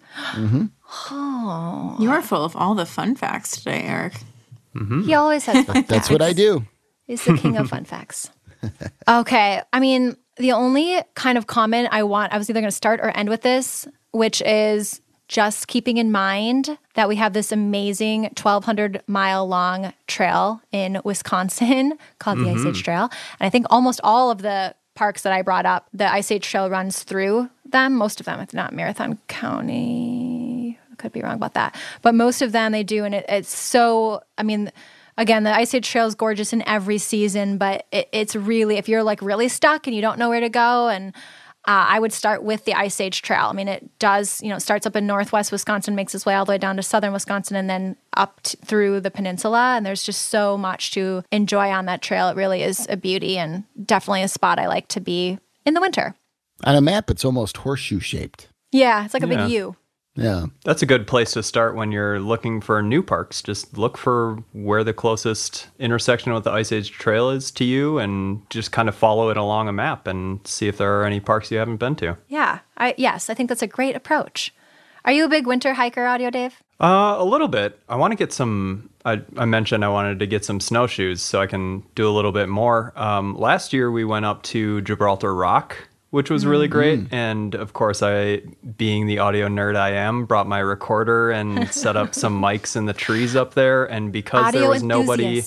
Oh, 1.09 1.97
you 1.99 2.11
are 2.11 2.21
full 2.21 2.43
of 2.43 2.55
all 2.55 2.75
the 2.75 2.85
fun 2.85 3.15
facts 3.15 3.51
today, 3.57 3.81
Eric. 3.83 4.13
He 5.05 5.13
always 5.13 5.45
has 5.45 5.65
fun 5.65 5.83
that's 5.87 6.09
what 6.09 6.21
I 6.21 6.31
do. 6.33 6.65
He's 7.11 7.25
the 7.25 7.35
king 7.35 7.57
of 7.57 7.67
fun 7.75 7.83
facts. 7.83 8.29
Okay. 9.05 9.61
I 9.73 9.79
mean, 9.81 10.15
the 10.37 10.53
only 10.53 11.01
kind 11.13 11.37
of 11.37 11.45
comment 11.45 11.89
I 11.91 12.03
want, 12.03 12.31
I 12.31 12.37
was 12.37 12.49
either 12.49 12.61
going 12.61 12.69
to 12.69 12.75
start 12.75 13.01
or 13.01 13.09
end 13.09 13.27
with 13.27 13.41
this, 13.41 13.85
which 14.11 14.41
is 14.43 15.01
just 15.27 15.67
keeping 15.67 15.97
in 15.97 16.09
mind 16.09 16.77
that 16.93 17.09
we 17.09 17.17
have 17.17 17.33
this 17.33 17.51
amazing 17.51 18.23
1,200 18.23 19.03
mile 19.07 19.45
long 19.45 19.91
trail 20.07 20.61
in 20.71 21.01
Wisconsin 21.03 21.97
called 22.19 22.39
the 22.39 22.49
Ice 22.49 22.59
Age 22.59 22.75
mm-hmm. 22.75 22.81
Trail. 22.81 23.09
And 23.41 23.45
I 23.47 23.49
think 23.49 23.65
almost 23.69 23.99
all 24.05 24.31
of 24.31 24.41
the 24.41 24.73
parks 24.95 25.23
that 25.23 25.33
I 25.33 25.41
brought 25.41 25.65
up, 25.65 25.89
the 25.93 26.09
Ice 26.09 26.31
Age 26.31 26.47
Trail 26.47 26.69
runs 26.69 27.03
through 27.03 27.49
them. 27.65 27.95
Most 27.95 28.21
of 28.21 28.25
them, 28.25 28.39
if 28.39 28.53
not 28.53 28.71
Marathon 28.71 29.19
County. 29.27 30.79
I 30.89 30.95
could 30.95 31.11
be 31.11 31.21
wrong 31.21 31.35
about 31.35 31.55
that. 31.55 31.75
But 32.01 32.15
most 32.15 32.41
of 32.41 32.53
them 32.53 32.71
they 32.71 32.83
do. 32.83 33.03
And 33.03 33.13
it, 33.13 33.25
it's 33.27 33.53
so, 33.53 34.23
I 34.37 34.43
mean, 34.43 34.71
again, 35.21 35.43
the 35.43 35.55
Ice 35.55 35.73
Age 35.73 35.87
Trail 35.89 36.07
is 36.07 36.15
gorgeous 36.15 36.51
in 36.51 36.67
every 36.67 36.97
season, 36.97 37.57
but 37.57 37.85
it, 37.91 38.09
it's 38.11 38.35
really, 38.35 38.77
if 38.77 38.89
you're 38.89 39.03
like 39.03 39.21
really 39.21 39.47
stuck 39.47 39.87
and 39.87 39.95
you 39.95 40.01
don't 40.01 40.17
know 40.19 40.29
where 40.29 40.39
to 40.41 40.49
go, 40.49 40.89
and 40.89 41.13
uh, 41.67 41.85
I 41.93 41.99
would 41.99 42.11
start 42.11 42.41
with 42.43 42.65
the 42.65 42.73
Ice 42.73 42.99
Age 42.99 43.21
Trail. 43.21 43.45
I 43.45 43.53
mean, 43.53 43.67
it 43.67 43.87
does, 43.99 44.41
you 44.41 44.49
know, 44.49 44.55
it 44.55 44.61
starts 44.61 44.87
up 44.87 44.95
in 44.95 45.05
northwest 45.05 45.51
Wisconsin, 45.51 45.93
makes 45.93 46.15
its 46.15 46.25
way 46.25 46.33
all 46.33 46.43
the 46.43 46.53
way 46.53 46.57
down 46.57 46.75
to 46.77 46.83
southern 46.83 47.13
Wisconsin, 47.13 47.55
and 47.55 47.69
then 47.69 47.95
up 48.17 48.41
t- 48.41 48.57
through 48.65 48.99
the 48.99 49.11
peninsula. 49.11 49.75
And 49.77 49.85
there's 49.85 50.01
just 50.01 50.29
so 50.29 50.57
much 50.57 50.91
to 50.93 51.23
enjoy 51.31 51.69
on 51.69 51.85
that 51.85 52.01
trail. 52.01 52.27
It 52.29 52.35
really 52.35 52.63
is 52.63 52.87
a 52.89 52.97
beauty 52.97 53.37
and 53.37 53.63
definitely 53.85 54.23
a 54.23 54.27
spot 54.27 54.57
I 54.57 54.67
like 54.67 54.87
to 54.89 54.99
be 54.99 55.37
in 55.63 55.75
the 55.75 55.81
winter. 55.81 56.15
On 56.63 56.75
a 56.75 56.81
map, 56.81 57.11
it's 57.11 57.23
almost 57.23 57.57
horseshoe 57.57 57.99
shaped. 57.99 58.47
Yeah, 58.71 59.05
it's 59.05 59.13
like 59.13 59.21
a 59.23 59.27
Yeah. 59.27 59.43
big 59.43 59.51
U. 59.51 59.75
Yeah. 60.15 60.47
That's 60.65 60.81
a 60.81 60.85
good 60.85 61.07
place 61.07 61.31
to 61.33 61.43
start 61.43 61.75
when 61.75 61.91
you're 61.91 62.19
looking 62.19 62.59
for 62.59 62.81
new 62.81 63.01
parks. 63.01 63.41
Just 63.41 63.77
look 63.77 63.97
for 63.97 64.43
where 64.53 64.83
the 64.83 64.93
closest 64.93 65.67
intersection 65.79 66.33
with 66.33 66.43
the 66.43 66.51
Ice 66.51 66.71
Age 66.71 66.91
Trail 66.91 67.29
is 67.29 67.49
to 67.51 67.63
you 67.63 67.97
and 67.97 68.41
just 68.49 68.71
kind 68.71 68.89
of 68.89 68.95
follow 68.95 69.29
it 69.29 69.37
along 69.37 69.69
a 69.69 69.73
map 69.73 70.07
and 70.07 70.45
see 70.45 70.67
if 70.67 70.77
there 70.77 70.99
are 70.99 71.05
any 71.05 71.19
parks 71.19 71.49
you 71.49 71.57
haven't 71.57 71.77
been 71.77 71.95
to. 71.97 72.17
Yeah, 72.27 72.59
I, 72.77 72.93
yes, 72.97 73.29
I 73.29 73.33
think 73.33 73.49
that's 73.49 73.61
a 73.61 73.67
great 73.67 73.95
approach. 73.95 74.53
Are 75.05 75.11
you 75.11 75.25
a 75.25 75.29
big 75.29 75.47
winter 75.47 75.73
hiker, 75.73 76.05
Audio 76.05 76.29
Dave? 76.29 76.61
Uh, 76.79 77.15
a 77.17 77.25
little 77.25 77.47
bit. 77.47 77.79
I 77.89 77.95
want 77.95 78.11
to 78.11 78.15
get 78.15 78.33
some. 78.33 78.89
I, 79.05 79.21
I 79.37 79.45
mentioned 79.45 79.83
I 79.83 79.89
wanted 79.89 80.19
to 80.19 80.27
get 80.27 80.45
some 80.45 80.59
snowshoes 80.59 81.21
so 81.21 81.41
I 81.41 81.47
can 81.47 81.83
do 81.95 82.07
a 82.07 82.11
little 82.13 82.31
bit 82.31 82.49
more. 82.49 82.93
Um, 82.95 83.35
last 83.37 83.73
year 83.73 83.91
we 83.91 84.03
went 84.03 84.25
up 84.25 84.43
to 84.43 84.81
Gibraltar 84.81 85.33
Rock, 85.33 85.87
which 86.11 86.29
was 86.29 86.45
really 86.45 86.67
great. 86.67 87.07
And 87.11 87.55
of 87.55 87.73
course, 87.73 88.03
I, 88.03 88.41
being 88.77 89.07
the 89.07 89.19
audio 89.19 89.47
nerd 89.47 89.75
I 89.75 89.91
am, 89.91 90.25
brought 90.25 90.47
my 90.47 90.59
recorder 90.59 91.31
and 91.31 91.69
set 91.73 91.95
up 91.97 92.13
some 92.13 92.39
mics 92.43 92.75
in 92.75 92.85
the 92.85 92.93
trees 92.93 93.35
up 93.35 93.53
there. 93.53 93.85
And 93.85 94.11
because 94.11 94.45
Audio 94.45 94.61
there 94.61 94.69
was 94.69 94.83
nobody, 94.83 95.41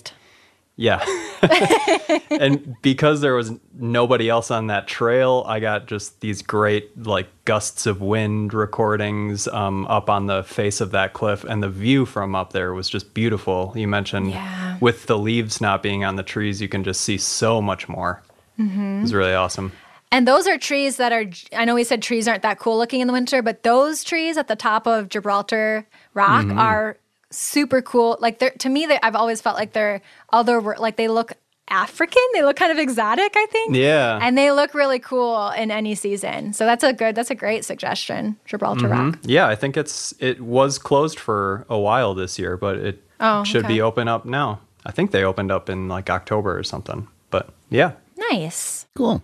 yeah. 0.76 1.04
and 2.30 2.76
because 2.80 3.20
there 3.20 3.34
was 3.34 3.52
nobody 3.74 4.28
else 4.30 4.50
on 4.50 4.68
that 4.68 4.88
trail, 4.88 5.44
I 5.46 5.60
got 5.60 5.86
just 5.86 6.20
these 6.20 6.40
great 6.40 7.06
like 7.06 7.28
gusts 7.44 7.86
of 7.86 8.00
wind 8.00 8.54
recordings 8.54 9.46
um, 9.48 9.86
up 9.86 10.08
on 10.08 10.26
the 10.26 10.42
face 10.44 10.80
of 10.80 10.92
that 10.92 11.12
cliff, 11.12 11.44
and 11.44 11.62
the 11.62 11.68
view 11.68 12.06
from 12.06 12.34
up 12.34 12.54
there 12.54 12.72
was 12.72 12.88
just 12.88 13.12
beautiful. 13.12 13.72
You 13.76 13.86
mentioned 13.86 14.30
Yeah. 14.30 14.78
with 14.80 15.06
the 15.06 15.18
leaves 15.18 15.60
not 15.60 15.82
being 15.82 16.04
on 16.04 16.16
the 16.16 16.22
trees, 16.22 16.62
you 16.62 16.68
can 16.68 16.82
just 16.84 17.02
see 17.02 17.18
so 17.18 17.60
much 17.60 17.86
more. 17.88 18.22
Mm-hmm. 18.58 18.98
It 18.98 19.02
was 19.02 19.12
really 19.14 19.34
awesome. 19.34 19.72
And 20.14 20.28
those 20.28 20.46
are 20.46 20.56
trees 20.56 20.96
that 20.98 21.12
are, 21.12 21.24
I 21.56 21.64
know 21.64 21.74
we 21.74 21.82
said 21.82 22.00
trees 22.00 22.28
aren't 22.28 22.42
that 22.42 22.60
cool 22.60 22.78
looking 22.78 23.00
in 23.00 23.08
the 23.08 23.12
winter, 23.12 23.42
but 23.42 23.64
those 23.64 24.04
trees 24.04 24.36
at 24.36 24.46
the 24.46 24.54
top 24.54 24.86
of 24.86 25.08
Gibraltar 25.08 25.86
Rock 26.14 26.44
Mm-hmm. 26.46 26.58
are 26.58 26.96
super 27.30 27.82
cool. 27.82 28.16
Like 28.20 28.38
they're, 28.38 28.52
to 28.52 28.68
me, 28.68 28.86
they, 28.86 29.00
I've 29.02 29.16
always 29.16 29.40
felt 29.40 29.56
like 29.56 29.72
they're 29.72 30.00
other, 30.32 30.60
like 30.60 30.94
they 30.96 31.08
look 31.08 31.32
African. 31.68 32.22
They 32.34 32.44
look 32.44 32.54
kind 32.56 32.70
of 32.70 32.78
exotic, 32.78 33.32
I 33.34 33.46
think. 33.46 33.74
Yeah. 33.74 34.20
And 34.22 34.38
they 34.38 34.52
look 34.52 34.72
really 34.74 35.00
cool 35.00 35.48
in 35.50 35.72
any 35.72 35.96
season. 35.96 36.52
So 36.52 36.64
that's 36.64 36.84
a 36.84 36.92
good, 36.92 37.16
that's 37.16 37.30
a 37.32 37.34
great 37.34 37.64
suggestion, 37.64 38.36
Gibraltar 38.44 38.86
Mm-hmm. 38.88 39.10
Rock. 39.10 39.18
Yeah, 39.24 39.48
I 39.48 39.56
think 39.56 39.76
it's 39.76 40.14
it 40.20 40.40
was 40.42 40.78
closed 40.78 41.18
for 41.18 41.66
a 41.68 41.78
while 41.78 42.14
this 42.14 42.38
year, 42.38 42.56
but 42.56 42.76
it 42.76 43.02
Oh, 43.18 43.42
should 43.42 43.64
okay. 43.64 43.74
be 43.74 43.80
open 43.80 44.06
up 44.06 44.24
now. 44.26 44.60
I 44.86 44.92
think 44.92 45.10
they 45.10 45.24
opened 45.24 45.50
up 45.50 45.68
in 45.70 45.88
like 45.88 46.08
October 46.10 46.56
or 46.56 46.62
something. 46.62 47.08
But 47.30 47.48
yeah, 47.70 47.92
Nice. 48.30 48.86
Cool. 48.94 49.22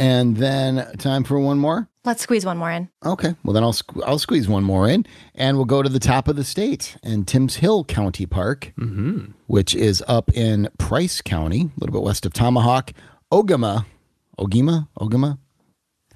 And 0.00 0.38
then 0.38 0.96
time 0.96 1.24
for 1.24 1.38
one 1.38 1.58
more. 1.58 1.90
Let's 2.04 2.22
squeeze 2.22 2.46
one 2.46 2.56
more 2.56 2.70
in. 2.70 2.88
Okay, 3.04 3.34
well 3.44 3.52
then 3.52 3.62
I'll 3.62 3.74
squ- 3.74 4.02
I'll 4.06 4.18
squeeze 4.18 4.48
one 4.48 4.64
more 4.64 4.88
in, 4.88 5.04
and 5.34 5.58
we'll 5.58 5.66
go 5.66 5.82
to 5.82 5.90
the 5.90 5.98
top 5.98 6.26
of 6.26 6.36
the 6.36 6.44
state 6.44 6.96
and 7.02 7.28
Timms 7.28 7.56
Hill 7.56 7.84
County 7.84 8.24
Park, 8.24 8.72
mm-hmm. 8.78 9.32
which 9.46 9.74
is 9.74 10.02
up 10.08 10.32
in 10.32 10.70
Price 10.78 11.20
County, 11.20 11.60
a 11.76 11.80
little 11.80 11.92
bit 11.92 12.02
west 12.02 12.24
of 12.24 12.32
Tomahawk. 12.32 12.92
Ogama, 13.30 13.84
Ogima, 14.38 14.88
Ogama. 14.98 15.36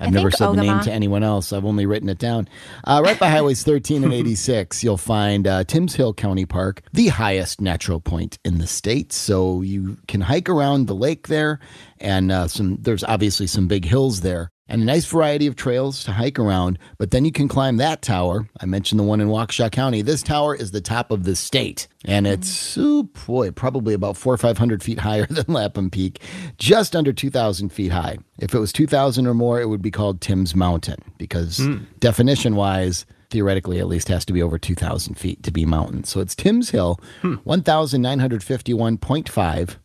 I've 0.05 0.09
I 0.09 0.11
never 0.11 0.31
said 0.31 0.49
the 0.53 0.63
name 0.63 0.81
to 0.81 0.93
anyone 0.93 1.23
else. 1.23 1.53
I've 1.53 1.65
only 1.65 1.87
written 1.87 2.09
it 2.09 2.19
down. 2.19 2.49
Uh, 2.85 3.01
right 3.05 3.19
by 3.19 3.29
highways 3.31 3.63
13 3.63 4.05
and 4.05 4.13
86, 4.13 4.85
you'll 4.85 4.97
find 4.97 5.47
uh, 5.47 5.65
Timms 5.65 5.95
Hill 5.95 6.15
County 6.15 6.47
Park, 6.47 6.83
the 6.93 7.09
highest 7.09 7.61
natural 7.61 8.01
point 8.01 8.39
in 8.45 8.59
the 8.59 8.67
state. 8.67 9.13
So 9.13 9.63
you 9.63 9.97
can 10.09 10.21
hike 10.21 10.49
around 10.49 10.87
the 10.87 10.95
lake 10.95 11.29
there, 11.29 11.61
and 11.99 12.31
uh, 12.31 12.49
some. 12.49 12.77
There's 12.81 13.05
obviously 13.05 13.47
some 13.47 13.67
big 13.67 13.85
hills 13.85 14.21
there, 14.21 14.51
and 14.69 14.83
a 14.83 14.85
nice 14.85 15.05
variety 15.05 15.47
of 15.47 15.57
trails 15.57 16.05
to 16.05 16.13
hike 16.13 16.39
around. 16.39 16.79
But 16.99 17.11
then 17.11 17.25
you 17.25 17.33
can 17.33 17.49
climb 17.49 17.77
that 17.79 18.03
tower. 18.03 18.49
I 18.61 18.67
mentioned 18.67 18.99
the 18.99 19.05
one 19.05 19.21
in 19.21 19.29
Waukesha 19.29 19.71
County. 19.71 20.03
This 20.03 20.23
tower 20.23 20.55
is 20.55 20.71
the 20.71 20.81
top 20.81 21.11
of 21.11 21.25
the 21.25 21.37
state, 21.37 21.89
and 22.05 22.27
it's 22.27 22.77
oh 22.79 23.05
boy, 23.27 23.51
probably 23.51 23.95
about 23.95 24.17
four 24.17 24.35
or 24.35 24.39
five 24.39 24.59
hundred 24.59 24.83
feet 24.83 24.99
higher 24.99 25.27
than 25.31 25.47
Lapham 25.49 25.91
Peak, 25.91 26.21
just 26.59 26.97
under 26.97 27.13
two 27.13 27.31
thousand 27.31 27.71
feet 27.71 27.93
high. 27.93 28.19
If 28.39 28.55
it 28.55 28.59
was 28.59 28.73
two 28.73 28.87
thousand 28.87 29.27
or 29.27 29.35
more, 29.35 29.61
it 29.61 29.69
would 29.69 29.83
be 29.83 29.91
called 29.91 30.21
Tim's 30.21 30.55
Mountain 30.55 31.03
because 31.19 31.59
hmm. 31.59 31.79
definition 31.99 32.57
wise. 32.57 33.07
Theoretically, 33.31 33.81
at 33.81 33.89
least 33.89 34.09
has 34.09 34.25
to 34.27 34.33
be 34.33 34.43
over 34.45 34.59
2,000 34.59 35.17
feet 35.17 35.43
to 35.43 35.51
be 35.51 35.65
mountain. 35.65 36.05
So 36.05 36.21
it's 36.21 36.37
Timms 36.37 36.71
Hill, 36.71 37.01
hmm. 37.21 37.35
1,951.5 37.45 39.77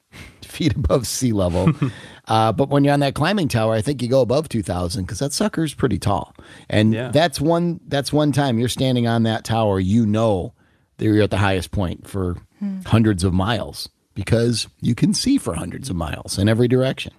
feet 0.51 0.75
above 0.75 1.07
sea 1.07 1.31
level. 1.33 1.71
uh, 2.27 2.51
but 2.51 2.69
when 2.69 2.83
you're 2.83 2.93
on 2.93 2.99
that 3.01 3.15
climbing 3.15 3.47
tower, 3.47 3.73
I 3.73 3.81
think 3.81 4.01
you 4.01 4.07
go 4.09 4.21
above 4.21 4.49
2,000 4.49 5.03
because 5.03 5.19
that 5.19 5.33
sucker's 5.33 5.73
pretty 5.73 5.97
tall. 5.99 6.35
And 6.69 6.93
Yeah. 6.93 7.09
that's 7.11 7.39
one 7.39 7.79
that's 7.87 8.11
one 8.11 8.31
time 8.31 8.59
you're 8.59 8.69
standing 8.69 9.07
on 9.07 9.23
that 9.23 9.43
tower, 9.43 9.79
you 9.79 10.05
know 10.05 10.53
that 10.97 11.05
you're 11.05 11.21
at 11.23 11.31
the 11.31 11.37
highest 11.37 11.71
point 11.71 12.07
for 12.07 12.37
hundreds 12.85 13.23
of 13.23 13.33
miles 13.33 13.87
because 14.15 14.67
you 14.81 14.93
can 14.95 15.13
see 15.13 15.37
for 15.37 15.53
hundreds 15.53 15.89
of 15.89 15.95
miles 15.95 16.37
in 16.37 16.49
every 16.49 16.67
direction. 16.67 17.13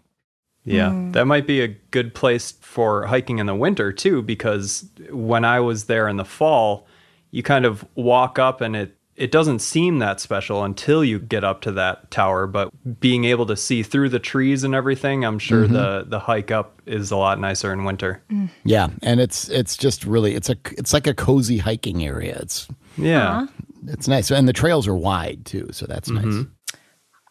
Yeah, 0.64 0.90
Hmm. 0.90 1.12
that 1.12 1.24
might 1.26 1.46
be 1.46 1.62
a 1.62 1.68
good 1.68 2.14
place 2.14 2.52
for 2.60 3.06
hiking 3.06 3.38
in 3.38 3.46
the 3.46 3.54
winter 3.54 3.92
too, 3.92 4.20
because 4.20 4.84
when 5.10 5.42
I 5.46 5.60
was 5.60 5.84
there 5.84 6.06
in 6.08 6.16
the 6.18 6.24
fall, 6.26 6.86
you 7.30 7.42
kind 7.42 7.64
of 7.64 7.86
walk 7.94 8.38
up 8.38 8.60
and 8.60 8.76
it 8.76 8.94
it 9.20 9.30
doesn't 9.30 9.58
seem 9.60 9.98
that 9.98 10.18
special 10.18 10.64
until 10.64 11.04
you 11.04 11.18
get 11.20 11.44
up 11.44 11.60
to 11.62 11.72
that 11.72 12.10
tower. 12.10 12.46
But 12.46 12.70
being 13.00 13.24
able 13.24 13.46
to 13.46 13.56
see 13.56 13.82
through 13.82 14.08
the 14.08 14.18
trees 14.18 14.64
and 14.64 14.74
everything, 14.74 15.24
I'm 15.24 15.38
sure 15.38 15.64
Mm-hmm. 15.64 15.74
the 15.74 16.04
the 16.08 16.18
hike 16.20 16.50
up 16.50 16.80
is 16.86 17.10
a 17.10 17.16
lot 17.16 17.38
nicer 17.38 17.72
in 17.72 17.84
winter. 17.84 18.22
Yeah, 18.64 18.88
and 19.02 19.20
it's 19.20 19.48
it's 19.50 19.76
just 19.76 20.04
really 20.04 20.34
it's 20.34 20.48
a 20.50 20.56
it's 20.78 20.92
like 20.92 21.06
a 21.06 21.14
cozy 21.14 21.58
hiking 21.58 22.04
area. 22.04 22.38
It's 22.40 22.66
Yeah, 22.96 23.46
it's 23.86 24.08
nice, 24.08 24.30
and 24.30 24.48
the 24.48 24.52
trails 24.52 24.88
are 24.88 24.96
wide 24.96 25.44
too, 25.46 25.68
so 25.72 25.86
that's 25.86 26.08
nice. 26.10 26.46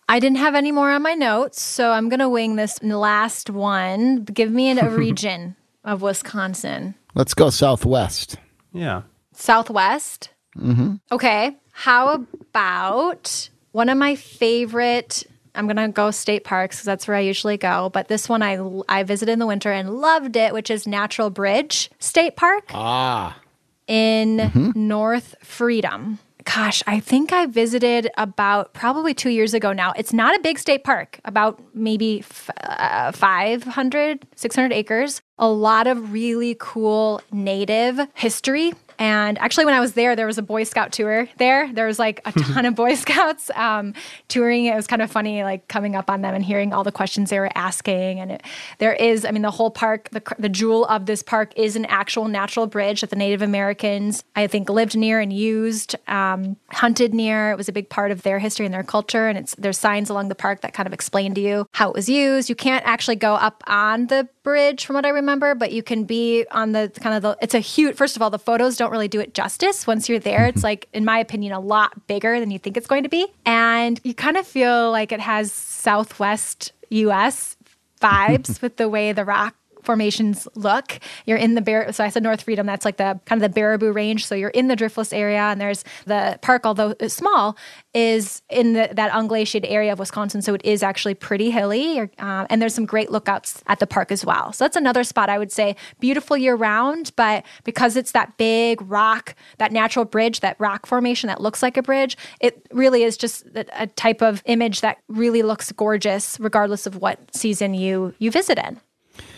I 0.08 0.19
didn't 0.19 0.38
have 0.38 0.56
any 0.56 0.71
more 0.71 0.89
on 0.91 1.04
my 1.04 1.13
notes, 1.13 1.62
so 1.62 1.91
I'm 1.91 2.10
going 2.10 2.19
to 2.19 2.30
wing 2.30 2.56
this 2.56 2.82
last 2.82 3.52
one. 3.52 4.23
Give 4.23 4.52
me 4.52 4.71
a 4.71 4.89
region 4.97 5.56
of 5.84 6.02
Wisconsin. 6.02 6.95
Let's 7.13 7.36
go 7.36 7.52
southwest. 7.52 8.38
yeah. 8.73 9.04
Southwest. 9.34 10.30
Mm-hmm. 10.58 10.95
Okay. 11.12 11.58
How 11.80 12.26
about 12.42 13.50
one 13.72 13.88
of 13.88 13.98
my 13.98 14.15
favorite? 14.15 15.24
I'm 15.56 15.65
gonna 15.65 15.88
go 15.88 16.12
state 16.12 16.44
parks 16.44 16.76
because 16.76 16.86
that's 16.86 17.08
where 17.08 17.15
I 17.15 17.22
usually 17.22 17.56
go. 17.56 17.89
But 17.89 18.10
this 18.10 18.28
one 18.28 18.44
I 18.44 18.60
I 18.89 19.04
visited 19.04 19.32
in 19.32 19.39
the 19.39 19.48
winter 19.48 19.72
and 19.72 19.89
loved 20.02 20.36
it, 20.36 20.54
which 20.54 20.70
is 20.70 20.86
Natural 20.86 21.30
Bridge 21.30 21.89
State 22.00 22.36
Park 22.36 22.65
Ah, 22.74 23.39
in 23.88 24.74
North 24.76 25.36
Freedom. 25.42 26.20
Gosh, 26.44 26.84
I 26.86 27.00
think 27.00 27.32
I 27.32 27.46
visited 27.46 28.10
about 28.18 28.74
probably 28.74 29.13
two 29.13 29.30
years 29.30 29.54
ago 29.54 29.72
now. 29.72 29.94
It's 29.96 30.12
not 30.12 30.36
a 30.36 30.39
big 30.39 30.60
state 30.60 30.84
park, 30.84 31.22
about 31.24 31.62
maybe 31.74 32.20
f- 32.20 32.50
uh, 32.62 33.13
500, 33.13 34.26
600 34.36 34.74
acres. 34.74 35.22
A 35.38 35.48
lot 35.48 35.88
of 35.88 36.12
really 36.12 36.58
cool 36.60 37.22
native 37.32 38.02
history. 38.15 38.74
And 39.00 39.38
actually, 39.40 39.64
when 39.64 39.74
I 39.74 39.80
was 39.80 39.94
there, 39.94 40.14
there 40.18 40.28
was 40.28 40.38
a 40.38 40.42
Boy 40.42 40.66
Scout 40.66 40.92
tour 40.92 41.30
there. 41.38 41.72
There 41.72 41.88
was 41.88 41.98
like 41.98 42.20
a 42.26 42.34
ton 42.34 42.66
of 42.66 42.76
Boy 42.76 42.96
Scouts 42.96 43.50
um, 43.56 43.94
touring. 44.28 44.66
It 44.66 44.76
was 44.76 44.88
kind 44.88 45.02
of 45.02 45.10
funny, 45.10 45.42
like 45.44 45.70
coming 45.70 45.96
up 45.96 46.10
on 46.10 46.22
them 46.22 46.36
and 46.36 46.44
hearing 46.44 46.74
all 46.74 46.84
the 46.84 46.92
questions 46.92 47.30
they 47.30 47.40
were 47.40 47.50
asking. 47.56 48.20
And 48.20 48.34
it, 48.34 48.44
there 48.80 48.94
is, 48.94 49.24
I 49.24 49.32
mean, 49.32 49.42
the 49.42 49.52
whole 49.52 49.72
park, 49.72 50.10
the, 50.12 50.22
the 50.38 50.50
jewel 50.50 50.86
of 50.88 51.06
this 51.06 51.24
park 51.24 51.54
is 51.56 51.78
an 51.78 51.86
actual 51.86 52.28
natural 52.28 52.68
bridge 52.68 53.00
that 53.00 53.10
the 53.10 53.16
Native 53.16 53.42
Americans, 53.42 54.26
I 54.36 54.48
think, 54.48 54.70
lived 54.70 54.98
near 54.98 55.22
and 55.22 55.32
used, 55.32 55.96
um, 56.10 56.58
hunted 56.70 57.14
near. 57.14 57.52
It 57.52 57.58
was 57.58 57.70
a 57.70 57.74
big 57.74 57.90
part 57.90 58.12
of 58.12 58.24
their 58.24 58.38
history 58.38 58.66
and 58.66 58.74
their 58.74 58.84
culture. 58.84 59.30
And 59.30 59.38
it's 59.38 59.56
there's 59.56 59.78
signs 59.78 60.10
along 60.10 60.28
the 60.28 60.36
park 60.36 60.60
that 60.60 60.74
kind 60.74 60.88
of 60.88 60.94
explain 60.94 61.34
to 61.36 61.42
you 61.42 61.66
how 61.72 61.88
it 61.88 61.96
was 61.96 62.10
used. 62.10 62.50
You 62.50 62.56
can't 62.56 62.86
actually 62.86 63.16
go 63.16 63.36
up 63.36 63.64
on 63.66 64.08
the 64.08 64.28
bridge, 64.50 64.86
from 64.86 64.96
what 64.96 65.06
I 65.06 65.10
remember, 65.10 65.54
but 65.54 65.72
you 65.72 65.84
can 65.84 66.06
be 66.06 66.44
on 66.52 66.72
the 66.72 66.92
kind 67.02 67.16
of 67.16 67.22
the. 67.22 67.38
It's 67.40 67.54
a 67.54 67.60
huge. 67.60 67.96
First 67.96 68.16
of 68.16 68.22
all, 68.22 68.32
the 68.32 68.40
photos 68.40 68.78
don't 68.78 68.92
really 68.92 69.08
do 69.08 69.20
it 69.20 69.36
justice. 69.36 69.86
Once 69.86 70.10
you're 70.10 70.20
there, 70.20 70.48
it's 70.48 70.64
like, 70.70 70.88
in 70.92 71.06
my 71.06 71.20
opinion, 71.20 71.54
a 71.54 71.60
lot 71.60 72.08
bigger 72.08 72.40
than 72.40 72.50
you 72.50 72.58
think 72.58 72.76
it's 72.76 72.88
going 72.88 73.04
to 73.04 73.10
be, 73.10 73.28
and 73.46 74.00
you 74.04 74.14
kind 74.14 74.38
of 74.38 74.48
feel 74.48 74.92
like 74.92 75.12
it 75.12 75.20
has 75.20 75.52
Southwest 75.52 76.72
U.S. 76.90 77.58
vibes 78.02 78.62
with 78.64 78.78
the 78.78 78.90
way 78.90 79.14
the 79.14 79.24
rock 79.24 79.56
formations 79.84 80.48
look. 80.56 81.00
You're 81.26 81.38
in 81.38 81.56
the 81.56 81.62
Bar- 81.62 81.92
so 81.92 82.04
I 82.04 82.10
said 82.10 82.24
North 82.24 82.44
Freedom. 82.44 82.65
That's 82.65 82.86
like 82.86 82.98
the 82.98 83.20
kind 83.26 83.44
of 83.44 83.54
the 83.54 83.60
Baraboo 83.60 83.94
Range. 83.94 84.26
So 84.26 84.36
you're 84.36 84.50
in 84.50 84.68
the 84.68 84.76
driftless 84.76 85.12
area, 85.13 85.42
and 85.42 85.60
there's 85.60 85.84
the 86.06 86.38
park, 86.42 86.65
although 86.65 86.96
it's 87.00 87.13
small, 87.13 87.58
is 87.94 88.42
in 88.50 88.74
the, 88.74 88.89
that 88.94 89.12
unglaciated 89.12 89.70
area 89.70 89.92
of 89.92 90.00
Wisconsin. 90.00 90.42
So 90.42 90.54
it 90.54 90.62
is 90.63 90.84
actually 90.84 91.15
pretty 91.15 91.52
hilly, 91.52 92.00
or, 92.00 92.12
uh, 92.20 92.46
and 92.50 92.62
there's 92.62 92.74
some 92.74 92.86
great 92.86 93.12
lookouts 93.12 93.63
at 93.68 93.80
the 93.80 93.88
park 93.88 94.12
as 94.12 94.26
well. 94.26 94.54
So 94.54 94.63
that's 94.63 94.76
another 94.76 95.04
spot 95.04 95.30
I 95.30 95.38
would 95.38 95.52
say 95.52 95.76
beautiful 96.00 96.38
year 96.38 96.56
round, 96.56 97.12
but 97.15 97.46
because 97.63 97.96
it's 97.96 98.12
that 98.12 98.38
big 98.38 98.82
rock, 98.84 99.36
that 99.58 99.72
natural 99.72 100.06
bridge, 100.06 100.39
that 100.42 100.56
rock 100.60 100.86
formation 100.86 101.28
that 101.28 101.42
looks 101.42 101.62
like 101.62 101.78
a 101.78 101.82
bridge, 101.82 102.18
it 102.39 102.65
really 102.72 103.04
is 103.04 103.18
just 103.18 103.46
a, 103.56 103.65
a 103.84 103.88
type 103.88 104.22
of 104.22 104.42
image 104.46 104.82
that 104.82 104.98
really 105.08 105.42
looks 105.42 105.72
gorgeous, 105.72 106.39
regardless 106.39 106.86
of 106.86 106.98
what 106.98 107.20
season 107.36 107.74
you 107.74 108.13
you 108.20 108.32
visit 108.32 108.58
in. 108.58 108.80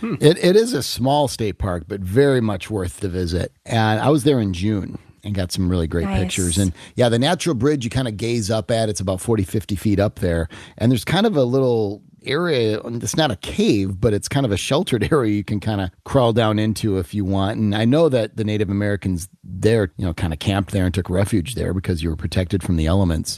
It, 0.02 0.38
it 0.44 0.56
is 0.56 0.74
a 0.74 0.84
small 0.84 1.28
state 1.28 1.58
park, 1.58 1.84
but 1.88 2.02
very 2.02 2.42
much 2.42 2.70
worth 2.70 3.00
the 3.00 3.10
visit. 3.10 3.52
And 3.66 4.00
I 4.00 4.10
was 4.10 4.24
there 4.24 4.40
in 4.40 4.54
June 4.54 4.98
and 5.24 5.36
got 5.36 5.52
some 5.52 5.70
really 5.70 5.88
great 5.88 6.06
Nice. 6.06 6.20
pictures. 6.24 6.58
And 6.58 6.74
yeah, 6.96 7.08
the 7.10 7.20
natural 7.20 7.54
bridge 7.56 7.84
you 7.84 7.90
kind 7.90 8.08
of 8.08 8.18
gaze 8.18 8.50
up 8.50 8.72
at, 8.72 8.90
it's 8.90 9.00
about 9.00 9.22
40, 9.22 9.44
50 9.44 9.76
feet 9.76 10.00
up 10.00 10.16
there. 10.20 10.48
And 10.78 10.92
there's 10.92 11.06
kind 11.06 11.26
of 11.28 11.36
a 11.38 11.44
little 11.44 12.02
area, 12.24 12.80
it's 12.86 13.16
not 13.16 13.32
a 13.32 13.36
cave, 13.36 14.00
but 14.00 14.14
it's 14.14 14.28
kind 14.28 14.46
of 14.46 14.52
a 14.52 14.58
sheltered 14.58 15.08
area 15.12 15.34
you 15.34 15.44
can 15.44 15.60
kind 15.60 15.82
of 15.82 15.90
crawl 16.06 16.34
down 16.34 16.58
into 16.60 16.98
if 16.98 17.14
you 17.14 17.24
want. 17.26 17.58
And 17.60 17.76
I 17.76 17.86
know 17.86 18.10
that 18.10 18.38
the 18.38 18.44
Native 18.44 18.70
Americans 18.70 19.30
there, 19.44 19.92
you 19.98 20.06
know, 20.06 20.14
kind 20.14 20.34
of 20.34 20.40
camped 20.40 20.72
there 20.72 20.86
and 20.86 20.94
took 20.94 21.10
refuge 21.10 21.56
there 21.56 21.74
because 21.74 22.02
you 22.02 22.10
were 22.10 22.16
protected 22.16 22.64
from 22.64 22.78
the 22.78 22.86
elements. 22.88 23.38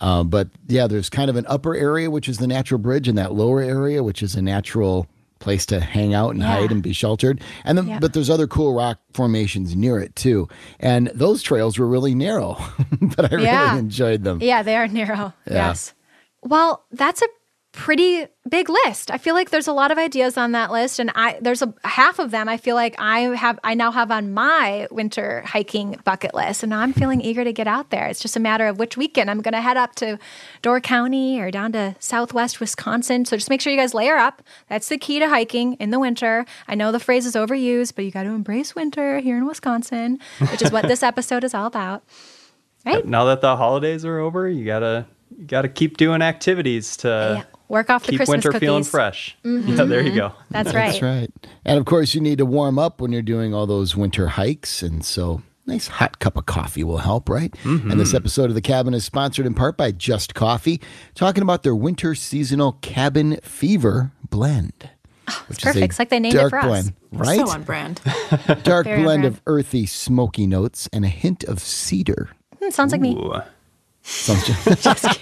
Uh, 0.00 0.24
but 0.24 0.48
yeah, 0.68 0.86
there's 0.86 1.08
kind 1.10 1.30
of 1.30 1.36
an 1.36 1.46
upper 1.46 1.74
area, 1.74 2.10
which 2.10 2.28
is 2.28 2.38
the 2.38 2.46
natural 2.46 2.78
bridge, 2.78 3.06
and 3.08 3.16
that 3.16 3.32
lower 3.34 3.60
area, 3.60 4.02
which 4.02 4.22
is 4.22 4.34
a 4.34 4.42
natural 4.42 5.06
place 5.42 5.66
to 5.66 5.80
hang 5.80 6.14
out 6.14 6.30
and 6.30 6.40
Yeah. 6.40 6.46
hide 6.60 6.70
and 6.72 6.82
be 6.82 6.92
sheltered. 6.94 7.40
And 7.64 7.76
then, 7.76 7.86
Yeah. 7.88 7.98
but 7.98 8.14
there's 8.14 8.30
other 8.30 8.46
cool 8.46 8.72
rock 8.74 8.98
formations 9.12 9.76
near 9.76 9.98
it 9.98 10.16
too. 10.16 10.48
And 10.80 11.08
those 11.14 11.42
trails 11.42 11.78
were 11.78 11.86
really 11.86 12.14
narrow, 12.14 12.56
but 13.16 13.32
I 13.32 13.36
Yeah. 13.36 13.66
really 13.66 13.78
enjoyed 13.80 14.24
them. 14.24 14.38
Yeah, 14.40 14.62
they 14.62 14.76
are 14.76 14.88
narrow. 14.88 15.34
Yes. 15.50 15.92
Well, 16.42 16.84
that's 16.90 17.20
a 17.22 17.26
pretty 17.72 18.26
big 18.48 18.68
list. 18.68 19.10
I 19.10 19.16
feel 19.16 19.34
like 19.34 19.48
there's 19.48 19.66
a 19.66 19.72
lot 19.72 19.90
of 19.90 19.96
ideas 19.96 20.36
on 20.36 20.52
that 20.52 20.70
list 20.70 20.98
and 20.98 21.10
I 21.14 21.38
there's 21.40 21.62
a 21.62 21.72
half 21.84 22.18
of 22.18 22.30
them 22.30 22.46
I 22.48 22.58
feel 22.58 22.76
like 22.76 22.94
I 22.98 23.20
have 23.34 23.58
I 23.64 23.72
now 23.72 23.90
have 23.90 24.10
on 24.10 24.32
my 24.34 24.86
winter 24.90 25.42
hiking 25.46 25.96
bucket 26.04 26.34
list 26.34 26.62
and 26.62 26.70
now 26.70 26.80
I'm 26.80 26.92
feeling 26.92 27.22
eager 27.22 27.44
to 27.44 27.52
get 27.52 27.66
out 27.66 27.88
there. 27.88 28.06
It's 28.06 28.20
just 28.20 28.36
a 28.36 28.40
matter 28.40 28.66
of 28.66 28.78
which 28.78 28.98
weekend 28.98 29.30
I'm 29.30 29.40
going 29.40 29.54
to 29.54 29.60
head 29.62 29.78
up 29.78 29.94
to 29.96 30.18
Door 30.60 30.82
County 30.82 31.40
or 31.40 31.50
down 31.50 31.72
to 31.72 31.96
Southwest 31.98 32.60
Wisconsin. 32.60 33.24
So 33.24 33.36
just 33.36 33.48
make 33.48 33.62
sure 33.62 33.72
you 33.72 33.78
guys 33.78 33.94
layer 33.94 34.16
up. 34.16 34.42
That's 34.68 34.88
the 34.88 34.98
key 34.98 35.18
to 35.20 35.28
hiking 35.28 35.74
in 35.74 35.90
the 35.90 35.98
winter. 35.98 36.44
I 36.68 36.74
know 36.74 36.92
the 36.92 37.00
phrase 37.00 37.24
is 37.24 37.34
overused, 37.34 37.94
but 37.94 38.04
you 38.04 38.10
got 38.10 38.24
to 38.24 38.30
embrace 38.30 38.74
winter 38.74 39.20
here 39.20 39.38
in 39.38 39.46
Wisconsin, 39.46 40.18
which 40.50 40.60
is 40.60 40.70
what 40.70 40.88
this 40.88 41.02
episode 41.02 41.42
is 41.42 41.54
all 41.54 41.66
about. 41.66 42.04
Right? 42.84 43.06
Now 43.06 43.24
that 43.26 43.40
the 43.40 43.56
holidays 43.56 44.04
are 44.04 44.18
over, 44.18 44.48
you 44.48 44.64
gotta 44.66 45.06
you 45.38 45.44
gotta 45.46 45.68
keep 45.68 45.96
doing 45.96 46.22
activities 46.22 46.96
to 46.98 47.08
Yeah. 47.38 47.44
Work 47.68 47.88
off 47.88 48.04
the 48.04 48.10
keep 48.12 48.18
Christmas 48.18 48.44
winter 48.44 48.52
cookies. 48.52 48.60
Mm-hmm. 48.68 48.70
feeling 48.70 48.84
fresh. 48.84 49.36
Yeah, 49.44 49.84
there 49.84 50.02
you 50.02 50.14
go. 50.14 50.32
That's 50.50 50.74
right. 50.74 50.90
That's 50.90 51.02
right. 51.02 51.30
And 51.64 51.78
of 51.78 51.86
course, 51.86 52.14
you 52.14 52.20
need 52.20 52.36
to 52.38 52.44
warm 52.46 52.78
up 52.78 53.00
when 53.00 53.12
you're 53.12 53.22
doing 53.22 53.54
all 53.54 53.66
those 53.66 53.96
winter 53.96 54.26
hikes. 54.28 54.82
And 54.82 55.02
so, 55.02 55.40
nice 55.64 55.86
hot 55.86 56.18
cup 56.18 56.36
of 56.36 56.44
coffee 56.44 56.84
will 56.84 56.98
help, 56.98 57.30
right? 57.30 57.54
And 57.64 57.98
this 57.98 58.12
episode 58.12 58.50
of 58.50 58.54
The 58.54 58.60
Cabin 58.60 58.92
is 58.92 59.06
sponsored 59.06 59.46
in 59.46 59.54
part 59.54 59.78
by 59.78 59.90
Just 59.90 60.34
Coffee, 60.34 60.82
talking 61.14 61.42
about 61.42 61.62
their 61.62 61.74
winter 61.74 62.14
seasonal 62.14 62.72
cabin 62.82 63.38
fever 63.42 64.12
blend. 64.28 64.90
which 65.46 65.62
perfect. 65.62 65.76
is 65.76 65.76
a 65.76 65.84
It's 65.84 65.98
like 65.98 66.10
they 66.10 66.20
named 66.20 66.34
it 66.34 66.38
dark 66.38 66.50
for 66.50 66.58
us. 66.58 66.66
blend, 66.66 66.92
right? 67.12 67.38
So 67.38 67.48
on 67.48 67.62
brand. 67.62 68.02
dark 68.64 68.84
Very 68.84 68.98
on 68.98 69.04
blend 69.04 69.22
brand. 69.22 69.24
of 69.24 69.40
earthy, 69.46 69.86
smoky 69.86 70.46
notes 70.46 70.90
and 70.92 71.06
a 71.06 71.08
hint 71.08 71.42
of 71.44 71.58
cedar. 71.60 72.28
Hmm, 72.62 72.68
sounds 72.68 72.92
like 72.92 73.00
me. 73.00 73.14
Sounds 74.02 74.46
just- 74.82 75.20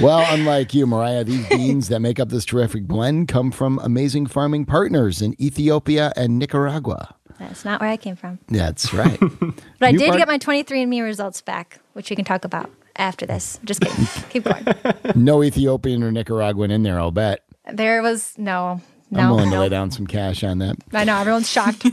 well, 0.00 0.24
unlike 0.32 0.72
you, 0.72 0.86
Mariah, 0.86 1.24
these 1.24 1.46
beans 1.48 1.88
that 1.88 2.00
make 2.00 2.18
up 2.18 2.30
this 2.30 2.44
terrific 2.46 2.84
blend 2.86 3.28
come 3.28 3.50
from 3.50 3.78
amazing 3.82 4.26
farming 4.26 4.64
partners 4.64 5.20
in 5.20 5.40
Ethiopia 5.40 6.12
and 6.16 6.38
Nicaragua. 6.38 7.14
That's 7.38 7.64
not 7.64 7.80
where 7.80 7.90
I 7.90 7.96
came 7.98 8.16
from. 8.16 8.38
That's 8.48 8.94
right. 8.94 9.20
But 9.78 9.88
I 9.88 9.92
did 9.92 10.08
part- 10.08 10.18
get 10.18 10.28
my 10.28 10.38
23andMe 10.38 11.02
results 11.02 11.42
back, 11.42 11.78
which 11.92 12.08
we 12.08 12.16
can 12.16 12.24
talk 12.24 12.44
about 12.44 12.70
after 12.96 13.26
this. 13.26 13.58
Just 13.64 13.80
kidding. 13.82 14.06
Keep 14.30 14.44
going. 14.44 14.64
no 15.14 15.42
Ethiopian 15.42 16.02
or 16.02 16.10
Nicaraguan 16.10 16.70
in 16.70 16.82
there, 16.82 16.98
I'll 16.98 17.10
bet. 17.10 17.40
There 17.70 18.00
was 18.02 18.32
no, 18.38 18.80
no. 19.10 19.20
I'm 19.20 19.30
willing 19.30 19.50
to 19.50 19.58
lay 19.60 19.68
down 19.68 19.90
some 19.90 20.06
cash 20.06 20.42
on 20.42 20.58
that. 20.58 20.76
I 20.92 21.04
know 21.04 21.18
everyone's 21.18 21.50
shocked. 21.50 21.84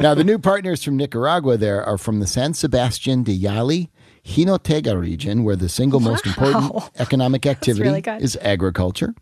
Now, 0.00 0.14
the 0.14 0.24
new 0.24 0.38
partners 0.38 0.82
from 0.82 0.96
Nicaragua 0.96 1.56
there 1.58 1.84
are 1.84 1.98
from 1.98 2.20
the 2.20 2.26
San 2.26 2.54
Sebastian 2.54 3.24
de 3.24 3.38
Yali, 3.38 3.88
Jinotega 4.26 4.98
region, 4.98 5.44
where 5.44 5.56
the 5.56 5.68
single 5.68 6.00
most 6.00 6.26
important 6.26 6.72
economic 6.98 7.46
activity 7.46 7.88
really 7.88 8.02
is 8.22 8.36
agriculture. 8.42 9.14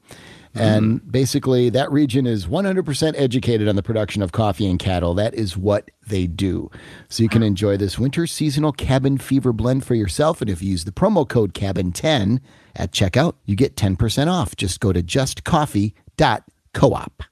And 0.56 1.00
mm-hmm. 1.00 1.10
basically, 1.10 1.68
that 1.70 1.90
region 1.90 2.26
is 2.26 2.46
100% 2.46 3.14
educated 3.16 3.66
on 3.68 3.74
the 3.74 3.82
production 3.82 4.22
of 4.22 4.30
coffee 4.32 4.70
and 4.70 4.78
cattle. 4.78 5.12
That 5.14 5.34
is 5.34 5.56
what 5.56 5.90
they 6.06 6.28
do. 6.28 6.70
So 7.08 7.24
you 7.24 7.28
can 7.28 7.42
enjoy 7.42 7.76
this 7.76 7.98
winter 7.98 8.28
seasonal 8.28 8.70
cabin 8.72 9.18
fever 9.18 9.52
blend 9.52 9.84
for 9.84 9.96
yourself. 9.96 10.40
And 10.40 10.48
if 10.48 10.62
you 10.62 10.70
use 10.70 10.84
the 10.84 10.92
promo 10.92 11.28
code 11.28 11.54
cabin10 11.54 12.38
at 12.76 12.92
checkout, 12.92 13.34
you 13.44 13.56
get 13.56 13.74
10% 13.74 14.28
off. 14.28 14.54
Just 14.54 14.78
go 14.78 14.92
to 14.92 15.02
justcoffee.coop. 15.02 17.22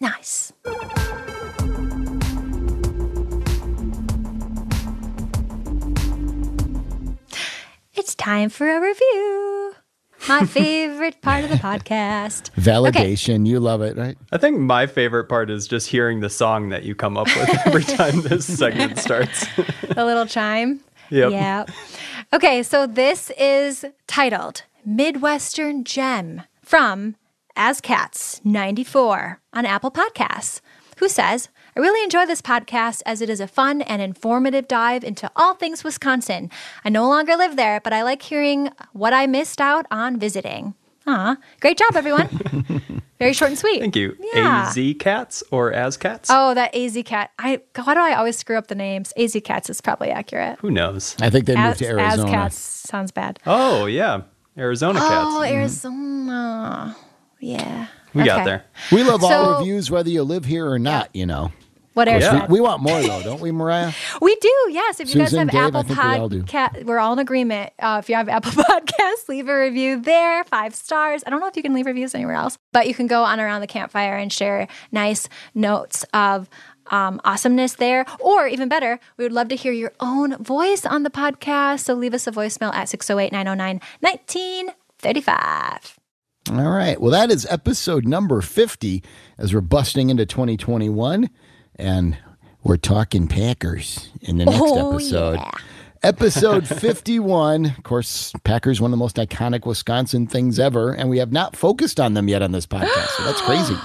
nice. 0.00 0.52
It's 8.00 8.14
time 8.14 8.48
for 8.48 8.66
a 8.66 8.80
review. 8.80 9.74
My 10.26 10.46
favorite 10.46 11.20
part 11.20 11.44
of 11.44 11.50
the 11.50 11.56
podcast. 11.56 12.48
Validation. 12.56 13.46
You 13.46 13.60
love 13.60 13.82
it, 13.82 13.94
right? 13.94 14.16
I 14.32 14.38
think 14.38 14.58
my 14.58 14.86
favorite 14.86 15.24
part 15.24 15.50
is 15.50 15.68
just 15.68 15.86
hearing 15.86 16.20
the 16.20 16.30
song 16.30 16.70
that 16.70 16.84
you 16.84 16.94
come 16.94 17.18
up 17.18 17.26
with 17.26 17.50
every 17.66 17.84
time 17.84 18.22
this 18.22 18.46
segment 18.46 18.96
starts. 18.96 19.44
The 19.82 20.06
little 20.06 20.24
chime. 20.24 20.80
Yep. 21.10 21.32
Yeah. 21.32 21.66
Okay, 22.32 22.62
so 22.62 22.86
this 22.86 23.30
is 23.38 23.84
titled 24.06 24.62
Midwestern 24.82 25.84
Gem 25.84 26.44
from 26.62 27.16
As 27.54 27.82
Cats 27.82 28.40
94 28.44 29.40
on 29.52 29.66
Apple 29.66 29.90
Podcasts, 29.90 30.62
who 31.00 31.06
says, 31.10 31.50
I 31.76 31.80
really 31.80 32.02
enjoy 32.02 32.26
this 32.26 32.42
podcast 32.42 33.02
as 33.06 33.20
it 33.20 33.30
is 33.30 33.40
a 33.40 33.46
fun 33.46 33.82
and 33.82 34.02
informative 34.02 34.66
dive 34.66 35.04
into 35.04 35.30
all 35.36 35.54
things 35.54 35.84
Wisconsin. 35.84 36.50
I 36.84 36.88
no 36.88 37.08
longer 37.08 37.36
live 37.36 37.56
there, 37.56 37.80
but 37.80 37.92
I 37.92 38.02
like 38.02 38.22
hearing 38.22 38.70
what 38.92 39.12
I 39.12 39.26
missed 39.26 39.60
out 39.60 39.86
on 39.90 40.18
visiting. 40.18 40.74
Aw, 41.06 41.36
great 41.60 41.78
job, 41.78 41.94
everyone. 41.94 42.28
Very 43.20 43.32
short 43.34 43.50
and 43.50 43.58
sweet. 43.58 43.80
Thank 43.80 43.96
you. 43.96 44.16
Yeah. 44.32 44.66
AZ 44.68 44.78
cats 44.98 45.42
or 45.50 45.72
as 45.72 45.96
cats? 45.96 46.30
Oh, 46.32 46.54
that 46.54 46.74
AZ 46.74 46.96
cat. 47.04 47.30
I 47.38 47.60
why 47.76 47.94
do 47.94 48.00
I 48.00 48.14
always 48.14 48.36
screw 48.36 48.56
up 48.56 48.68
the 48.68 48.74
names? 48.74 49.12
AZ 49.16 49.36
cats 49.44 49.68
is 49.68 49.80
probably 49.80 50.10
accurate. 50.10 50.58
Who 50.60 50.70
knows? 50.70 51.16
I 51.20 51.30
think 51.30 51.44
they 51.44 51.54
moved 51.54 51.82
As, 51.82 51.88
to 51.88 52.00
as 52.00 52.24
cats 52.24 52.56
sounds 52.56 53.12
bad. 53.12 53.38
Oh, 53.46 53.86
yeah. 53.86 54.22
Arizona 54.56 54.98
cats. 54.98 55.12
Oh, 55.12 55.40
mm-hmm. 55.42 55.54
Arizona. 55.54 56.96
Yeah. 57.40 57.86
we 58.14 58.24
got 58.24 58.44
there. 58.44 58.64
We 58.90 59.02
love 59.02 59.22
all 59.22 59.58
reviews, 59.58 59.90
whether 59.90 60.10
you 60.10 60.22
live 60.22 60.44
here 60.44 60.68
or 60.68 60.78
not, 60.78 61.14
you 61.14 61.26
know. 61.26 61.52
What 62.00 62.08
We, 62.08 62.14
Arizona? 62.14 62.46
we 62.48 62.60
want 62.62 62.82
more, 62.82 63.02
though, 63.02 63.22
don't 63.22 63.42
we, 63.42 63.52
Mariah? 63.52 63.92
We 64.22 64.34
do, 64.36 64.54
yes. 64.70 65.00
If 65.00 65.14
you 65.14 65.20
Susan, 65.20 65.48
guys 65.48 65.52
Dave, 65.52 65.60
have 65.60 65.74
Apple 65.74 65.82
think 65.82 66.32
we. 66.32 66.40
Podcast, 66.40 66.84
we're 66.84 66.98
all 66.98 67.12
in 67.12 67.18
agreement. 67.18 67.74
Uh, 67.78 68.00
if 68.02 68.08
you 68.08 68.14
have 68.14 68.26
Apple 68.26 68.52
Podcasts, 68.64 69.28
leave 69.28 69.48
a 69.50 69.60
review 69.60 70.00
there, 70.00 70.42
five 70.44 70.74
stars. 70.74 71.22
I 71.26 71.30
don't 71.30 71.40
know 71.40 71.46
if 71.46 71.58
you 71.58 71.62
can 71.62 71.74
leave 71.74 71.84
reviews 71.84 72.14
anywhere 72.14 72.36
else, 72.36 72.56
but 72.72 72.88
you 72.88 72.94
can 72.94 73.06
go 73.06 73.22
on 73.22 73.38
around 73.38 73.60
the 73.60 73.66
campfire 73.66 74.16
and 74.16 74.32
share 74.32 74.66
nice 74.90 75.28
notes 75.54 76.06
of 76.14 76.48
um, 76.86 77.20
awesomeness 77.22 77.74
there. 77.74 78.06
Or 78.18 78.46
even 78.46 78.70
better, 78.70 78.98
we 79.18 79.24
would 79.24 79.32
love 79.32 79.48
to 79.48 79.56
hear 79.56 79.72
your 79.72 79.92
own 80.00 80.42
voice 80.42 80.86
on 80.86 81.02
the 81.02 81.10
podcast. 81.10 81.80
So 81.80 81.92
leave 81.92 82.14
us 82.14 82.26
a 82.26 82.32
voicemail 82.32 82.72
at 82.72 82.88
608 82.88 83.30
909 83.30 83.78
1935. 84.00 85.98
All 86.50 86.70
right. 86.70 86.98
Well, 86.98 87.10
that 87.10 87.30
is 87.30 87.46
episode 87.50 88.06
number 88.06 88.40
50 88.40 89.02
as 89.36 89.52
we're 89.52 89.60
busting 89.60 90.08
into 90.08 90.24
2021. 90.24 91.28
And 91.76 92.16
we're 92.62 92.76
talking 92.76 93.26
Packers 93.28 94.10
in 94.22 94.38
the 94.38 94.44
next 94.44 94.58
Oh, 94.60 94.92
episode. 94.94 95.32
yeah. 95.34 95.50
Episode 96.02 96.66
51. 96.80 97.66
Of 97.66 97.82
course, 97.82 98.32
Packers, 98.44 98.80
one 98.80 98.88
of 98.88 98.92
the 98.92 98.96
most 99.02 99.16
iconic 99.16 99.66
Wisconsin 99.66 100.26
things 100.26 100.58
ever. 100.58 100.92
And 100.92 101.10
we 101.10 101.18
have 101.18 101.32
not 101.32 101.56
focused 101.56 102.00
on 102.00 102.14
them 102.14 102.28
yet 102.28 102.42
on 102.42 102.52
this 102.52 102.66
podcast. 102.66 103.08
So 103.16 103.24
that's 103.24 103.40
crazy. 103.46 103.76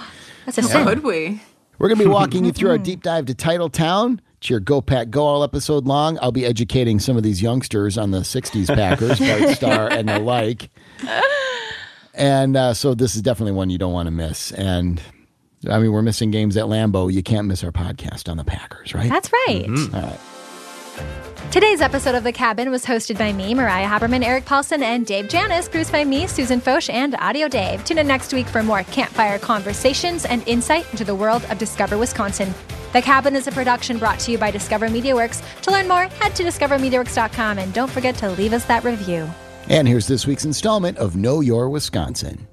That's 0.45 0.57
a 0.57 0.63
sin. 0.63 0.85
Could 0.85 1.03
we? 1.03 1.41
We're 1.77 1.89
going 1.89 1.97
to 1.99 2.05
be 2.05 2.09
walking 2.09 2.45
you 2.45 2.51
through 2.53 2.69
our 2.71 2.77
deep 2.89 3.03
dive 3.03 3.25
to 3.25 3.33
Titletown. 3.33 4.19
It's 4.37 4.49
your 4.49 4.59
Go 4.61 4.81
Pack 4.81 5.09
Go 5.09 5.23
all 5.25 5.43
episode 5.43 5.85
long. 5.87 6.17
I'll 6.21 6.31
be 6.31 6.45
educating 6.45 6.99
some 6.99 7.17
of 7.17 7.23
these 7.23 7.41
youngsters 7.41 7.97
on 7.97 8.11
the 8.11 8.19
60s 8.19 8.67
Packers, 8.67 9.19
Bart 9.39 9.55
Starr, 9.57 9.87
and 9.91 10.07
the 10.07 10.19
like. 10.19 10.69
And 12.13 12.55
uh, 12.55 12.73
so 12.73 12.93
this 12.93 13.15
is 13.15 13.21
definitely 13.21 13.51
one 13.53 13.69
you 13.69 13.77
don't 13.77 13.91
want 13.93 14.07
to 14.07 14.11
miss. 14.11 14.51
And 14.53 15.01
I 15.69 15.79
mean, 15.79 15.91
we're 15.91 16.01
missing 16.01 16.31
games 16.31 16.57
at 16.57 16.65
Lambeau. 16.65 17.11
You 17.11 17.23
can't 17.23 17.47
miss 17.47 17.63
our 17.63 17.71
podcast 17.71 18.29
on 18.29 18.37
the 18.37 18.43
Packers, 18.43 18.93
right? 18.93 19.09
That's 19.09 19.31
right. 19.31 19.65
Mm-hmm. 19.67 19.95
All 19.95 20.01
right. 20.01 21.51
Today's 21.51 21.79
episode 21.79 22.15
of 22.15 22.23
The 22.23 22.33
Cabin 22.33 22.69
was 22.69 22.85
hosted 22.85 23.17
by 23.17 23.31
me, 23.31 23.53
Mariah 23.53 23.87
Haberman, 23.87 24.25
Eric 24.25 24.45
Paulson, 24.45 24.83
and 24.83 25.05
Dave 25.05 25.29
Janis, 25.29 25.69
produced 25.69 25.91
by 25.91 26.03
me, 26.03 26.27
Susan 26.27 26.59
Foch, 26.59 26.89
and 26.89 27.15
Audio 27.15 27.47
Dave. 27.47 27.85
Tune 27.85 27.97
in 27.97 28.07
next 28.07 28.33
week 28.33 28.47
for 28.47 28.61
more 28.61 28.83
campfire 28.83 29.39
conversations 29.39 30.25
and 30.25 30.45
insight 30.47 30.85
into 30.91 31.05
the 31.05 31.15
world 31.15 31.45
of 31.49 31.57
Discover 31.57 31.97
Wisconsin. 31.97 32.53
The 32.91 33.01
Cabin 33.01 33.35
is 33.35 33.47
a 33.47 33.51
production 33.51 33.97
brought 33.97 34.19
to 34.21 34.31
you 34.31 34.37
by 34.37 34.51
Discover 34.51 34.89
MediaWorks. 34.89 35.61
To 35.61 35.71
learn 35.71 35.87
more, 35.87 36.07
head 36.07 36.35
to 36.35 36.43
discovermediaworks.com 36.43 37.59
and 37.59 37.73
don't 37.73 37.91
forget 37.91 38.15
to 38.15 38.31
leave 38.31 38.51
us 38.51 38.65
that 38.65 38.83
review. 38.83 39.29
And 39.69 39.87
here's 39.87 40.07
this 40.07 40.27
week's 40.27 40.45
installment 40.45 40.97
of 40.97 41.15
Know 41.15 41.39
Your 41.39 41.69
Wisconsin. 41.69 42.47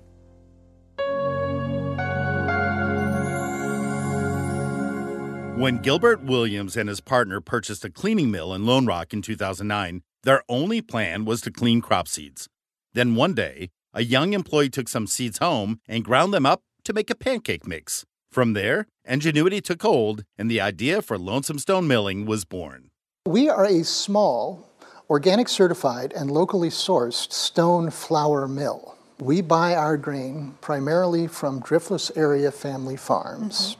When 5.62 5.78
Gilbert 5.78 6.24
Williams 6.24 6.76
and 6.76 6.88
his 6.88 7.00
partner 7.00 7.40
purchased 7.40 7.84
a 7.84 7.88
cleaning 7.88 8.32
mill 8.32 8.52
in 8.52 8.66
Lone 8.66 8.84
Rock 8.84 9.12
in 9.12 9.22
2009, 9.22 10.02
their 10.24 10.42
only 10.48 10.82
plan 10.82 11.24
was 11.24 11.40
to 11.42 11.52
clean 11.52 11.80
crop 11.80 12.08
seeds. 12.08 12.48
Then 12.94 13.14
one 13.14 13.32
day, 13.32 13.70
a 13.94 14.02
young 14.02 14.32
employee 14.32 14.70
took 14.70 14.88
some 14.88 15.06
seeds 15.06 15.38
home 15.38 15.78
and 15.86 16.04
ground 16.04 16.34
them 16.34 16.44
up 16.44 16.62
to 16.82 16.92
make 16.92 17.10
a 17.10 17.14
pancake 17.14 17.64
mix. 17.64 18.04
From 18.32 18.54
there, 18.54 18.88
ingenuity 19.04 19.60
took 19.60 19.82
hold, 19.82 20.24
and 20.36 20.50
the 20.50 20.60
idea 20.60 21.00
for 21.00 21.16
Lonesome 21.16 21.60
Stone 21.60 21.86
Milling 21.86 22.26
was 22.26 22.44
born. 22.44 22.90
We 23.24 23.48
are 23.48 23.64
a 23.64 23.84
small, 23.84 24.68
organic 25.08 25.48
certified, 25.48 26.12
and 26.12 26.28
locally 26.28 26.70
sourced 26.70 27.32
stone 27.32 27.90
flour 27.90 28.48
mill. 28.48 28.96
We 29.20 29.42
buy 29.42 29.76
our 29.76 29.96
grain 29.96 30.56
primarily 30.60 31.28
from 31.28 31.62
Driftless 31.62 32.10
Area 32.16 32.50
Family 32.50 32.96
Farms, 32.96 33.76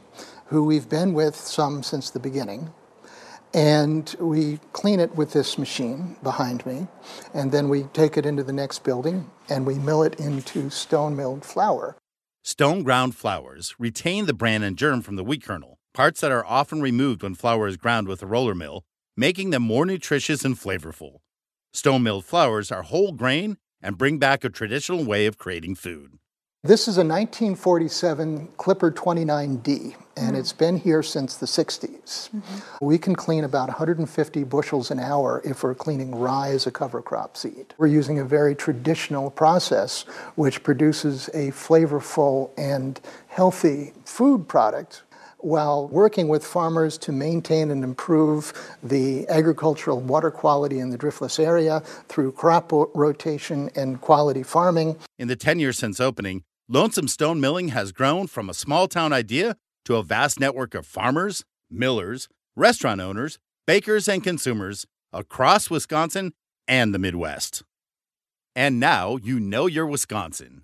who 0.53 0.65
we've 0.65 0.89
been 0.89 1.15
with 1.15 1.35
some 1.35 1.83
since 1.83 2.11
the 2.11 2.21
beginning. 2.21 2.71
And 3.55 4.15
we 4.21 4.61
clean 4.73 5.01
it 5.01 5.15
with 5.15 5.33
this 5.33 5.57
machine 5.57 6.17
behind 6.23 6.65
me, 6.67 6.89
and 7.35 7.51
then 7.53 7.71
we 7.71 7.85
take 7.95 8.17
it 8.17 8.27
into 8.27 8.43
the 8.43 8.53
next 8.53 8.85
building 8.85 9.31
and 9.49 9.67
we 9.67 9.75
mill 9.75 10.03
it 10.03 10.21
into 10.21 10.71
stone 10.71 11.17
milled 11.17 11.45
flour. 11.45 11.97
Stone 12.43 12.83
ground 12.83 13.15
flours 13.15 13.75
retain 13.79 14.27
the 14.27 14.35
bran 14.35 14.63
and 14.63 14.77
germ 14.77 15.01
from 15.01 15.17
the 15.17 15.25
wheat 15.25 15.43
kernel, 15.43 15.79
parts 15.95 16.21
that 16.21 16.33
are 16.33 16.45
often 16.47 16.83
removed 16.83 17.23
when 17.23 17.35
flour 17.35 17.67
is 17.67 17.77
ground 17.77 18.07
with 18.07 18.23
a 18.23 18.27
roller 18.27 18.55
mill, 18.55 18.85
making 19.17 19.51
them 19.51 19.63
more 19.63 19.87
nutritious 19.87 20.45
and 20.45 20.57
flavorful. 20.57 21.21
Stone 21.73 22.03
milled 22.03 22.27
flours 22.27 22.71
are 22.71 22.83
whole 22.83 23.13
grain 23.13 23.57
and 23.81 23.97
bring 23.97 24.19
back 24.19 24.45
a 24.45 24.51
traditional 24.51 25.05
way 25.05 25.27
of 25.27 25.39
creating 25.39 25.75
food. 25.75 26.19
This 26.63 26.83
is 26.83 26.97
a 26.97 27.05
1947 27.05 28.49
Clipper 28.57 28.93
29D, 28.93 29.97
and 30.17 30.37
it's 30.37 30.53
been 30.53 30.77
here 30.77 31.03
since 31.03 31.37
the 31.37 31.47
60s. 31.47 32.31
Mm-hmm. 32.31 32.85
We 32.85 32.99
can 32.99 33.15
clean 33.15 33.45
about 33.45 33.69
150 33.69 34.45
bushels 34.45 34.91
an 34.91 35.01
hour 35.01 35.41
if 35.45 35.63
we're 35.63 35.75
cleaning 35.75 36.15
rye 36.15 36.51
as 36.51 36.67
a 36.67 36.71
cover 36.71 37.03
crop 37.03 37.37
seed. 37.37 37.75
We're 37.79 37.87
using 37.87 38.19
a 38.19 38.25
very 38.25 38.55
traditional 38.55 39.31
process 39.31 40.03
which 40.35 40.63
produces 40.63 41.29
a 41.29 41.51
flavorful 41.51 42.51
and 42.57 43.01
healthy 43.29 43.93
food 44.05 44.49
product 44.49 45.03
while 45.39 45.89
working 45.89 46.29
with 46.29 46.45
farmers 46.45 46.97
to 46.97 47.11
maintain 47.13 47.71
and 47.71 47.83
improve 47.83 48.53
the 48.83 49.29
agricultural 49.29 50.01
water 50.01 50.31
quality 50.31 50.79
in 50.79 50.91
the 50.91 50.99
driftless 50.99 51.39
area 51.45 51.81
through 52.09 52.31
crop 52.33 52.71
rotation 52.95 53.69
and 53.75 54.01
quality 54.01 54.43
farming. 54.43 54.97
In 55.19 55.29
the 55.29 55.37
10 55.37 55.59
years 55.59 55.77
since 55.77 55.99
opening, 55.99 56.45
Lonesome 56.69 57.09
Stone 57.09 57.41
Milling 57.41 57.69
has 57.69 57.91
grown 57.91 58.29
from 58.29 58.49
a 58.49 58.55
small 58.55 58.87
town 58.87 59.13
idea 59.13 59.57
to 59.85 59.97
a 59.97 60.03
vast 60.03 60.41
network 60.41 60.75
of 60.75 60.87
farmers, 60.87 61.45
millers, 61.71 62.29
restaurant 62.57 63.01
owners, 63.01 63.39
bakers, 63.67 64.09
and 64.09 64.23
consumers 64.23 64.87
across 65.13 65.71
Wisconsin 65.71 66.33
and 66.69 66.95
the 66.95 66.99
Midwest. 66.99 67.63
And 68.55 68.79
now 68.79 69.17
you 69.17 69.41
know 69.41 69.67
your 69.67 69.87
Wisconsin. 69.87 70.63